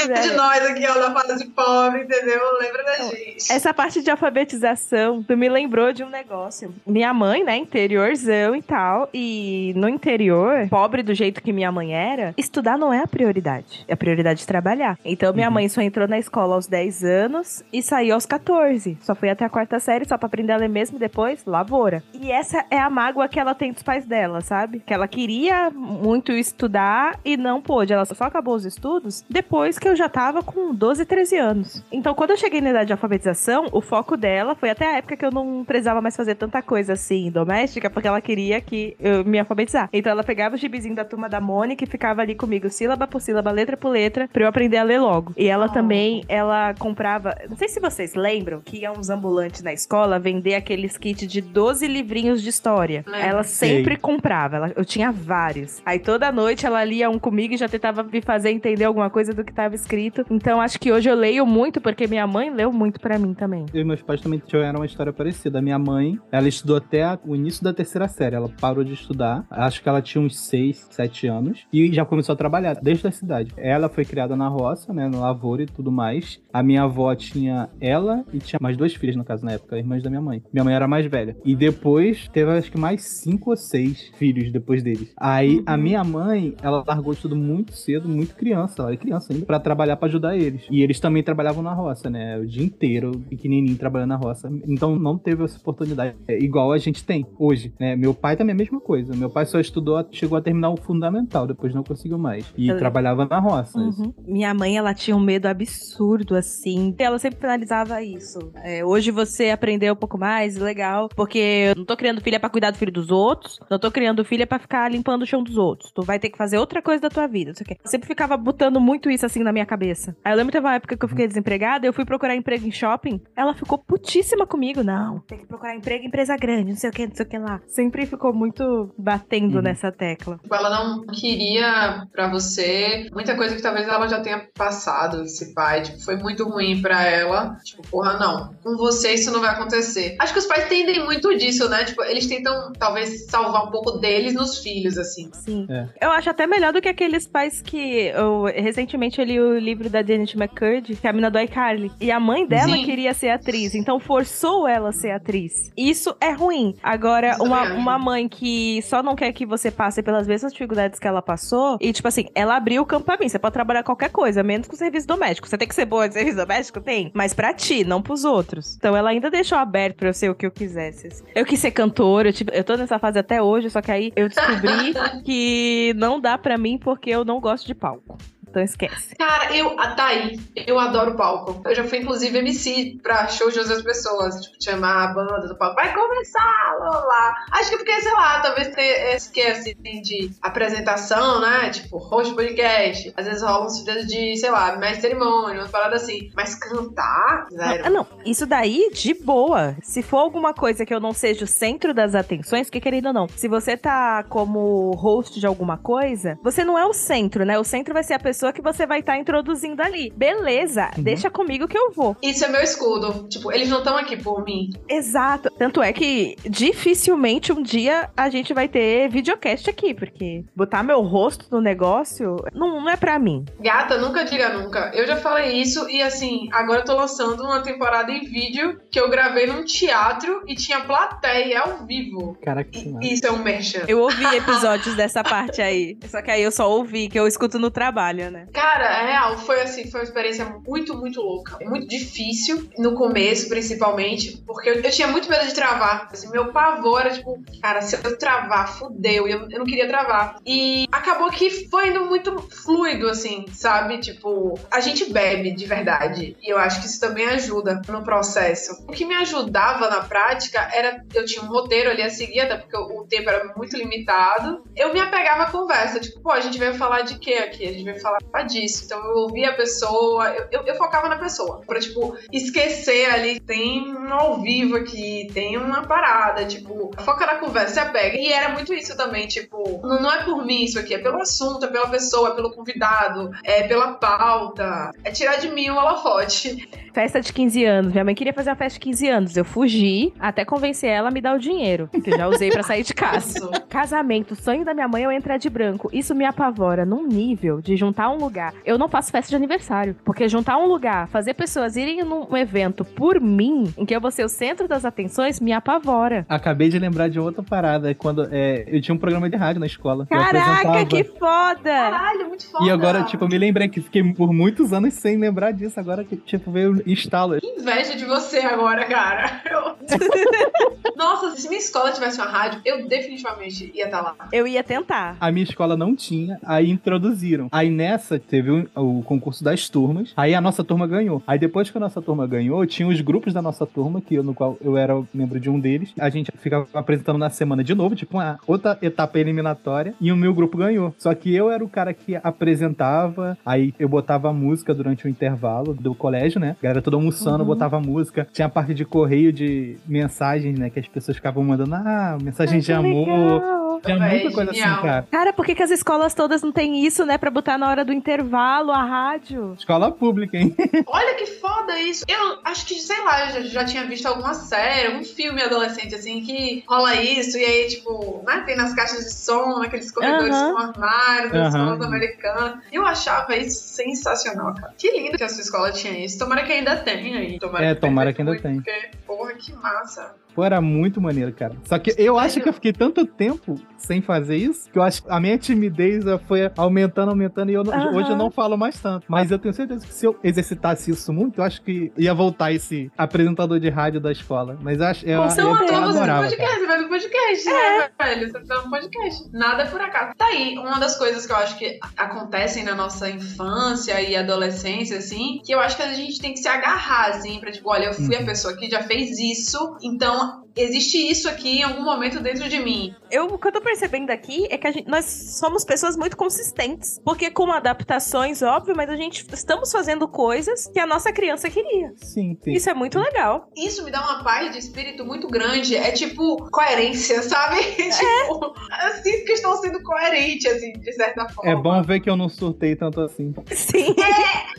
Lembra 0.08 0.22
de 0.22 0.34
nós 0.36 0.66
aqui, 0.66 0.86
ó, 0.88 1.00
na 1.00 1.12
fase 1.14 1.46
pobre, 1.48 2.04
entendeu? 2.04 2.42
Lembra 2.60 2.84
da 2.84 2.96
gente. 3.06 3.52
Essa 3.52 3.74
parte 3.74 4.02
de 4.02 4.10
alfabetização, 4.10 5.24
tu 5.24 5.36
me 5.36 5.50
lembrou 5.50 5.92
de 5.92 6.04
um 6.04 6.10
negócio. 6.10 6.74
Minha 6.86 7.14
mãe, 7.14 7.44
né, 7.44 7.58
interiorzão 7.58 8.56
e 8.56 8.62
tal, 8.62 9.10
e 9.14 9.74
no 9.76 9.90
interior, 9.90 10.68
pobre 10.70 11.02
do 11.04 11.14
jeito 11.14 11.42
que 11.42 11.52
minha 11.52 11.72
mãe 11.72 11.94
era, 11.94 12.34
estudar 12.38 12.78
não 12.78 12.94
é 12.94 13.00
a 13.00 13.08
prioridade. 13.08 13.86
É 13.88 13.94
a 13.94 13.98
prioridade 13.98 14.40
de 14.40 14.48
trabalhar. 14.48 14.98
Então 15.04 15.34
minha 15.34 15.48
uhum. 15.48 15.54
mãe 15.54 15.70
só 15.70 15.82
entrou 15.82 16.08
na 16.08 16.20
escola 16.20 16.56
aos 16.56 16.68
10 16.68 17.04
anos 17.04 17.64
e 17.72 17.82
saiu 17.82 18.14
aos 18.14 18.26
14. 18.26 18.98
Só 19.02 19.16
foi 19.16 19.30
até 19.30 19.46
a 19.46 19.50
quarta 19.50 19.80
série, 19.80 20.08
só 20.08 20.18
pra 20.18 20.28
aprender 20.28 20.54
a 20.54 20.58
ler 20.58 20.70
mesmo, 20.70 21.00
depois, 21.00 21.46
lavoura. 21.46 22.04
E 22.14 22.32
essa 22.32 22.66
é 22.70 22.78
a 22.78 22.90
mágoa 22.90 23.28
que 23.28 23.40
ela 23.40 23.56
tem 23.56 23.72
dos 23.72 23.84
pais 23.84 24.06
dela, 24.06 24.42
sabe? 24.42 24.80
Que 24.80 24.94
ela 24.94 25.08
queria 25.08 25.70
muito 25.70 26.32
estudar 26.32 27.20
e 27.24 27.38
não 27.38 27.62
pôde. 27.62 27.94
Ela 27.94 28.06
só 28.06 28.26
acabou 28.26 28.56
os 28.56 28.66
estudos 28.66 29.24
depois 29.30 29.80
que 29.80 29.88
eu 29.88 29.95
já 29.96 30.10
tava 30.10 30.44
com 30.44 30.74
12, 30.74 31.06
13 31.06 31.38
anos. 31.38 31.84
Então, 31.92 32.14
quando 32.14 32.32
eu 32.32 32.38
cheguei 32.38 32.62
na 32.62 32.70
idade 32.70 32.88
de 32.88 32.94
alfabetização, 32.94 33.68
o 33.72 33.82
foco 33.82 34.18
dela 34.18 34.56
foi 34.56 34.70
até 34.70 34.86
a 34.86 34.98
época 34.98 35.18
que 35.18 35.26
eu 35.26 35.32
não 35.32 35.64
precisava 35.66 36.02
mais 36.02 36.16
fazer 36.16 36.36
tanta 36.36 36.62
coisa 36.62 36.94
assim 36.94 37.30
doméstica, 37.32 37.90
porque 37.90 38.08
ela 38.08 38.22
queria 38.22 38.60
que 38.62 38.96
eu 39.00 39.24
me 39.24 39.40
alfabetizar. 39.40 39.90
Então, 39.92 40.12
ela 40.12 40.24
pegava 40.24 40.56
o 40.56 40.58
gibizinho 40.58 40.96
da 40.96 41.06
turma 41.06 41.30
da 41.30 41.40
Mônica 41.40 41.84
e 41.84 41.88
ficava 41.88 42.22
ali 42.22 42.36
comigo, 42.36 42.70
sílaba 42.70 43.08
por 43.08 43.22
sílaba, 43.22 43.52
letra 43.52 43.78
por 43.78 43.90
letra, 43.90 44.28
pra 44.32 44.44
eu 44.44 44.48
aprender 44.48 44.78
a 44.78 44.84
ler 44.84 45.00
logo. 45.00 45.34
E 45.38 45.48
ela 45.48 45.66
oh. 45.66 45.74
também, 45.74 46.24
ela 46.28 46.74
comprava. 46.76 47.36
Não 47.50 47.56
sei 47.56 47.68
se 47.68 47.80
vocês 47.80 48.16
lembram 48.16 48.62
que 48.62 48.78
iam 48.78 48.94
uns 48.98 49.10
ambulantes 49.10 49.62
na 49.62 49.74
escola 49.74 50.20
vender 50.20 50.56
aqueles 50.56 50.98
kits 50.98 51.28
de 51.28 51.42
12 51.42 51.88
livrinhos 51.88 52.42
de 52.42 52.50
história. 52.50 53.04
É. 53.12 53.28
Ela 53.28 53.44
sempre 53.44 53.96
Sim. 53.96 54.02
comprava, 54.02 54.56
ela, 54.56 54.74
eu 54.76 54.86
tinha 54.86 55.12
vários. 55.12 55.82
Aí 55.86 56.00
toda 56.00 56.32
noite 56.32 56.66
ela 56.66 56.84
lia 56.84 57.10
um 57.10 57.20
comigo 57.20 57.54
e 57.54 57.58
já 57.58 57.68
tentava 57.68 58.04
me 58.04 58.22
fazer 58.22 58.52
entender 58.52 58.86
alguma 58.86 59.10
coisa 59.10 59.34
do 59.34 59.44
que 59.44 59.52
estava 59.52 59.76
escrito. 59.76 59.85
Então 60.30 60.60
acho 60.60 60.80
que 60.80 60.92
hoje 60.92 61.10
eu 61.10 61.16
leio 61.16 61.46
muito 61.46 61.80
porque 61.80 62.08
minha 62.08 62.26
mãe 62.26 62.50
leu 62.50 62.72
muito 62.72 63.00
para 63.00 63.18
mim 63.20 63.34
também. 63.34 63.66
Eu 63.74 63.82
e 63.82 63.84
meus 63.84 64.02
pais 64.02 64.22
também 64.22 64.40
tiveram 64.40 64.80
uma 64.80 64.86
história 64.86 65.14
parecida. 65.14 65.60
A 65.60 65.62
minha 65.62 65.80
mãe, 65.80 66.20
ela 66.32 66.48
estudou 66.48 66.78
até 66.78 67.18
o 67.26 67.36
início 67.36 67.64
da 67.64 67.74
terceira 67.74 68.08
série. 68.08 68.36
Ela 68.36 68.50
parou 68.50 68.84
de 68.84 68.94
estudar. 68.94 69.46
Acho 69.50 69.82
que 69.82 69.90
ela 69.90 70.02
tinha 70.02 70.24
uns 70.24 70.38
6, 70.40 70.88
7 70.92 71.28
anos 71.28 71.66
e 71.72 71.92
já 71.94 72.06
começou 72.06 72.34
a 72.34 72.36
trabalhar 72.36 72.76
desde 72.76 73.08
a 73.08 73.12
cidade. 73.12 73.54
Ela 73.58 73.90
foi 73.90 74.06
criada 74.06 74.36
na 74.36 74.48
roça, 74.48 74.94
né, 74.94 75.08
no 75.08 75.20
lavoura 75.20 75.64
e 75.64 75.66
tudo 75.66 75.92
mais. 75.92 76.42
A 76.52 76.64
minha 76.64 76.84
avó 76.84 77.14
tinha 77.16 77.70
ela 77.80 78.24
e 78.34 78.40
tinha 78.40 78.60
mais 78.62 78.78
duas 78.78 78.94
filhas 78.94 79.16
no 79.16 79.24
caso 79.24 79.46
na 79.46 79.54
época, 79.54 79.78
irmãs 79.78 80.04
da 80.04 80.10
minha 80.10 80.22
mãe. 80.22 80.42
Minha 80.52 80.64
mãe 80.64 80.74
era 80.74 80.88
mais 80.88 81.06
velha. 81.06 81.36
E 81.44 81.56
depois 81.56 82.28
teve 82.30 82.52
acho 82.52 82.72
que 82.72 82.78
mais 82.78 83.04
cinco 83.04 83.52
ou 83.52 83.58
seis 83.58 84.12
filhos 84.18 84.52
depois 84.52 84.82
deles. 84.84 85.14
Aí 85.18 85.62
a 85.66 85.78
minha 85.78 86.04
mãe, 86.04 86.56
ela 86.62 86.84
largou 86.88 87.16
tudo 87.16 87.36
muito 87.36 87.74
cedo, 87.74 88.08
muito 88.08 88.36
criança, 88.36 88.82
ela 88.82 88.94
é 88.94 88.98
criança 88.98 89.34
ainda, 89.34 89.46
para 89.46 89.60
trabalhar 89.60 89.75
para 89.76 90.08
ajudar 90.08 90.38
eles. 90.38 90.66
E 90.70 90.82
eles 90.82 91.00
também 91.00 91.24
trabalhavam 91.24 91.64
na 91.64 91.74
roça, 91.74 92.10
né? 92.10 92.38
O 92.38 92.46
dia 92.46 92.64
inteiro, 92.64 93.12
pequenininho, 93.30 93.78
trabalhando 93.78 94.10
na 94.10 94.16
roça. 94.16 94.52
Então 94.68 94.96
não 94.96 95.18
teve 95.18 95.44
essa 95.44 95.58
oportunidade 95.58 96.16
é, 96.28 96.38
igual 96.38 96.72
a 96.72 96.78
gente 96.78 97.04
tem 97.04 97.26
hoje, 97.38 97.74
né? 97.80 97.96
Meu 97.96 98.14
pai 98.14 98.36
também 98.36 98.54
é 98.54 98.56
a 98.56 98.58
mesma 98.58 98.80
coisa. 98.80 99.16
Meu 99.16 99.30
pai 99.30 99.46
só 99.46 99.60
estudou, 99.60 100.06
chegou 100.12 100.38
a 100.38 100.42
terminar 100.42 100.70
o 100.70 100.78
fundamental, 100.78 101.48
depois 101.48 101.74
não 101.74 101.84
conseguiu 101.84 102.18
mais. 102.18 102.52
E 102.58 102.70
Eu... 102.70 102.78
trabalhava 102.78 103.26
na 103.26 103.40
roça. 103.40 103.78
Uhum. 103.78 104.14
Minha 104.26 104.54
mãe, 104.54 104.78
ela 104.78 104.94
tinha 104.94 105.16
um 105.16 105.20
medo 105.20 105.48
absurdo, 105.48 106.36
assim. 106.36 106.96
Ela 106.98 107.20
sempre 107.20 107.40
finalizava 107.40 108.02
isso. 108.02 108.52
É, 108.64 108.84
hoje 108.86 109.12
você 109.12 109.50
aprendeu 109.50 109.94
um 109.94 109.98
pouco 109.98 110.18
mais, 110.18 110.58
legal, 110.58 111.10
porque 111.16 111.38
eu 111.70 111.76
não 111.76 111.86
tô 111.86 111.96
criando 111.96 112.22
filha 112.22 112.40
para 112.40 112.50
cuidar 112.50 112.72
do 112.72 112.78
filho 112.78 112.92
dos 112.92 113.10
outros, 113.10 113.60
não 113.70 113.80
tô 113.80 113.92
criando 113.92 114.26
filha 114.26 114.48
para 114.48 114.60
ficar 114.60 114.92
limpando 114.92 115.24
o 115.24 115.26
chão 115.26 115.44
dos 115.44 115.58
outros. 115.58 115.92
Tu 115.92 116.02
vai 116.02 116.20
ter 116.20 116.30
que 116.30 116.38
fazer 116.38 116.58
outra 116.58 116.82
coisa 116.82 117.02
da 117.02 117.10
tua 117.10 117.28
vida. 117.28 117.52
Eu 117.52 117.90
sempre 117.90 118.08
ficava 118.08 118.38
botando 118.38 118.80
muito 118.80 119.10
isso 119.10 119.26
assim 119.26 119.44
na 119.44 119.52
minha 119.52 119.65
cabeça. 119.66 120.16
Aí 120.24 120.32
eu 120.32 120.38
lembro 120.38 120.52
que 120.52 120.58
teve 120.58 120.68
uma 120.68 120.76
época 120.76 120.98
que 120.98 121.04
eu 121.04 121.10
fiquei 121.10 121.28
desempregada, 121.28 121.86
eu 121.86 121.94
fui 121.94 122.06
procurar 122.06 122.36
emprego 122.36 122.66
em 122.68 122.72
shopping. 122.72 123.22
Ela 123.36 123.54
ficou 123.54 123.78
putíssima 123.78 124.46
comigo. 124.46 124.84
Não, 124.84 125.20
tem 125.22 125.40
que 125.40 125.46
procurar 125.46 125.76
emprego 125.76 126.04
em 126.04 126.08
empresa 126.08 126.36
grande, 126.38 126.72
não 126.72 126.78
sei 126.78 126.90
o 126.90 126.94
que, 126.94 127.08
não 127.08 127.16
sei 127.16 127.26
o 127.26 127.30
que 127.30 127.38
lá. 127.38 127.62
Sempre 127.68 128.06
ficou 128.06 128.34
muito 128.34 128.94
batendo 128.98 129.58
uhum. 129.58 129.62
nessa 129.62 129.92
tecla. 129.92 130.38
Tipo, 130.42 130.56
ela 130.56 130.70
não 130.70 131.06
queria 131.08 132.06
para 132.12 132.30
você 132.30 133.08
muita 133.12 133.36
coisa 133.36 133.56
que 133.56 133.62
talvez 133.62 133.88
ela 133.88 134.08
já 134.08 134.22
tenha 134.22 134.48
passado, 134.58 135.24
esse 135.24 135.54
pai. 135.54 135.82
Tipo, 135.84 136.00
foi 136.04 136.18
muito 136.18 136.48
ruim 136.48 136.82
para 136.82 137.04
ela. 137.04 137.58
Tipo, 137.64 137.88
porra, 137.90 138.18
não. 138.18 138.54
Com 138.64 138.76
você 138.78 139.14
isso 139.14 139.32
não 139.32 139.42
vai 139.42 139.52
acontecer. 139.52 140.16
Acho 140.20 140.34
que 140.34 140.40
os 140.40 140.46
pais 140.46 140.68
tendem 140.68 141.04
muito 141.04 141.36
disso, 141.38 141.68
né? 141.70 141.84
Tipo, 141.84 142.04
eles 142.04 142.28
tentam 142.28 142.72
talvez 142.74 143.26
salvar 143.28 143.68
um 143.68 143.72
pouco 143.72 143.94
deles 144.00 144.34
nos 144.34 144.60
filhos, 144.60 144.98
assim. 144.98 145.30
Sim. 145.34 145.68
É. 145.70 145.88
Eu 146.02 146.12
acho 146.12 146.30
até 146.30 146.48
melhor 146.48 146.74
do 146.74 146.82
que 146.82 146.90
aqueles 146.90 147.28
pais 147.28 147.62
que. 147.62 148.08
Eu, 148.08 148.44
recentemente 148.44 149.20
eu 149.20 149.26
livro 149.60 149.90
da 149.90 150.02
Janet 150.02 150.38
McCurdy, 150.38 150.96
que 150.96 151.08
é 151.08 151.10
a 151.10 151.14
mina 151.14 151.30
do 151.30 151.40
iCarly. 151.40 151.92
E 152.00 152.12
a 152.12 152.20
mãe 152.20 152.46
dela 152.46 152.74
Sim. 152.74 152.86
queria 152.86 153.14
ser 153.14 153.30
atriz, 153.30 153.76
então 153.76 154.00
forçou 154.00 154.68
ela 154.68 154.90
a 154.90 154.94
ser 154.94 155.12
atriz. 155.12 155.72
Isso 155.76 156.16
é 156.20 156.32
ruim. 156.32 156.76
Agora, 156.82 157.38
uma, 157.40 157.74
uma 157.74 158.00
mãe 158.00 158.28
que 158.28 158.82
só 158.84 159.02
não 159.02 159.16
quer 159.16 159.32
que 159.34 159.46
você 159.46 159.72
passe 159.72 160.02
pelas 160.02 160.28
mesmas 160.28 160.52
dificuldades 160.52 161.00
que 161.00 161.08
ela 161.08 161.22
passou, 161.22 161.78
e 161.82 161.92
tipo 161.92 162.08
assim, 162.08 162.26
ela 162.34 162.56
abriu 162.56 162.82
o 162.82 162.86
campo 162.86 163.06
pra 163.06 163.18
mim. 163.18 163.30
Você 163.30 163.40
pode 163.40 163.54
trabalhar 163.54 163.84
qualquer 163.84 164.10
coisa, 164.10 164.44
menos 164.44 164.68
com 164.68 164.76
serviço 164.76 165.08
doméstico. 165.08 165.48
Você 165.48 165.58
tem 165.58 165.68
que 165.68 165.76
ser 165.76 165.86
boa 165.86 166.08
de 166.08 166.14
serviço 166.14 166.38
doméstico? 166.38 166.82
Tem. 166.82 167.12
Mas 167.14 167.34
pra 167.34 167.54
ti, 167.54 167.84
não 167.84 168.02
pros 168.02 168.24
outros. 168.26 168.76
Então 168.76 168.96
ela 168.96 169.10
ainda 169.10 169.30
deixou 169.30 169.58
aberto 169.58 169.98
pra 169.98 170.10
eu 170.10 170.14
ser 170.14 170.30
o 170.30 170.36
que 170.36 170.46
eu 170.46 170.52
quisesse. 170.52 171.08
Assim. 171.08 171.24
Eu 171.34 171.46
quis 171.46 171.60
ser 171.60 171.72
cantora, 171.72 172.30
eu, 172.30 172.34
tipo, 172.34 172.52
eu 172.52 172.64
tô 172.64 172.76
nessa 172.76 173.00
fase 173.00 173.20
até 173.20 173.42
hoje, 173.42 173.70
só 173.70 173.82
que 173.82 173.92
aí 173.92 174.12
eu 174.16 174.30
descobri 174.30 174.94
que 175.24 175.94
não 175.98 176.20
dá 176.20 176.38
pra 176.38 176.58
mim 176.58 176.78
porque 176.78 177.10
eu 177.10 177.26
não 177.26 177.40
gosto 177.40 177.66
de 177.66 177.76
palco 177.76 178.18
então 178.56 178.64
esquece. 178.64 179.16
Cara, 179.16 179.54
eu, 179.54 179.78
a 179.78 179.92
Thaí, 179.92 180.40
eu 180.56 180.80
adoro 180.80 181.16
palco. 181.16 181.62
Eu 181.66 181.76
já 181.76 181.84
fui, 181.84 182.00
inclusive, 182.00 182.38
MC 182.38 183.00
pra 183.04 183.28
shows 183.28 183.54
de 183.54 183.60
outras 183.60 183.82
pessoas, 183.82 184.42
tipo, 184.42 184.56
chamar 184.64 185.04
a 185.04 185.14
banda 185.14 185.48
do 185.48 185.58
palco, 185.58 185.76
vai 185.76 185.94
começar, 185.94 186.78
lá. 186.80 187.36
Acho 187.52 187.72
que 187.72 187.78
porque, 187.78 188.02
sei 188.02 188.14
lá, 188.14 188.40
talvez 188.40 188.70
ter 188.70 189.16
esse 189.16 189.30
que 189.30 189.42
é 189.42 189.52
assim 189.52 189.74
de 189.74 190.32
apresentação, 190.42 191.42
né? 191.42 191.70
Tipo, 191.70 191.98
host 191.98 192.34
podcast. 192.34 193.14
Às 193.18 193.26
vezes 193.26 193.44
rola 193.44 193.66
uns 193.66 193.84
vídeos 193.84 194.08
de, 194.08 194.38
sei 194.38 194.50
lá, 194.50 194.78
mais 194.78 195.00
cerimônia, 195.00 195.62
uma 195.62 195.70
parada 195.70 195.98
assim. 195.98 196.32
Mas 196.34 196.56
cantar, 196.56 197.48
zero. 197.52 197.84
Não, 197.84 197.92
não, 197.92 198.08
isso 198.26 198.46
daí, 198.46 198.90
de 198.94 199.14
boa. 199.14 199.76
Se 199.82 200.02
for 200.02 200.18
alguma 200.20 200.54
coisa 200.54 200.86
que 200.86 200.94
eu 200.94 201.00
não 201.00 201.12
seja 201.12 201.44
o 201.44 201.48
centro 201.48 201.94
das 201.94 202.16
atenções, 202.16 202.70
que 202.70 202.80
querendo 202.80 203.08
ou 203.08 203.14
não, 203.14 203.28
se 203.28 203.48
você 203.48 203.76
tá 203.76 204.24
como 204.24 204.92
host 204.92 205.40
de 205.40 205.46
alguma 205.46 205.78
coisa, 205.78 206.38
você 206.42 206.64
não 206.64 206.78
é 206.78 206.86
o 206.86 206.94
centro, 206.94 207.44
né? 207.44 207.60
O 207.60 207.64
centro 207.64 207.94
vai 207.94 208.04
ser 208.04 208.14
a 208.14 208.20
pessoa 208.20 208.45
pessoa 208.46 208.54
que 208.54 208.62
você 208.62 208.86
vai 208.86 209.00
estar 209.00 209.14
tá 209.14 209.18
introduzindo 209.18 209.82
ali. 209.82 210.12
Beleza, 210.16 210.92
uhum. 210.98 211.04
deixa 211.04 211.30
comigo 211.30 211.68
que 211.68 211.78
eu 211.78 211.92
vou. 211.92 212.16
Isso 212.22 212.44
é 212.46 212.48
meu 212.48 212.62
escudo. 212.62 213.28
Tipo, 213.28 213.52
eles 213.52 213.70
não 213.70 213.80
estão 213.80 213.98
aqui 213.98 214.18
por 214.18 214.44
mim. 214.44 214.72
Exato. 214.88 215.50
Tanto 215.58 215.82
é 215.82 215.92
que 215.94 216.36
dificilmente 216.44 217.52
um 217.52 217.62
dia 217.62 218.10
a 218.16 218.30
gente 218.30 218.54
vai 218.54 218.68
ter 218.68 219.10
videocast 219.10 219.70
aqui, 219.70 219.94
porque 219.94 220.44
botar 220.56 220.84
meu 220.84 221.02
rosto 221.02 221.46
no 221.52 221.62
negócio 221.62 222.36
não, 222.54 222.82
não 222.82 222.90
é 222.90 222.98
para 222.98 223.18
mim. 223.18 223.46
Gata, 223.60 223.98
nunca 223.98 224.24
diga 224.24 224.50
nunca. 224.50 224.92
Eu 224.94 225.08
já 225.08 225.18
falei 225.18 225.62
isso 225.62 225.90
e 225.90 226.02
assim, 226.02 226.50
agora 226.52 226.82
eu 226.82 226.86
tô 226.86 226.96
lançando 226.96 227.44
uma 227.44 227.62
temporada 227.62 228.12
em 228.12 228.26
vídeo 228.26 228.80
que 228.92 229.00
eu 229.00 229.10
gravei 229.10 229.48
num 229.48 229.64
teatro 229.64 230.44
e 230.48 230.56
tinha 230.56 230.82
plateia 230.82 231.62
ao 231.62 231.86
vivo. 231.86 232.38
Caraca, 232.44 232.70
e, 232.74 233.14
isso 233.14 233.26
é 233.26 233.32
um 233.32 233.42
merchan. 233.42 233.84
Eu 233.88 234.00
ouvi 234.00 234.26
episódios 234.36 234.96
dessa 234.96 235.24
parte 235.24 235.62
aí. 235.62 235.98
Só 236.08 236.22
que 236.22 236.32
aí 236.32 236.42
eu 236.42 236.52
só 236.52 236.70
ouvi, 236.70 237.08
que 237.08 237.20
eu 237.20 237.28
escuto 237.28 237.58
no 237.58 237.72
trabalho, 237.72 238.30
né? 238.35 238.35
Né? 238.36 238.48
Cara, 238.54 238.86
é 238.86 239.06
real, 239.12 239.38
foi 239.38 239.62
assim, 239.62 239.90
foi 239.90 240.02
uma 240.02 240.06
experiência 240.06 240.46
muito, 240.68 240.98
muito 240.98 241.22
louca. 241.22 241.58
Muito 241.66 241.88
difícil, 241.88 242.70
no 242.78 242.94
começo, 242.94 243.48
principalmente, 243.48 244.38
porque 244.46 244.70
eu, 244.70 244.76
eu 244.76 244.92
tinha 244.92 245.08
muito 245.08 245.30
medo 245.30 245.46
de 245.48 245.54
travar. 245.54 246.10
Assim, 246.12 246.30
meu 246.30 246.52
pavor 246.52 247.02
era 247.02 247.14
tipo, 247.14 247.42
cara, 247.62 247.82
se 247.82 247.96
eu 247.96 248.18
travar, 248.18 248.78
fudeu. 248.78 249.28
E 249.28 249.32
eu, 249.32 249.48
eu 249.50 249.60
não 249.60 249.66
queria 249.66 249.88
travar. 249.88 250.38
E 250.46 250.86
acabou 250.92 251.30
que 251.30 251.70
foi 251.70 251.90
indo 251.90 252.06
muito 252.06 252.38
fluido, 252.52 253.08
assim, 253.08 253.46
sabe? 253.52 254.00
Tipo, 254.00 254.60
a 254.70 254.80
gente 254.80 255.12
bebe 255.12 255.52
de 255.52 255.66
verdade. 255.66 256.36
E 256.42 256.52
eu 256.52 256.58
acho 256.58 256.82
que 256.82 256.88
isso 256.88 257.00
também 257.00 257.26
ajuda 257.28 257.82
no 257.88 258.04
processo. 258.04 258.84
O 258.88 258.92
que 258.92 259.06
me 259.06 259.16
ajudava 259.16 259.90
na 259.90 260.02
prática 260.02 260.70
era. 260.74 261.04
Eu 261.14 261.26
tinha 261.26 261.44
um 261.44 261.48
roteiro 261.48 261.90
ali 261.90 262.02
a 262.02 262.10
seguir, 262.10 262.42
até 262.42 262.58
porque 262.58 262.76
o 262.78 263.06
tempo 263.08 263.30
era 263.30 263.54
muito 263.56 263.78
limitado. 263.78 264.64
Eu 264.76 264.94
me 264.94 265.00
apegava 265.00 265.44
à 265.44 265.52
conversa. 265.52 266.00
Tipo, 266.00 266.22
pô, 266.22 266.32
a 266.32 266.42
gente 266.42 266.58
veio 266.58 266.74
falar 266.76 267.02
de 267.02 267.18
quê 267.20 267.36
aqui? 267.36 267.66
A 267.66 267.72
gente 267.72 267.84
veio 267.84 268.00
falar 268.00 268.20
disso. 268.44 268.84
Então 268.86 269.00
eu 269.06 269.18
ouvia 269.18 269.50
a 269.50 269.54
pessoa, 269.54 270.30
eu, 270.30 270.48
eu, 270.52 270.68
eu, 270.68 270.76
focava 270.76 271.08
na 271.10 271.18
pessoa. 271.18 271.62
Pra, 271.66 271.80
tipo, 271.80 272.16
esquecer 272.32 273.10
ali, 273.14 273.40
tem 273.40 273.96
um 273.96 274.14
ao 274.14 274.42
vivo 274.42 274.76
aqui, 274.76 275.30
tem 275.34 275.58
uma 275.58 275.86
parada, 275.86 276.46
tipo, 276.46 276.92
foca 277.00 277.26
na 277.26 277.36
conversa, 277.36 277.74
se 277.76 277.80
apega. 277.80 278.18
E 278.18 278.32
era 278.32 278.50
muito 278.50 278.74
isso 278.74 278.96
também, 278.96 279.28
tipo, 279.28 279.80
não, 279.84 280.02
não 280.02 280.12
é 280.12 280.24
por 280.24 280.46
mim 280.46 280.64
isso 280.64 280.80
aqui, 280.80 280.94
é 280.94 281.00
pelo 281.00 281.22
assunto, 281.22 281.66
é 281.66 281.70
pela 281.70 281.88
pessoa, 281.88 282.30
é 282.30 282.36
pelo 282.36 282.52
convidado, 282.52 283.32
é 283.44 283.64
pela 283.64 283.94
pauta, 283.94 284.92
é 285.04 285.12
tirar 285.12 285.38
de 285.38 285.50
mim 285.50 285.70
o 285.70 285.78
holofote. 285.78 286.68
Festa 286.96 287.20
de 287.20 287.34
15 287.34 287.66
anos. 287.66 287.92
Minha 287.92 288.06
mãe 288.06 288.16
queria 288.16 288.32
fazer 288.32 288.52
uma 288.52 288.56
festa 288.56 288.80
de 288.80 288.86
15 288.86 289.10
anos. 289.10 289.38
Eu 289.38 289.44
fugi 289.44 290.14
até 290.18 290.46
convencer 290.46 290.90
ela 290.90 291.10
a 291.10 291.12
me 291.12 291.20
dar 291.20 291.36
o 291.36 291.40
dinheiro, 291.40 291.90
que 291.92 292.10
eu 292.10 292.18
já 292.18 292.28
usei 292.30 292.50
para 292.50 292.64
sair 292.64 292.84
de 292.84 292.94
casa. 292.94 293.52
Casamento, 293.68 294.36
sonho 294.36 294.64
da 294.64 294.74
minha 294.74 294.88
mãe 294.88 295.04
é 295.04 295.06
eu 295.06 295.12
entrar 295.12 295.38
de 295.38 295.50
branco. 295.50 295.90
Isso 295.92 296.16
me 296.16 296.24
apavora 296.24 296.86
num 296.86 297.06
nível 297.06 297.60
de 297.62 297.76
juntar 297.76 298.06
juntar 298.06 298.10
um 298.10 298.18
lugar. 298.18 298.54
Eu 298.66 298.78
não 298.78 298.88
faço 298.88 299.12
festa 299.12 299.30
de 299.30 299.36
aniversário, 299.36 299.96
porque 300.04 300.28
juntar 300.28 300.58
um 300.58 300.66
lugar, 300.66 301.08
fazer 301.08 301.34
pessoas 301.34 301.76
irem 301.76 302.04
num 302.04 302.36
evento 302.36 302.84
por 302.84 303.20
mim, 303.20 303.74
em 303.78 303.86
que 303.86 303.96
eu 303.96 304.02
vou 304.02 304.12
ser 304.12 304.24
o 304.24 304.30
centro 304.30 304.68
das 304.68 304.86
atenções, 304.86 305.40
me 305.40 305.52
apavora. 305.52 306.26
Acabei 306.30 306.70
de 306.70 306.80
lembrar 306.80 307.10
de 307.10 307.20
outra 307.20 307.44
parada, 307.44 307.94
quando 307.94 308.28
é, 308.32 308.66
eu 308.68 308.82
tinha 308.82 308.96
um 308.96 308.98
programa 308.98 309.30
de 309.30 309.36
rádio 309.36 309.60
na 309.60 309.66
escola. 309.66 310.06
Caraca, 310.08 310.86
que 310.86 311.04
foda! 311.04 311.62
Caralho, 311.64 312.28
muito 312.28 312.50
foda! 312.50 312.66
E 312.66 312.70
agora, 312.70 313.04
tipo, 313.04 313.24
eu 313.24 313.30
me 313.30 313.38
lembrei 313.38 313.68
que 313.68 313.82
fiquei 313.82 314.04
por 314.14 314.34
muitos 314.34 314.74
anos 314.74 314.94
sem 314.94 315.18
lembrar 315.18 315.52
disso, 315.52 315.80
agora 315.80 316.04
que, 316.04 316.16
tipo, 316.18 316.52
veio 316.52 316.82
instalo. 316.86 317.40
Que 317.40 317.48
inveja 317.48 317.96
de 317.96 318.06
você 318.06 318.40
agora, 318.40 318.86
cara. 318.86 319.42
Eu... 319.46 319.76
Nossa, 320.96 321.36
se 321.36 321.48
minha 321.48 321.60
escola 321.60 321.92
tivesse 321.92 322.18
uma 322.20 322.30
rádio, 322.30 322.62
eu 322.64 322.88
definitivamente 322.88 323.72
ia 323.76 323.86
estar 323.86 324.02
lá. 324.02 324.16
Eu 324.32 324.48
ia 324.48 324.64
tentar. 324.64 325.18
A 325.20 325.32
minha 325.32 325.44
escola 325.44 325.76
não 325.76 325.96
tinha, 325.96 326.40
aí 326.44 326.70
introduziram. 326.70 327.50
Aí 327.52 327.70
nessa 327.70 328.18
teve 328.18 328.50
o, 328.50 328.70
o 328.76 329.04
concurso 329.04 329.44
das 329.44 329.68
turmas, 329.68 330.14
aí 330.16 330.34
a 330.34 330.42
nossa 330.42 330.64
turma 330.64 330.88
ganhou. 330.88 331.22
Aí 331.28 331.38
depois 331.38 331.70
que 331.70 331.78
a 331.78 331.82
nossa 331.82 332.02
turma 332.02 332.26
ganhou, 332.26 332.66
tinha 332.66 332.88
os 332.88 333.02
grupos 333.02 333.34
da 333.34 333.42
nossa 333.42 333.66
turma, 333.66 334.00
que 334.00 334.16
eu, 334.16 334.24
no 334.24 334.34
qual 334.34 334.58
eu 334.62 334.78
era 334.78 334.94
membro 335.14 335.40
de 335.40 335.50
um 335.50 335.60
deles. 335.60 335.92
A 336.00 336.10
gente 336.10 336.32
ficava 336.38 336.68
apresentando 336.74 337.18
na 337.18 337.30
semana 337.30 337.64
de 337.64 337.76
novo, 337.76 337.96
tipo 337.96 338.18
uma 338.18 338.40
outra 338.48 338.78
etapa 338.82 339.20
eliminatória, 339.20 339.94
e 340.00 340.12
o 340.12 340.16
meu 340.16 340.34
grupo 340.34 340.58
ganhou. 340.58 340.94
Só 340.98 341.14
que 341.14 341.34
eu 341.36 341.52
era 341.52 341.64
o 341.64 341.70
cara 341.70 341.94
que 341.94 342.16
apresentava, 342.16 343.38
aí 343.46 343.74
eu 343.78 343.90
botava 343.90 344.32
música 344.32 344.74
durante 344.74 345.06
o 345.06 345.10
intervalo 345.10 345.74
do 345.74 345.94
colégio, 345.94 346.40
né? 346.40 346.56
A 346.64 346.75
galera 346.76 346.82
toda 346.82 346.98
almoçando, 346.98 347.40
uhum. 347.40 347.46
botava 347.46 347.80
música. 347.80 348.28
Tinha 348.32 348.48
a 348.48 348.50
parte 348.50 348.74
de 348.74 348.86
correio 348.86 349.32
de 349.32 349.78
mensagens, 349.88 350.58
né? 350.58 350.70
Que 350.70 350.80
as 350.80 350.88
pessoas 350.88 351.18
ficavam 351.18 351.44
mandando, 351.44 351.74
ah, 351.76 352.18
mensagem 352.22 352.56
Ai, 352.56 352.62
de 352.62 352.74
amor. 352.74 353.08
Legal. 353.08 353.66
Tinha 353.86 354.00
muita 354.00 354.32
coisa 354.32 354.52
assim, 354.52 354.60
genial. 354.60 354.76
assim, 354.76 354.88
cara. 354.88 355.08
Cara, 355.12 355.34
por 355.34 355.46
que, 355.46 355.56
que 355.56 355.64
as 355.64 355.72
escolas 355.72 356.14
todas 356.14 356.42
não 356.42 356.52
têm 356.52 356.86
isso, 356.86 357.06
né? 357.06 357.18
Pra 357.18 357.30
botar 357.30 357.58
na 357.58 357.70
hora 357.70 357.86
do 357.86 357.94
intervalo 357.94 358.72
a 358.72 358.84
rádio? 358.84 359.56
Escola 359.58 359.92
pública, 359.92 360.38
hein? 360.38 360.56
Olha 360.88 361.16
que 361.16 361.26
foda 361.26 361.80
isso. 361.80 362.06
Eu 362.08 362.40
acho 362.44 362.66
que, 362.66 362.76
sei 362.76 363.00
lá, 363.04 363.28
já, 363.28 363.42
já 363.42 363.66
tinha 363.66 363.86
visto 363.86 364.06
alguma 364.06 364.34
série, 364.34 364.88
algum 364.88 365.04
filme 365.04 365.42
adolescente, 365.42 365.94
assim, 365.96 366.22
que 366.22 366.64
rola 366.68 366.96
isso. 366.96 367.38
E 367.38 367.44
aí, 367.44 367.68
tipo, 367.68 368.24
né? 368.26 368.44
Tem 368.46 368.56
nas 368.56 368.74
caixas 368.74 369.06
de 369.06 369.14
som, 369.14 369.60
naqueles 369.60 369.92
corredores 369.92 370.36
com 370.36 370.58
armário, 370.58 371.32
das 371.32 371.54
uh 371.54 371.58
-huh. 371.58 371.62
escolas 371.62 371.82
americanas. 371.86 372.60
Eu 372.72 372.86
achava 372.86 373.36
isso 373.36 373.76
sensacional, 373.76 374.54
cara. 374.56 374.74
Que 374.78 374.92
lindo 374.92 375.18
que 375.18 375.24
a 375.24 375.30
sua 375.30 375.42
escola 375.42 375.72
tinha 375.72 376.04
isso. 376.04 376.18
Tomara 376.18 376.44
que 376.44 376.52
ainda 376.52 376.65
tenha 376.78 377.20
aí. 377.20 377.40
Tomara 377.40 377.66
é, 377.66 377.76
que 377.76 377.82
tomara 377.82 378.14
que 378.14 378.22
ainda 378.22 378.40
tenha. 378.40 378.56
Porque, 378.56 378.92
porra, 379.06 379.34
que 379.34 379.54
massa. 379.54 380.16
Pô, 380.36 380.44
era 380.44 380.60
muito 380.60 381.00
maneiro, 381.00 381.32
cara. 381.32 381.56
Só 381.64 381.80
que 381.80 381.96
eu 381.98 382.20
acho 382.20 382.42
que 382.42 382.50
eu 382.50 382.54
fiquei 382.54 382.74
tanto 382.74 383.06
tempo 383.06 383.56
sem 383.78 384.02
fazer 384.02 384.36
isso 384.36 384.70
que 384.70 384.78
eu 384.78 384.84
acho 384.84 385.04
que 385.04 385.10
a 385.10 385.20
minha 385.20 385.38
timidez 385.38 386.04
foi 386.28 386.52
aumentando, 386.58 387.10
aumentando 387.10 387.52
e 387.52 387.54
eu, 387.54 387.62
uhum. 387.62 387.96
hoje 387.96 388.10
eu 388.10 388.18
não 388.18 388.30
falo 388.30 388.58
mais 388.58 388.78
tanto. 388.80 389.06
Mas 389.08 389.32
eu 389.32 389.40
tenho 389.40 389.54
certeza 389.54 389.86
que 389.86 389.94
se 389.94 390.06
eu 390.06 390.20
exercitasse 390.22 390.92
isso 390.92 391.14
muito, 391.14 391.40
eu 391.40 391.44
acho 391.44 391.62
que 391.62 391.94
ia 391.98 392.14
voltar 392.14 392.52
esse 392.52 392.92
apresentador 392.98 393.60
de 393.60 393.70
rádio 393.70 394.02
da 394.02 394.12
escola. 394.12 394.58
Mas 394.62 394.80
eu 394.80 394.86
acho. 394.86 395.06
Eu, 395.06 395.24
Você 395.24 395.40
é 395.40 395.46
um 395.46 395.54
ator, 395.54 395.68
você 395.68 396.00
no 396.00 396.22
podcast, 396.22 396.60
você 396.60 396.75
podcast, 396.96 397.50
é. 397.50 397.52
né, 397.52 397.90
velho? 398.00 398.32
Você 398.32 398.40
tá 398.46 398.62
no 398.62 398.70
podcast. 398.70 399.30
Nada 399.34 399.64
é 399.64 399.66
por 399.66 399.82
acaso. 399.82 400.14
Tá 400.16 400.26
aí, 400.26 400.58
uma 400.58 400.80
das 400.80 400.98
coisas 400.98 401.26
que 401.26 401.32
eu 401.32 401.36
acho 401.36 401.58
que 401.58 401.80
acontecem 401.98 402.64
na 402.64 402.76
nossa 402.76 403.10
infância 403.10 404.02
e 404.02 404.16
adolescência, 404.16 404.98
assim, 404.98 405.42
que 405.44 405.54
eu 405.54 405.60
acho 405.60 405.76
que 405.76 405.84
a 405.84 405.94
gente 405.94 406.20
tem 406.20 406.34
que 406.34 406.40
se 406.40 406.48
agarrar, 406.48 407.10
assim, 407.10 407.40
pra 407.40 407.52
tipo, 407.52 407.70
olha, 407.70 407.86
eu 407.86 407.94
fui 407.94 408.16
a 408.16 408.20
uhum. 408.20 408.26
pessoa 408.26 408.56
que 408.56 408.70
já 408.70 408.82
fez 408.84 409.20
isso, 409.20 409.78
então 409.82 410.45
existe 410.56 410.98
isso 410.98 411.28
aqui 411.30 411.60
em 411.60 411.64
algum 411.64 411.84
momento 411.84 412.20
dentro 412.20 412.48
de 412.48 412.60
mim. 412.60 412.96
Eu, 413.12 413.26
o 413.26 413.38
que 413.38 413.48
eu 413.48 413.52
tô 413.52 413.62
percebendo 413.62 414.10
aqui 414.10 414.48
é 414.50 414.58
que 414.58 414.72
gente, 414.72 414.88
nós 414.88 415.06
somos 415.40 415.64
pessoas 415.64 415.96
muito 415.96 416.16
consistentes. 416.16 417.00
Porque 417.04 417.30
com 417.30 417.52
adaptações, 417.52 418.42
óbvio, 418.42 418.76
mas 418.76 418.90
a 418.90 418.96
gente 418.96 419.26
estamos 419.34 419.72
fazendo 419.72 420.08
coisas 420.08 420.68
que 420.68 420.80
a 420.80 420.86
nossa 420.86 421.12
criança 421.12 421.50
queria. 421.50 421.94
Sim, 421.98 422.38
sim. 422.44 422.54
Isso 422.54 422.70
é 422.70 422.74
muito 422.74 423.00
legal. 423.00 423.50
Isso 423.56 423.84
me 423.84 423.92
dá 423.92 424.02
uma 424.02 424.24
paz 424.24 424.52
de 424.52 424.60
espírito 424.60 425.06
muito 425.06 425.28
grande. 425.28 425.76
É 425.76 425.92
tipo 425.92 426.38
coerência, 426.50 427.22
sabe? 427.22 427.56
É. 427.86 427.90
tipo, 427.90 428.56
eu 428.84 429.04
sinto 429.04 429.26
que 429.26 429.34
estão 429.34 429.56
sendo 429.58 429.82
coerentes, 429.84 430.46
assim, 430.52 430.74
de 430.74 430.92
certa 430.94 431.28
forma. 431.30 431.52
É 431.52 431.56
bom 431.56 431.82
ver 431.82 432.00
que 432.00 432.10
eu 432.10 432.18
não 432.18 432.28
surtei 432.28 432.76
tanto 432.76 433.00
assim. 433.02 433.34
Sim. 433.52 433.96
É. 434.02 434.56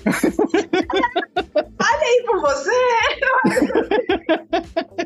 Olha 1.88 2.02
aí 2.02 2.22
por 2.26 2.40
você. 2.40 2.70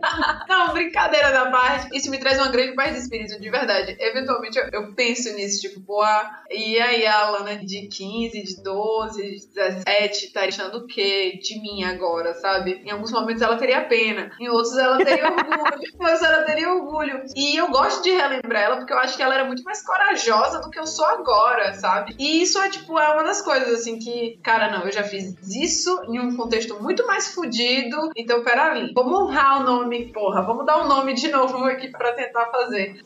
não, 0.49 0.73
brincadeira 0.73 1.31
da 1.31 1.51
parte. 1.51 1.97
Isso 1.97 2.11
me 2.11 2.19
traz 2.19 2.39
uma 2.39 2.49
grande 2.49 2.75
paz 2.75 2.93
de 2.95 3.01
espírito, 3.01 3.41
de 3.41 3.51
verdade. 3.51 3.97
Eventualmente 3.99 4.59
eu, 4.59 4.65
eu 4.73 4.95
penso 4.95 5.33
nisso, 5.35 5.61
tipo, 5.61 5.81
pô, 5.81 6.03
e 6.51 6.81
aí 6.81 7.07
a 7.07 7.27
Alana 7.27 7.57
de 7.57 7.89
15, 7.89 8.43
de 8.43 8.63
12, 8.63 9.23
de 9.23 9.47
17 9.55 10.33
tá 10.33 10.45
achando 10.45 10.79
o 10.79 10.87
quê 10.87 11.39
de 11.43 11.61
mim 11.61 11.85
agora, 11.85 12.35
sabe? 12.35 12.81
Em 12.85 12.91
alguns 12.91 13.13
momentos 13.13 13.43
ela 13.43 13.57
teria 13.57 13.85
pena, 13.85 14.31
em 14.41 14.49
outros 14.49 14.77
ela 14.77 14.97
teria 14.99 15.27
orgulho, 15.27 15.81
em 15.95 16.03
outros 16.03 16.23
ela 16.23 16.43
teria 16.45 16.73
orgulho. 16.73 17.23
E 17.37 17.57
eu 17.57 17.69
gosto 17.69 18.03
de 18.03 18.11
relembrar 18.11 18.63
ela 18.63 18.77
porque 18.77 18.93
eu 18.93 18.99
acho 18.99 19.17
que 19.17 19.23
ela 19.23 19.35
era 19.35 19.45
muito 19.45 19.63
mais 19.63 19.85
corajosa 19.85 20.61
do 20.61 20.71
que 20.71 20.79
eu 20.79 20.87
sou 20.87 21.05
agora, 21.05 21.75
sabe? 21.75 22.15
E 22.19 22.43
isso 22.43 22.59
é, 22.59 22.71
tipo, 22.71 22.99
é 22.99 23.09
uma 23.13 23.25
das 23.25 23.43
coisas, 23.43 23.81
assim, 23.81 23.99
que, 23.99 24.39
cara, 24.43 24.71
não, 24.71 24.85
eu 24.85 24.93
já 24.93 25.05
fiz 25.05 25.35
isso 25.55 26.03
em 26.09 26.19
um 26.19 26.37
contexto 26.37 26.70
muito 26.79 27.07
mais 27.07 27.35
fodido, 27.35 28.11
então 28.17 28.43
peraí, 28.43 28.93
vamos 28.95 29.13
honrar 29.13 29.61
o 29.61 29.65
nome, 29.65 30.07
porra, 30.13 30.43
vamos 30.43 30.67
dar 30.67 30.79
o 30.79 30.85
um 30.85 30.89
nome 30.89 31.15
de 31.15 31.29
novo 31.29 31.65
aqui 31.65 31.89
para 31.89 32.13
tentar 32.13 32.47
fazer. 32.47 33.03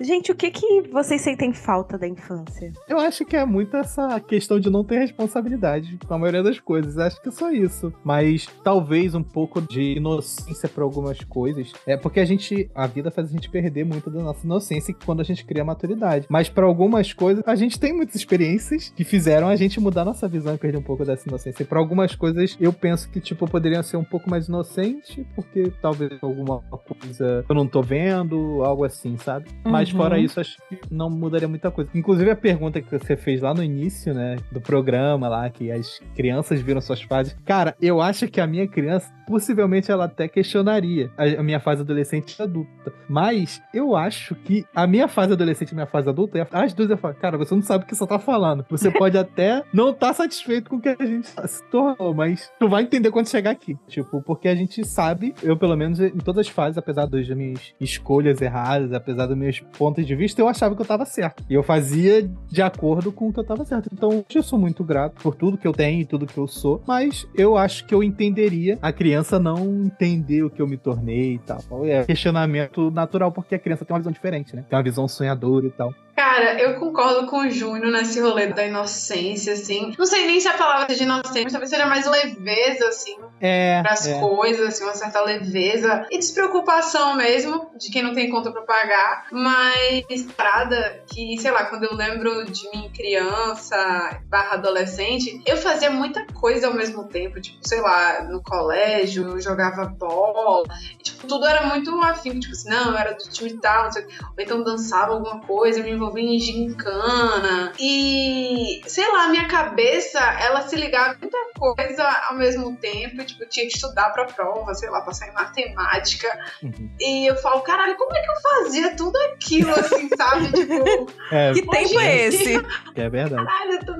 Gente, 0.00 0.31
que 0.42 0.50
que 0.50 0.82
vocês 0.90 1.20
sentem 1.20 1.52
falta 1.52 1.96
da 1.96 2.08
infância? 2.08 2.72
Eu 2.88 2.98
acho 2.98 3.24
que 3.24 3.36
é 3.36 3.44
muito 3.44 3.76
essa 3.76 4.18
questão 4.18 4.58
de 4.58 4.70
não 4.70 4.82
ter 4.82 4.98
responsabilidade 4.98 5.98
com 6.04 6.14
a 6.14 6.18
maioria 6.18 6.42
das 6.42 6.58
coisas. 6.58 6.98
Acho 6.98 7.20
que 7.22 7.28
é 7.28 7.32
só 7.32 7.52
isso. 7.52 7.92
Mas 8.02 8.48
talvez 8.64 9.14
um 9.14 9.22
pouco 9.22 9.60
de 9.60 9.96
inocência 9.98 10.68
para 10.68 10.82
algumas 10.82 11.22
coisas. 11.24 11.72
É 11.86 11.96
porque 11.96 12.18
a 12.18 12.24
gente. 12.24 12.68
A 12.74 12.86
vida 12.86 13.10
faz 13.10 13.28
a 13.28 13.32
gente 13.32 13.48
perder 13.48 13.84
muito 13.84 14.10
da 14.10 14.20
nossa 14.20 14.44
inocência 14.44 14.94
quando 15.04 15.20
a 15.20 15.24
gente 15.24 15.44
cria 15.44 15.64
maturidade. 15.64 16.26
Mas 16.28 16.48
para 16.48 16.66
algumas 16.66 17.12
coisas, 17.12 17.44
a 17.46 17.54
gente 17.54 17.78
tem 17.78 17.92
muitas 17.92 18.16
experiências 18.16 18.92
que 18.96 19.04
fizeram 19.04 19.48
a 19.48 19.54
gente 19.54 19.78
mudar 19.78 20.04
nossa 20.04 20.26
visão 20.26 20.54
e 20.54 20.58
perder 20.58 20.78
um 20.78 20.82
pouco 20.82 21.04
dessa 21.04 21.28
inocência. 21.28 21.64
Pra 21.64 21.78
algumas 21.78 22.16
coisas, 22.16 22.56
eu 22.60 22.72
penso 22.72 23.08
que, 23.10 23.20
tipo, 23.20 23.46
poderiam 23.46 23.82
ser 23.82 23.96
um 23.96 24.04
pouco 24.04 24.28
mais 24.28 24.48
inocente, 24.48 25.26
porque 25.34 25.72
talvez 25.80 26.12
alguma 26.20 26.60
coisa 26.60 27.44
eu 27.48 27.54
não 27.54 27.66
tô 27.66 27.82
vendo, 27.82 28.64
algo 28.64 28.84
assim, 28.84 29.16
sabe? 29.18 29.48
Uhum. 29.64 29.72
Mas 29.72 29.90
fora 29.90 30.16
uhum. 30.16 30.24
Isso, 30.32 30.40
acho 30.40 30.56
que 30.68 30.78
não 30.90 31.10
mudaria 31.10 31.46
muita 31.46 31.70
coisa. 31.70 31.90
Inclusive, 31.94 32.30
a 32.30 32.36
pergunta 32.36 32.80
que 32.80 32.90
você 32.90 33.16
fez 33.16 33.40
lá 33.40 33.54
no 33.54 33.62
início, 33.62 34.14
né, 34.14 34.36
do 34.50 34.60
programa 34.60 35.28
lá, 35.28 35.48
que 35.50 35.70
as 35.70 36.00
crianças 36.14 36.60
viram 36.60 36.80
suas 36.80 37.02
fases. 37.02 37.36
Cara, 37.44 37.76
eu 37.80 38.00
acho 38.00 38.26
que 38.28 38.40
a 38.40 38.46
minha 38.46 38.66
criança, 38.66 39.12
possivelmente, 39.26 39.90
ela 39.90 40.04
até 40.04 40.26
questionaria 40.26 41.10
a 41.16 41.42
minha 41.42 41.60
fase 41.60 41.82
adolescente 41.82 42.36
e 42.38 42.42
adulta. 42.42 42.92
Mas 43.08 43.62
eu 43.72 43.94
acho 43.94 44.34
que 44.34 44.64
a 44.74 44.86
minha 44.86 45.08
fase 45.08 45.32
adolescente 45.32 45.70
e 45.70 45.74
a 45.74 45.76
minha 45.76 45.86
fase 45.86 46.08
adulta, 46.08 46.46
as 46.52 46.72
duas 46.72 46.90
eu 46.90 46.96
falo, 46.96 47.14
cara, 47.14 47.38
você 47.38 47.54
não 47.54 47.62
sabe 47.62 47.84
o 47.84 47.86
que 47.86 47.94
você 47.94 48.06
tá 48.06 48.18
falando. 48.18 48.64
Você 48.70 48.90
pode 48.92 49.16
até 49.18 49.62
não 49.72 49.90
estar 49.90 50.08
tá 50.08 50.14
satisfeito 50.14 50.70
com 50.70 50.76
o 50.76 50.80
que 50.80 50.88
a 50.88 51.06
gente 51.06 51.28
se 51.28 51.62
tornou, 51.70 52.14
mas 52.14 52.50
tu 52.58 52.68
vai 52.68 52.82
entender 52.82 53.10
quando 53.10 53.28
chegar 53.28 53.50
aqui. 53.50 53.76
Tipo, 53.86 54.22
porque 54.22 54.48
a 54.48 54.54
gente 54.54 54.84
sabe, 54.86 55.34
eu 55.42 55.56
pelo 55.56 55.76
menos 55.76 56.00
em 56.00 56.18
todas 56.18 56.46
as 56.46 56.48
fases, 56.48 56.78
apesar 56.78 57.06
das 57.06 57.28
minhas 57.28 57.74
escolhas 57.80 58.40
erradas, 58.40 58.92
apesar 58.92 59.26
dos 59.26 59.36
meus 59.36 59.60
pontos 59.60 59.92
pontos 59.92 60.06
de 60.06 60.14
vista, 60.14 60.21
eu 60.40 60.48
achava 60.48 60.74
que 60.74 60.82
eu 60.82 60.86
tava 60.86 61.04
certo. 61.04 61.44
E 61.48 61.54
eu 61.54 61.62
fazia 61.62 62.28
de 62.48 62.62
acordo 62.62 63.12
com 63.12 63.28
o 63.28 63.32
que 63.32 63.40
eu 63.40 63.44
tava 63.44 63.64
certo. 63.64 63.88
Então, 63.92 64.24
eu 64.32 64.42
sou 64.42 64.58
muito 64.58 64.84
grato 64.84 65.22
por 65.22 65.34
tudo 65.34 65.58
que 65.58 65.66
eu 65.66 65.72
tenho 65.72 66.00
e 66.00 66.04
tudo 66.04 66.26
que 66.26 66.38
eu 66.38 66.46
sou, 66.46 66.82
mas 66.86 67.26
eu 67.34 67.56
acho 67.56 67.84
que 67.86 67.94
eu 67.94 68.02
entenderia 68.02 68.78
a 68.80 68.92
criança 68.92 69.38
não 69.38 69.58
entender 69.84 70.42
o 70.42 70.50
que 70.50 70.60
eu 70.60 70.66
me 70.66 70.76
tornei 70.76 71.34
e 71.34 71.38
tal. 71.38 71.60
É 71.84 72.04
questionamento 72.04 72.90
natural, 72.90 73.32
porque 73.32 73.54
a 73.54 73.58
criança 73.58 73.84
tem 73.84 73.94
uma 73.94 74.00
visão 74.00 74.12
diferente, 74.12 74.54
né? 74.54 74.64
Tem 74.68 74.76
uma 74.76 74.82
visão 74.82 75.08
sonhadora 75.08 75.66
e 75.66 75.70
tal. 75.70 75.92
Cara, 76.14 76.60
eu 76.60 76.78
concordo 76.78 77.26
com 77.26 77.38
o 77.38 77.50
Júnior 77.50 77.90
nesse 77.90 78.20
rolê 78.20 78.46
da 78.48 78.64
inocência, 78.66 79.54
assim. 79.54 79.94
Não 79.98 80.04
sei 80.04 80.26
nem 80.26 80.38
se 80.38 80.48
a 80.48 80.54
palavra 80.54 80.94
de 80.94 81.02
inocência, 81.02 81.42
mas 81.42 81.52
talvez 81.52 81.70
seja 81.70 81.86
mais 81.86 82.06
leveza, 82.06 82.88
assim. 82.88 83.16
É. 83.40 83.80
Pras 83.82 84.06
é. 84.06 84.20
coisas, 84.20 84.68
assim, 84.68 84.84
uma 84.84 84.94
certa 84.94 85.22
leveza. 85.22 86.06
E 86.10 86.18
despreocupação 86.18 87.16
mesmo, 87.16 87.70
de 87.78 87.90
quem 87.90 88.02
não 88.02 88.14
tem 88.14 88.30
conta 88.30 88.52
pra 88.52 88.62
pagar. 88.62 89.26
Mas 89.32 90.22
parada 90.36 91.02
que, 91.06 91.38
sei 91.38 91.50
lá, 91.50 91.64
quando 91.64 91.84
eu 91.84 91.94
lembro 91.94 92.44
de 92.44 92.70
mim 92.70 92.90
criança 92.94 94.20
barra 94.28 94.54
adolescente, 94.54 95.42
eu 95.46 95.56
fazia 95.56 95.90
muita 95.90 96.26
coisa 96.34 96.66
ao 96.66 96.74
mesmo 96.74 97.04
tempo. 97.04 97.40
Tipo, 97.40 97.58
sei 97.66 97.80
lá, 97.80 98.22
no 98.24 98.42
colégio, 98.42 99.28
eu 99.28 99.40
jogava 99.40 99.86
bola. 99.86 100.68
E, 100.98 101.02
tipo, 101.02 101.26
tudo 101.26 101.46
era 101.46 101.66
muito 101.66 101.90
afim, 102.02 102.38
tipo 102.38 102.52
assim, 102.52 102.68
não, 102.68 102.90
eu 102.90 102.96
era 102.96 103.12
do 103.12 103.28
time 103.30 103.52
tal, 103.58 103.84
não 103.84 103.92
sei, 103.92 104.04
ou 104.04 104.34
então 104.38 104.62
dançava 104.62 105.12
alguma 105.12 105.40
coisa, 105.40 105.82
me 105.82 105.90
envolvia 106.02 106.34
em 106.34 106.38
gincana. 106.38 107.72
E, 107.78 108.82
sei 108.86 109.10
lá, 109.10 109.28
minha 109.28 109.46
cabeça, 109.46 110.18
ela 110.40 110.62
se 110.62 110.76
ligava 110.76 111.16
muita 111.20 111.38
coisa 111.58 112.04
ao 112.28 112.36
mesmo 112.36 112.76
tempo, 112.76 113.22
e, 113.22 113.24
tipo, 113.24 113.46
tinha 113.48 113.66
que 113.66 113.74
estudar 113.74 114.10
pra 114.10 114.26
prova, 114.26 114.74
sei 114.74 114.90
lá, 114.90 115.00
passar 115.02 115.28
em 115.28 115.34
matemática. 115.34 116.28
Uhum. 116.62 116.90
E 117.00 117.26
eu 117.26 117.36
falo, 117.36 117.60
caralho, 117.62 117.96
como 117.96 118.14
é 118.16 118.20
que 118.20 118.30
eu 118.30 118.40
fazia 118.40 118.96
tudo 118.96 119.16
aquilo, 119.32 119.70
assim, 119.70 120.08
sabe? 120.16 120.50
tipo, 120.52 121.14
é, 121.30 121.52
que 121.52 121.62
tempo 121.66 122.00
é 122.00 122.26
esse? 122.26 122.62
É 122.94 123.08
verdade. 123.08 123.44
Caralho, 123.46 123.72
eu 123.72 123.86
tô... 123.86 123.92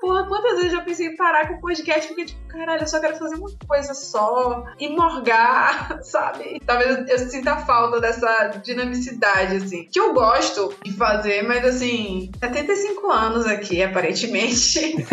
Porra, 0.00 0.26
quantas 0.26 0.58
vezes 0.58 0.72
eu 0.72 0.84
pensei 0.84 1.06
em 1.06 1.16
parar 1.16 1.48
com 1.48 1.54
o 1.54 1.60
podcast, 1.60 2.06
porque, 2.08 2.26
tipo, 2.26 2.46
caralho, 2.48 2.82
eu 2.82 2.86
só 2.86 3.00
quero 3.00 3.16
fazer 3.16 3.36
uma 3.36 3.50
coisa 3.66 3.94
só, 3.94 4.64
e 4.78 4.88
morgar, 4.88 5.98
sabe? 6.04 6.60
Talvez 6.66 7.08
eu 7.08 7.18
sinta 7.18 7.56
falta 7.58 8.00
dessa 8.00 8.48
dinamicidade, 8.62 9.56
assim, 9.56 9.84
que 9.84 9.98
eu 9.98 10.12
gosto 10.12 10.74
de 10.84 10.92
fazer, 10.92 11.35
mas, 11.42 11.64
assim, 11.64 12.30
75 12.40 13.10
anos 13.10 13.46
aqui, 13.46 13.82
aparentemente? 13.82 14.96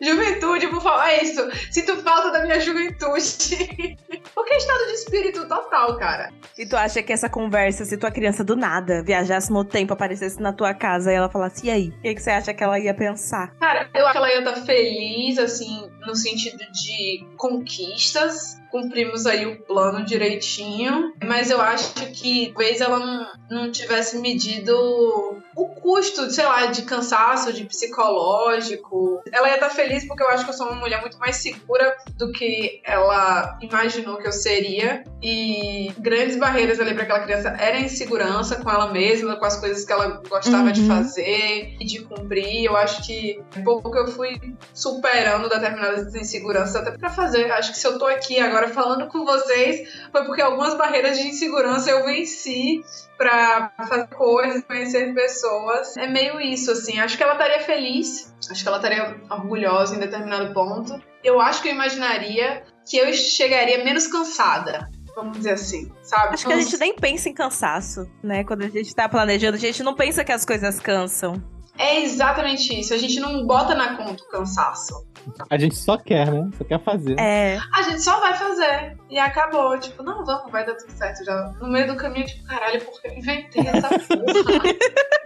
Juventude, 0.00 0.66
por 0.68 0.80
favor, 0.80 1.06
é 1.06 1.22
isso. 1.22 1.46
Sinto 1.70 1.96
falta 1.96 2.30
da 2.30 2.42
minha 2.42 2.58
juventude. 2.58 3.98
Porque 4.34 4.54
é 4.54 4.56
estado 4.56 4.86
de 4.86 4.92
espírito 4.92 5.46
total, 5.46 5.96
cara. 5.98 6.32
E 6.56 6.66
tu 6.66 6.74
acha 6.74 7.02
que 7.02 7.12
essa 7.12 7.28
conversa, 7.28 7.84
se 7.84 7.98
tua 7.98 8.10
criança 8.10 8.42
do 8.42 8.56
nada 8.56 9.02
viajasse 9.02 9.52
no 9.52 9.62
tempo, 9.62 9.92
aparecesse 9.92 10.40
na 10.40 10.52
tua 10.52 10.72
casa 10.72 11.12
e 11.12 11.14
ela 11.14 11.28
falasse, 11.28 11.66
e 11.66 11.70
aí? 11.70 11.88
O 11.88 12.00
que, 12.00 12.14
que 12.14 12.22
você 12.22 12.30
acha 12.30 12.54
que 12.54 12.64
ela 12.64 12.78
ia 12.78 12.94
pensar? 12.94 13.54
Cara, 13.60 13.90
eu 13.94 14.06
acho 14.06 14.12
que 14.12 14.18
ela 14.18 14.32
ia 14.32 14.38
estar 14.38 14.56
feliz, 14.64 15.38
assim, 15.38 15.90
no 16.06 16.16
sentido 16.16 16.64
de 16.72 17.26
conquistas, 17.36 18.59
cumprimos 18.70 19.26
aí 19.26 19.46
o 19.46 19.60
plano 19.62 20.04
direitinho, 20.04 21.12
mas 21.22 21.50
eu 21.50 21.60
acho 21.60 21.92
que 22.12 22.52
talvez 22.70 22.80
ela 22.80 22.98
não, 22.98 23.26
não 23.50 23.72
tivesse 23.72 24.18
medido 24.18 24.74
o 25.56 25.66
custo, 25.66 26.30
sei 26.30 26.44
lá, 26.44 26.66
de 26.66 26.82
cansaço, 26.82 27.52
de 27.52 27.64
psicológico. 27.64 29.22
Ela 29.32 29.48
ia 29.48 29.54
estar 29.54 29.70
feliz 29.70 30.06
porque 30.06 30.22
eu 30.22 30.28
acho 30.28 30.44
que 30.44 30.50
eu 30.50 30.54
sou 30.54 30.66
uma 30.66 30.76
mulher 30.76 31.00
muito 31.00 31.18
mais 31.18 31.36
segura 31.36 31.96
do 32.16 32.30
que 32.32 32.80
ela 32.84 33.58
imaginou 33.60 34.16
que 34.16 34.28
eu 34.28 34.32
seria. 34.32 35.04
E 35.22 35.92
grandes 35.98 36.36
barreiras 36.36 36.78
ali 36.80 36.94
para 36.94 37.02
aquela 37.02 37.20
criança 37.20 37.48
era 37.58 37.76
a 37.76 37.80
insegurança 37.80 38.56
com 38.56 38.70
ela 38.70 38.92
mesma, 38.92 39.36
com 39.36 39.44
as 39.44 39.56
coisas 39.56 39.84
que 39.84 39.92
ela 39.92 40.22
gostava 40.28 40.66
uhum. 40.66 40.72
de 40.72 40.86
fazer 40.86 41.76
e 41.80 41.84
de 41.84 42.00
cumprir. 42.02 42.64
Eu 42.64 42.76
acho 42.76 43.04
que 43.06 43.42
pouco 43.64 43.90
que 43.90 43.98
eu 43.98 44.08
fui 44.08 44.40
superando 44.72 45.48
determinadas 45.48 46.14
inseguranças 46.14 46.76
até 46.76 46.92
para 46.92 47.10
fazer. 47.10 47.50
Acho 47.52 47.72
que 47.72 47.78
se 47.78 47.86
eu 47.86 47.98
tô 47.98 48.06
aqui 48.06 48.38
agora 48.38 48.59
agora 48.60 48.68
falando 48.68 49.08
com 49.08 49.24
vocês 49.24 49.88
foi 50.12 50.24
porque 50.24 50.42
algumas 50.42 50.74
barreiras 50.74 51.18
de 51.18 51.26
insegurança 51.26 51.90
eu 51.90 52.04
venci 52.04 52.82
para 53.16 53.72
fazer 53.88 54.06
coisas, 54.08 54.62
conhecer 54.64 55.14
pessoas. 55.14 55.96
É 55.96 56.06
meio 56.06 56.40
isso, 56.40 56.70
assim. 56.70 56.98
Acho 56.98 57.16
que 57.16 57.22
ela 57.22 57.32
estaria 57.32 57.60
feliz, 57.60 58.34
acho 58.50 58.62
que 58.62 58.68
ela 58.68 58.76
estaria 58.76 59.20
orgulhosa 59.30 59.96
em 59.96 59.98
determinado 59.98 60.52
ponto. 60.52 61.00
Eu 61.24 61.40
acho 61.40 61.62
que 61.62 61.68
eu 61.68 61.72
imaginaria 61.72 62.62
que 62.88 62.96
eu 62.96 63.12
chegaria 63.12 63.84
menos 63.84 64.06
cansada. 64.06 64.88
Vamos 65.14 65.38
dizer 65.38 65.52
assim, 65.52 65.90
sabe? 66.02 66.34
Acho 66.34 66.46
que 66.46 66.52
a 66.52 66.56
gente 66.56 66.78
nem 66.78 66.94
pensa 66.94 67.28
em 67.28 67.34
cansaço, 67.34 68.08
né? 68.22 68.44
Quando 68.44 68.62
a 68.62 68.68
gente 68.68 68.94
tá 68.94 69.08
planejando, 69.08 69.56
a 69.56 69.60
gente 69.60 69.82
não 69.82 69.94
pensa 69.94 70.24
que 70.24 70.32
as 70.32 70.44
coisas 70.44 70.78
cansam. 70.78 71.42
É 71.80 72.02
exatamente 72.02 72.78
isso. 72.78 72.92
A 72.92 72.98
gente 72.98 73.18
não 73.18 73.46
bota 73.46 73.74
na 73.74 73.96
conta 73.96 74.22
o 74.22 74.28
cansaço. 74.28 75.06
A 75.48 75.56
gente 75.56 75.74
só 75.74 75.96
quer, 75.96 76.30
né? 76.30 76.50
Só 76.58 76.64
quer 76.64 76.78
fazer. 76.78 77.18
É. 77.18 77.58
A 77.72 77.82
gente 77.82 78.02
só 78.02 78.20
vai 78.20 78.36
fazer. 78.36 78.98
E 79.08 79.18
acabou. 79.18 79.78
Tipo, 79.78 80.02
não, 80.02 80.22
vamos, 80.22 80.52
vai 80.52 80.66
dar 80.66 80.74
tudo 80.74 80.92
certo. 80.92 81.24
Já 81.24 81.54
no 81.58 81.68
meio 81.68 81.86
do 81.86 81.96
caminho, 81.96 82.26
tipo, 82.26 82.46
caralho, 82.46 82.84
por 82.84 83.00
que 83.00 83.08
eu 83.08 83.14
inventei 83.14 83.66
essa 83.66 83.88
porra? 83.88 84.62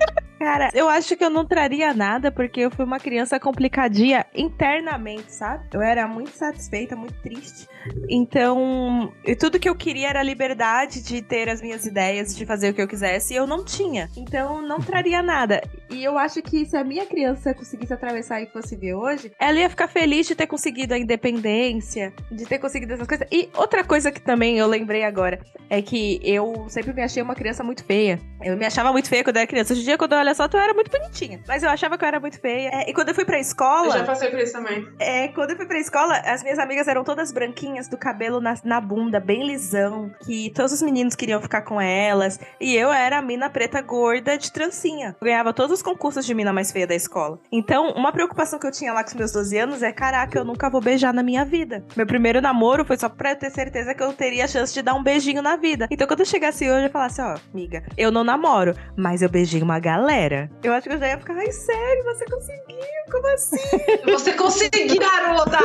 Cara, 0.45 0.69
eu 0.75 0.91
acho 0.91 1.17
que 1.17 1.25
eu 1.25 1.31
não 1.31 1.47
traria 1.47 1.95
nada 1.95 2.31
porque 2.31 2.61
eu 2.61 2.71
fui 2.71 2.85
uma 2.85 3.01
criança 3.01 3.41
complicadinha 3.41 4.27
internamente, 4.35 5.33
sabe? 5.33 5.65
Eu 5.73 5.81
era 5.81 6.07
muito 6.07 6.33
satisfeita, 6.33 6.95
muito 6.95 7.15
triste. 7.23 7.67
Então, 8.11 9.11
tudo 9.41 9.59
que 9.59 9.69
eu 9.69 9.75
queria 9.75 10.11
era 10.11 10.21
a 10.21 10.23
liberdade 10.23 11.03
de 11.03 11.23
ter 11.23 11.49
as 11.49 11.63
minhas 11.63 11.87
ideias, 11.87 12.37
de 12.37 12.45
fazer 12.45 12.71
o 12.71 12.75
que 12.75 12.83
eu 12.83 12.89
quisesse, 12.89 13.33
e 13.33 13.37
eu 13.37 13.47
não 13.47 13.65
tinha. 13.65 14.11
Então, 14.15 14.61
não 14.61 14.81
traria 14.81 15.23
nada. 15.23 15.63
E 15.91 16.05
eu 16.05 16.19
acho 16.19 16.43
que 16.43 16.67
se 16.67 16.77
a 16.77 16.85
minha 16.85 17.07
criança 17.07 17.55
conseguisse 17.55 17.95
atravessar 17.95 18.43
e 18.43 18.47
fosse 18.47 18.77
ver 18.77 18.95
hoje, 18.95 19.33
ela 19.39 19.59
ia 19.59 19.71
ficar 19.71 19.89
feliz 19.89 20.27
de 20.27 20.35
ter 20.35 20.47
conseguido 20.47 20.93
a 20.93 20.99
independência, 20.99 22.13
de 22.31 22.45
ter 22.45 22.59
conseguido 22.59 22.93
essas 22.93 23.07
coisas. 23.07 23.27
E 23.33 23.49
outra 23.57 23.83
coisa 23.83 24.13
que 24.13 24.21
também 24.21 24.59
eu 24.59 24.67
lembrei 24.67 25.05
agora 25.05 25.41
é 25.71 25.81
que 25.81 26.21
eu 26.23 26.67
sempre 26.69 26.93
me 26.93 27.03
achei 27.03 27.23
uma 27.23 27.35
criança 27.35 27.65
muito 27.65 27.83
feia. 27.85 28.21
Eu 28.43 28.57
me 28.59 28.67
achava 28.67 28.93
muito 28.93 29.09
feia 29.09 29.25
quando 29.25 29.39
era 29.39 29.47
criança. 29.47 29.73
Hoje 29.73 29.83
em 29.83 29.85
dia, 29.87 29.97
quando 29.97 30.13
eu 30.13 30.19
olho 30.19 30.34
só, 30.35 30.49
tu 30.49 30.57
era 30.57 30.75
muito 30.75 30.91
bonitinha. 30.91 31.41
Mas 31.47 31.63
eu 31.63 31.71
achava 31.71 31.97
que 31.97 32.05
eu 32.05 32.09
era 32.09 32.21
muito 32.21 32.41
feia. 32.41 32.71
É, 32.73 32.91
e 32.91 32.95
quando 32.95 33.09
eu 33.09 33.15
fui 33.15 33.25
pra 33.25 33.39
escola. 33.39 33.87
Eu 33.87 33.99
já 34.01 34.05
passei 34.05 34.31
por 34.31 34.39
isso 34.41 34.53
também. 34.53 34.87
É, 34.99 35.29
quando 35.29 35.51
eu 35.51 35.57
fui 35.57 35.67
pra 35.67 35.79
escola, 35.79 36.17
as 36.19 36.43
minhas 36.43 36.59
amigas 36.59 36.89
eram 36.89 37.05
todas 37.05 37.33
branquinhas, 37.33 37.89
do 37.89 37.97
cabelo 37.97 38.41
na, 38.41 38.55
na 38.65 38.81
bunda, 38.81 39.21
bem 39.21 39.47
lisão. 39.47 40.11
Que 40.25 40.51
todos 40.51 40.73
os 40.73 40.83
meninos 40.83 41.15
queriam 41.15 41.41
ficar 41.41 41.63
com 41.63 41.81
elas. 41.81 42.39
E 42.61 42.75
eu 42.75 42.93
era 42.93 43.19
a 43.19 43.23
mina 43.23 43.49
preta 43.49 43.81
gorda 43.81 44.37
de 44.37 44.53
trancinha. 44.53 45.17
Eu 45.21 45.25
ganhava 45.27 45.53
todos 45.53 45.73
os 45.73 45.83
concursos 45.83 46.25
de 46.25 46.35
mina 46.35 46.53
mais 46.53 46.73
feia 46.73 46.87
da 46.87 46.95
escola. 46.95 47.39
Então, 47.51 47.91
uma 47.93 48.13
preocupação 48.13 48.59
que 48.59 48.67
eu 48.67 48.73
tinha 48.73 48.93
lá 48.93 49.03
com 49.03 49.11
os 49.11 49.15
meus 49.15 49.33
12 49.33 49.59
anos 49.59 49.83
é: 49.83 49.93
caraca, 49.93 50.39
eu 50.39 50.45
nunca 50.45 50.69
vou 50.71 50.81
beijar 50.81 51.13
na 51.13 51.23
minha 51.23 51.45
vida. 51.45 51.85
Meu 51.97 52.07
primeiro 52.07 52.41
namoro 52.41 52.85
foi 52.85 52.97
só 52.97 53.09
pra 53.09 53.31
eu 53.31 53.37
ter 53.37 53.51
certeza 53.51 53.95
que 53.95 54.03
eu 54.03 54.13
teria 54.13 54.45
a 54.45 54.49
chance 54.49 54.73
de 54.73 54.83
dar 54.83 54.95
um 54.95 55.03
beijinho 55.03 55.43
na 55.43 55.57
vida. 55.57 55.87
Então, 55.91 56.07
quando 56.07 56.21
eu 56.21 56.27
chegasse 56.27 56.69
hoje, 56.69 56.87
eu 56.87 56.91
falasse: 56.91 57.21
ó, 57.21 57.37
amiga, 57.53 57.85
eu 57.97 58.11
não 58.11 58.25
namoro, 58.25 58.75
mas 58.97 59.23
eu 59.23 59.29
beijei 59.29 59.63
uma 59.63 59.79
galera. 59.79 60.14
Eu 60.63 60.73
acho 60.73 60.89
que 60.89 60.95
eu 60.95 60.99
já 60.99 61.09
ia 61.09 61.19
ficar, 61.19 61.37
ai, 61.37 61.51
sério, 61.51 62.05
você 62.05 62.25
conseguiu? 62.27 62.65
Como 63.11 63.27
assim? 63.29 63.57
Você 64.07 64.33
conseguiu, 64.33 64.99
garota! 64.99 65.59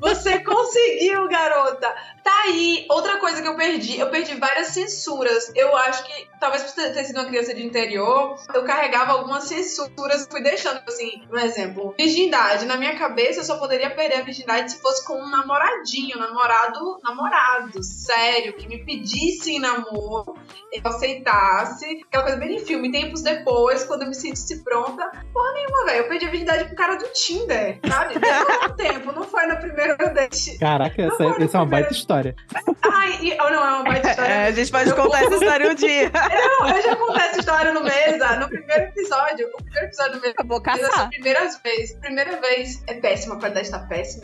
Você 0.00 0.40
conseguiu, 0.40 1.28
garota! 1.28 1.94
Tá 2.22 2.32
aí, 2.46 2.86
outra 2.88 3.18
coisa 3.18 3.42
que 3.42 3.48
eu 3.48 3.56
perdi, 3.56 3.98
eu 3.98 4.08
perdi 4.08 4.34
várias 4.36 4.68
censuras. 4.68 5.52
Eu 5.54 5.76
acho 5.76 6.04
que, 6.04 6.28
talvez 6.40 6.62
por 6.62 6.74
ter 6.74 7.04
sido 7.04 7.18
uma 7.18 7.28
criança 7.28 7.52
de 7.52 7.64
interior, 7.64 8.36
eu 8.54 8.64
carregava 8.64 9.12
algumas 9.12 9.44
censuras, 9.44 10.26
fui 10.30 10.42
deixando, 10.42 10.80
assim, 10.86 11.22
um 11.30 11.38
exemplo. 11.38 11.94
Virgindade. 11.98 12.64
Na 12.64 12.76
minha 12.76 12.96
cabeça, 12.96 13.40
eu 13.40 13.44
só 13.44 13.58
poderia 13.58 13.90
perder 13.90 14.20
a 14.20 14.22
virgindade 14.22 14.72
se 14.72 14.80
fosse 14.80 15.04
com 15.06 15.14
um 15.14 15.28
namoradinho, 15.28 16.18
namorado, 16.18 17.00
namorado, 17.02 17.82
sério, 17.82 18.54
que 18.54 18.68
me 18.68 18.84
pedisse 18.84 19.52
em 19.52 19.60
namoro, 19.60 20.36
eu 20.72 20.80
aceitasse. 20.84 22.02
Aquela 22.06 22.24
coisa 22.24 22.38
bem 22.38 22.56
de 22.56 22.64
filme. 22.64 22.92
Tempos 22.92 23.22
depois, 23.22 23.71
quando 23.84 24.02
eu 24.02 24.08
me 24.08 24.14
sentisse 24.14 24.62
pronta, 24.62 25.10
porra 25.32 25.52
nenhuma, 25.54 25.84
velho. 25.86 25.98
Eu 25.98 26.08
perdi 26.08 26.26
a 26.26 26.30
virgindade 26.30 26.64
com 26.64 26.72
o 26.72 26.76
cara 26.76 26.96
do 26.96 27.06
Tinder, 27.12 27.78
sabe? 27.86 28.18
Demorou 28.18 28.64
um 28.64 28.76
tempo, 28.76 29.12
não 29.12 29.22
foi 29.24 29.46
no 29.46 29.56
primeiro 29.56 29.96
date. 30.14 30.58
Caraca, 30.58 31.02
essa, 31.02 31.24
é, 31.24 31.44
essa 31.44 31.56
é 31.56 31.60
uma 31.60 31.66
baita 31.66 31.92
história. 31.92 32.34
Ai, 32.82 33.18
e, 33.20 33.32
oh, 33.40 33.50
não, 33.50 33.64
é 33.64 33.74
uma 33.74 33.84
baita 33.84 34.10
história. 34.10 34.30
É, 34.30 34.46
a 34.46 34.52
gente 34.52 34.70
pode 34.70 34.90
eu 34.90 34.96
contar 34.96 35.24
essa 35.24 35.34
história 35.34 35.70
um 35.70 35.74
dia. 35.74 36.10
Não, 36.12 36.68
eu 36.68 36.82
já 36.82 36.96
contei 36.96 37.22
essa 37.22 37.40
história 37.40 37.72
no 37.72 37.82
Mesa, 37.82 38.36
no 38.36 38.48
primeiro 38.48 38.84
episódio. 38.84 39.48
O 39.48 39.62
primeiro 39.62 39.86
episódio 39.86 40.12
do 40.14 40.20
Mesa. 40.20 40.34
Eu 40.38 40.46
vou 40.46 40.60
caçar. 40.60 41.08
Primeiras 41.08 41.60
vezes. 41.62 41.94
Primeira 41.98 42.40
vez. 42.40 42.82
É 42.86 42.94
péssima, 42.94 43.36
a 43.36 43.38
qualidade 43.38 43.70
tá 43.70 43.78
péssima. 43.80 44.22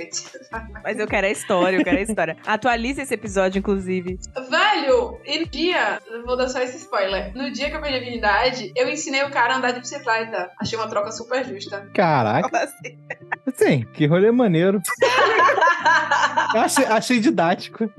Mas 0.82 0.99
eu 0.99 1.07
quero 1.07 1.26
a 1.26 1.30
história, 1.30 1.76
eu 1.76 1.84
quero 1.84 1.99
a 1.99 2.03
história. 2.03 2.36
Atualize 2.46 3.03
esse 3.03 3.14
episódio, 3.14 3.59
inclusive. 3.59 4.18
Velho, 4.51 5.20
e 5.24 5.40
no 5.40 5.46
dia, 5.46 6.01
vou 6.24 6.36
dar 6.36 6.49
só 6.49 6.61
esse 6.61 6.76
spoiler. 6.78 7.32
No 7.34 7.51
dia 7.51 7.70
que 7.70 7.76
eu 7.76 7.80
perdi 7.80 7.96
a 7.96 8.01
virgindade, 8.01 8.72
eu 8.76 8.88
ensinei 8.88 9.22
o 9.22 9.30
cara 9.30 9.38
a 9.39 9.57
andar 9.57 9.72
de 9.72 9.80
bicicleta. 9.80 10.51
Achei 10.61 10.78
uma 10.78 10.89
troca 10.89 11.11
super 11.11 11.45
justa. 11.45 11.89
Caraca. 11.95 12.64
Assim? 12.64 12.99
Sim, 13.55 13.86
que 13.93 14.07
rolê 14.07 14.30
maneiro. 14.30 14.80
achei, 16.55 16.84
achei 16.86 17.20
didático. 17.20 17.91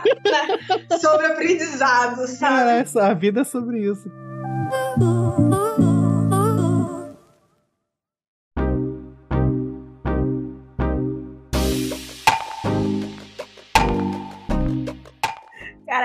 sobre 1.00 1.26
aprendizado, 1.26 2.26
sabe? 2.26 2.70
É, 2.70 3.00
a 3.00 3.14
vida 3.14 3.42
é 3.42 3.44
sobre 3.44 3.80
isso. 3.80 4.10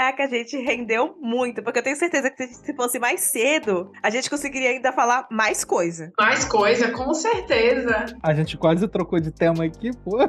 Caraca, 0.10 0.24
a 0.24 0.28
gente 0.28 0.57
rendeu 0.57 1.16
muito, 1.22 1.62
porque 1.62 1.78
eu 1.80 1.84
tenho 1.84 1.95
certeza 1.95 2.32
que 2.32 2.47
se 2.47 2.74
fosse 2.74 2.97
mais 2.97 3.22
cedo, 3.22 3.91
a 4.01 4.10
gente 4.10 4.28
conseguiria 4.30 4.72
ainda 4.72 4.91
falar 4.91 5.28
mais 5.30 5.64
coisa. 5.64 6.12
Mais 6.18 6.45
coisa, 6.45 6.91
com 6.91 7.14
certeza. 7.14 8.05
A 8.24 8.34
gente 8.34 8.57
quase 8.57 8.88
trocou 8.88 9.20
de 9.20 9.32
tema 9.32 9.66
aqui, 9.66 9.91
pô. 10.03 10.18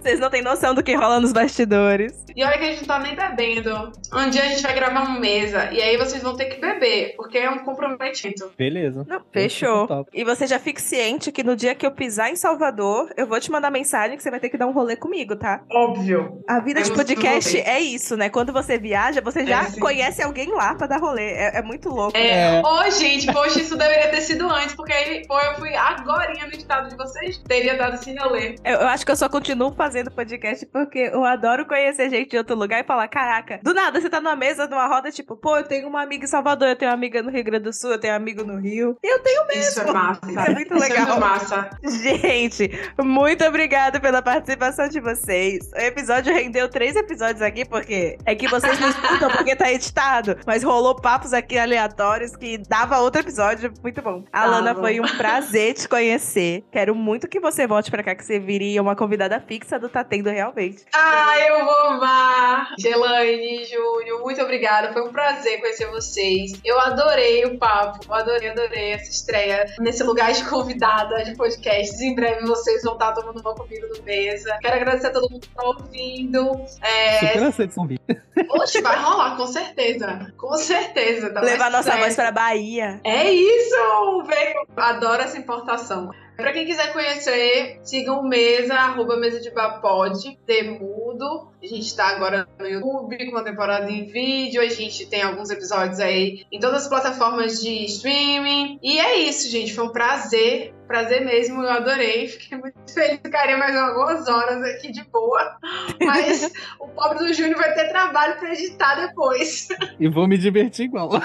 Vocês 0.00 0.18
não 0.20 0.30
têm 0.30 0.42
noção 0.42 0.74
do 0.74 0.82
que 0.82 0.94
rola 0.94 1.20
nos 1.20 1.32
bastidores. 1.32 2.24
E 2.34 2.42
olha 2.44 2.58
que 2.58 2.64
a 2.64 2.72
gente 2.72 2.86
tá 2.86 2.98
nem 2.98 3.14
bebendo. 3.14 3.92
Um 4.12 4.30
dia 4.30 4.42
a 4.42 4.46
gente 4.46 4.62
vai 4.62 4.74
gravar 4.74 5.02
uma 5.02 5.20
mesa 5.20 5.70
e 5.72 5.80
aí 5.80 5.96
vocês 5.96 6.22
vão 6.22 6.36
ter 6.36 6.46
que 6.46 6.60
beber, 6.60 7.14
porque 7.16 7.38
é 7.38 7.50
um 7.50 7.58
comprometimento. 7.58 8.52
Beleza. 8.56 9.04
Não, 9.08 9.20
fechou. 9.32 10.06
E 10.12 10.24
você 10.24 10.46
já 10.46 10.58
fique 10.58 10.80
ciente 10.80 11.30
que 11.30 11.42
no 11.42 11.54
dia 11.56 11.74
que 11.74 11.86
eu 11.86 11.90
pisar 11.90 12.30
em 12.30 12.36
Salvador, 12.36 13.12
eu 13.16 13.26
vou 13.26 13.38
te 13.38 13.50
mandar 13.50 13.70
mensagem 13.70 14.16
que 14.16 14.22
você 14.22 14.30
vai 14.30 14.40
ter 14.40 14.48
que 14.48 14.56
dar 14.56 14.66
um 14.66 14.72
rolê 14.72 14.96
comigo, 14.96 15.36
tá? 15.36 15.62
Óbvio. 15.70 16.42
A 16.48 16.60
vida 16.60 16.82
de 16.82 16.92
podcast 16.92 17.33
é 17.64 17.80
isso, 17.80 18.16
né? 18.16 18.28
Quando 18.28 18.52
você 18.52 18.78
viaja, 18.78 19.20
você 19.20 19.46
já 19.46 19.64
é, 19.64 19.80
conhece 19.80 20.22
alguém 20.22 20.52
lá 20.52 20.74
pra 20.74 20.86
dar 20.86 21.00
rolê. 21.00 21.32
É, 21.32 21.58
é 21.58 21.62
muito 21.62 21.88
louco. 21.88 22.16
É. 22.16 22.52
Né? 22.52 22.62
Ô, 22.62 22.80
oh, 22.80 22.90
gente, 22.90 23.32
poxa, 23.32 23.60
isso 23.60 23.76
deveria 23.76 24.08
ter 24.08 24.20
sido 24.20 24.48
antes, 24.48 24.74
porque 24.74 24.92
aí 24.92 25.26
pô, 25.26 25.38
eu 25.40 25.54
fui 25.56 25.74
agora 25.74 26.34
no 26.34 26.52
estado 26.52 26.88
de 26.88 26.96
vocês, 26.96 27.38
teria 27.38 27.76
dado 27.76 27.94
esse 27.94 28.14
rolê. 28.16 28.56
Eu, 28.64 28.80
eu 28.80 28.88
acho 28.88 29.04
que 29.04 29.12
eu 29.12 29.16
só 29.16 29.28
continuo 29.28 29.72
fazendo 29.72 30.10
podcast 30.10 30.66
porque 30.66 30.98
eu 30.98 31.24
adoro 31.24 31.66
conhecer 31.66 32.10
gente 32.10 32.30
de 32.30 32.38
outro 32.38 32.56
lugar 32.56 32.80
e 32.80 32.84
falar: 32.84 33.08
caraca, 33.08 33.60
do 33.62 33.72
nada 33.72 34.00
você 34.00 34.10
tá 34.10 34.20
numa 34.20 34.36
mesa, 34.36 34.66
numa 34.66 34.86
roda, 34.86 35.10
tipo, 35.10 35.36
pô, 35.36 35.56
eu 35.56 35.64
tenho 35.64 35.88
uma 35.88 36.02
amiga 36.02 36.24
em 36.24 36.28
Salvador, 36.28 36.68
eu 36.68 36.76
tenho 36.76 36.90
uma 36.90 36.96
amiga 36.96 37.22
no 37.22 37.30
Rio 37.30 37.44
Grande 37.44 37.64
do 37.64 37.72
Sul, 37.72 37.92
eu 37.92 37.98
tenho 37.98 38.12
um 38.12 38.16
amigo 38.16 38.44
no 38.44 38.58
Rio. 38.58 38.96
Eu 39.02 39.18
tenho 39.20 39.46
mesmo. 39.46 39.62
Isso 39.62 39.80
é 39.80 39.92
massa. 39.92 40.20
Isso 40.28 40.38
é 40.38 40.50
muito 40.50 40.74
legal. 40.74 40.88
Isso 40.88 40.96
é 40.96 40.98
muito 41.06 41.20
massa. 41.20 41.70
Gente, 41.84 42.70
muito 42.98 43.44
obrigada 43.44 44.00
pela 44.00 44.22
participação 44.22 44.88
de 44.88 45.00
vocês. 45.00 45.70
O 45.74 45.78
episódio 45.78 46.32
rendeu 46.34 46.68
três 46.68 46.96
episódios 46.96 47.23
aqui, 47.24 47.64
porque 47.64 48.18
é 48.24 48.34
que 48.34 48.48
vocês 48.48 48.78
não 48.78 48.88
escutam 48.88 49.30
porque 49.30 49.56
tá 49.56 49.70
editado, 49.72 50.36
mas 50.46 50.62
rolou 50.62 50.94
papos 50.94 51.32
aqui 51.32 51.58
aleatórios 51.58 52.36
que 52.36 52.58
dava 52.58 52.98
outro 52.98 53.20
episódio 53.20 53.72
muito 53.82 54.00
bom. 54.02 54.24
Alana, 54.32 54.74
foi 54.74 55.00
um 55.00 55.16
prazer 55.16 55.74
te 55.74 55.88
conhecer. 55.88 56.64
Quero 56.70 56.94
muito 56.94 57.28
que 57.28 57.40
você 57.40 57.66
volte 57.66 57.90
pra 57.90 58.02
cá, 58.02 58.14
que 58.14 58.24
você 58.24 58.38
viria 58.38 58.80
uma 58.82 58.96
convidada 58.96 59.40
fixa 59.40 59.78
do 59.78 59.88
Tá 59.88 60.04
Tendo 60.04 60.30
realmente. 60.30 60.84
Ah, 60.94 61.38
eu 61.38 61.64
vou 61.64 61.80
amar! 61.88 62.74
Gelaine, 62.78 63.64
Júnior, 63.64 64.20
muito 64.20 64.42
obrigada. 64.42 64.92
Foi 64.92 65.02
um 65.02 65.12
prazer 65.12 65.60
conhecer 65.60 65.86
vocês. 65.86 66.52
Eu 66.64 66.78
adorei 66.80 67.44
o 67.44 67.58
papo, 67.58 68.00
eu 68.06 68.14
adorei, 68.14 68.50
adorei 68.50 68.92
essa 68.92 69.10
estreia 69.10 69.66
nesse 69.78 70.02
lugar 70.02 70.32
de 70.32 70.44
convidada 70.48 71.24
de 71.24 71.34
podcasts. 71.36 72.00
Em 72.00 72.14
breve 72.14 72.46
vocês 72.46 72.82
vão 72.82 72.94
estar 72.94 73.12
tomando 73.12 73.40
uma 73.40 73.54
comigo 73.54 73.86
no 73.96 74.02
mesa. 74.02 74.58
Quero 74.60 74.76
agradecer 74.76 75.08
a 75.08 75.10
todo 75.10 75.30
mundo 75.30 75.40
que 75.40 75.54
tá 75.54 75.64
ouvindo. 75.64 76.64
É... 76.82 77.13
Super 77.18 77.42
aceito 77.44 77.74
convite. 77.74 78.02
Oxe, 78.50 78.80
vai 78.80 78.98
rolar, 79.00 79.36
com 79.36 79.46
certeza. 79.46 80.32
Com 80.36 80.54
certeza. 80.54 81.30
Tá 81.30 81.40
Levar 81.40 81.70
nossa 81.70 81.90
certo. 81.90 82.00
voz 82.00 82.14
pra 82.14 82.32
Bahia. 82.32 83.00
É 83.04 83.30
isso! 83.30 84.22
Veio. 84.26 84.66
Adoro 84.76 85.22
essa 85.22 85.38
importação. 85.38 86.10
Pra 86.36 86.52
quem 86.52 86.66
quiser 86.66 86.92
conhecer, 86.92 87.78
sigam 87.84 88.18
o 88.18 88.28
Mesa, 88.28 88.74
arroba 88.74 89.16
Mesa 89.16 89.40
de 89.40 89.50
Bapode, 89.52 90.36
Demudo. 90.44 91.48
A 91.62 91.66
gente 91.66 91.94
tá 91.94 92.08
agora 92.08 92.48
no 92.58 92.66
YouTube 92.66 93.24
com 93.24 93.30
uma 93.30 93.44
temporada 93.44 93.88
em 93.88 94.04
vídeo. 94.06 94.60
A 94.60 94.68
gente 94.68 95.06
tem 95.06 95.22
alguns 95.22 95.50
episódios 95.50 96.00
aí 96.00 96.44
em 96.50 96.58
todas 96.58 96.82
as 96.82 96.88
plataformas 96.88 97.60
de 97.60 97.84
streaming. 97.84 98.80
E 98.82 98.98
é 98.98 99.16
isso, 99.20 99.48
gente. 99.48 99.72
Foi 99.72 99.84
um 99.84 99.92
prazer. 99.92 100.73
Prazer 100.86 101.24
mesmo, 101.24 101.62
eu 101.62 101.70
adorei. 101.70 102.28
Fiquei 102.28 102.58
muito 102.58 102.78
feliz. 102.92 103.20
Ficaria 103.20 103.56
mais 103.56 103.74
algumas 103.74 104.28
horas 104.28 104.62
aqui 104.62 104.92
de 104.92 105.02
boa. 105.04 105.56
Mas 106.00 106.52
o 106.78 106.86
pobre 106.88 107.18
do 107.18 107.32
Júnior 107.32 107.56
vai 107.56 107.72
ter 107.74 107.88
trabalho 107.88 108.38
pra 108.38 108.52
editar 108.52 109.06
depois. 109.06 109.68
E 109.98 110.08
vou 110.08 110.28
me 110.28 110.36
divertir 110.36 110.86
igual. 110.86 111.10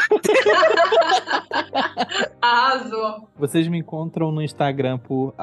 Arrasou. 2.42 3.30
Vocês 3.38 3.68
me 3.68 3.78
encontram 3.78 4.32
no 4.32 4.42
Instagram 4.42 4.98
por 4.98 5.34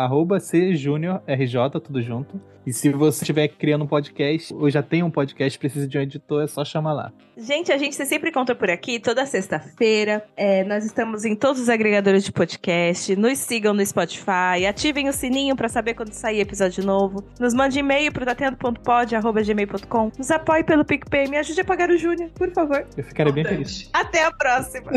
cjuniorrj, 0.41 1.81
tudo 1.83 2.03
junto. 2.03 2.41
E 2.67 2.73
se 2.73 2.91
você 2.91 3.23
estiver 3.23 3.47
criando 3.47 3.85
um 3.85 3.87
podcast, 3.87 4.53
ou 4.53 4.69
já 4.69 4.83
tem 4.83 5.03
um 5.05 5.11
podcast, 5.11 5.57
precisa 5.57 5.87
de 5.87 5.97
um 5.97 6.01
editor, 6.01 6.43
é 6.43 6.49
só 6.49 6.65
chamar 6.65 6.93
lá. 6.93 7.13
Gente, 7.37 7.71
a 7.71 7.79
gente 7.79 7.95
se 7.95 8.05
sempre 8.05 8.31
encontra 8.31 8.57
por 8.57 8.69
aqui, 8.69 8.99
toda 8.99 9.25
sexta-feira. 9.25 10.25
É, 10.37 10.65
nós 10.65 10.85
estamos 10.85 11.25
em 11.25 11.37
todos 11.37 11.63
os 11.63 11.69
agregadores 11.69 12.25
de 12.25 12.33
podcast. 12.33 13.15
Nos 13.15 13.39
sigam 13.39 13.73
no 13.73 13.87
Spotify, 13.87 14.67
ativem 14.69 15.09
o 15.09 15.13
sininho 15.13 15.55
para 15.55 15.69
saber 15.69 15.95
quando 15.95 16.13
sair 16.13 16.41
episódio 16.41 16.85
novo. 16.85 17.23
Nos 17.39 17.55
mande 17.55 17.79
e-mail 17.79 18.13
pro 18.13 18.25
tatendo.pod.gmail.com. 18.25 20.11
Nos 20.19 20.31
apoie 20.31 20.65
pelo 20.65 20.85
PicPay, 20.85 21.29
me 21.29 21.37
ajude 21.37 21.61
a 21.61 21.65
pagar 21.65 21.91
o 21.91 21.97
Júnior, 21.97 22.31
por 22.31 22.51
favor. 22.53 22.85
Eu 22.97 23.05
ficarei 23.05 23.33
bem 23.33 23.45
feliz. 23.45 23.89
Até 23.93 24.25
a 24.25 24.33
próxima. 24.33 24.91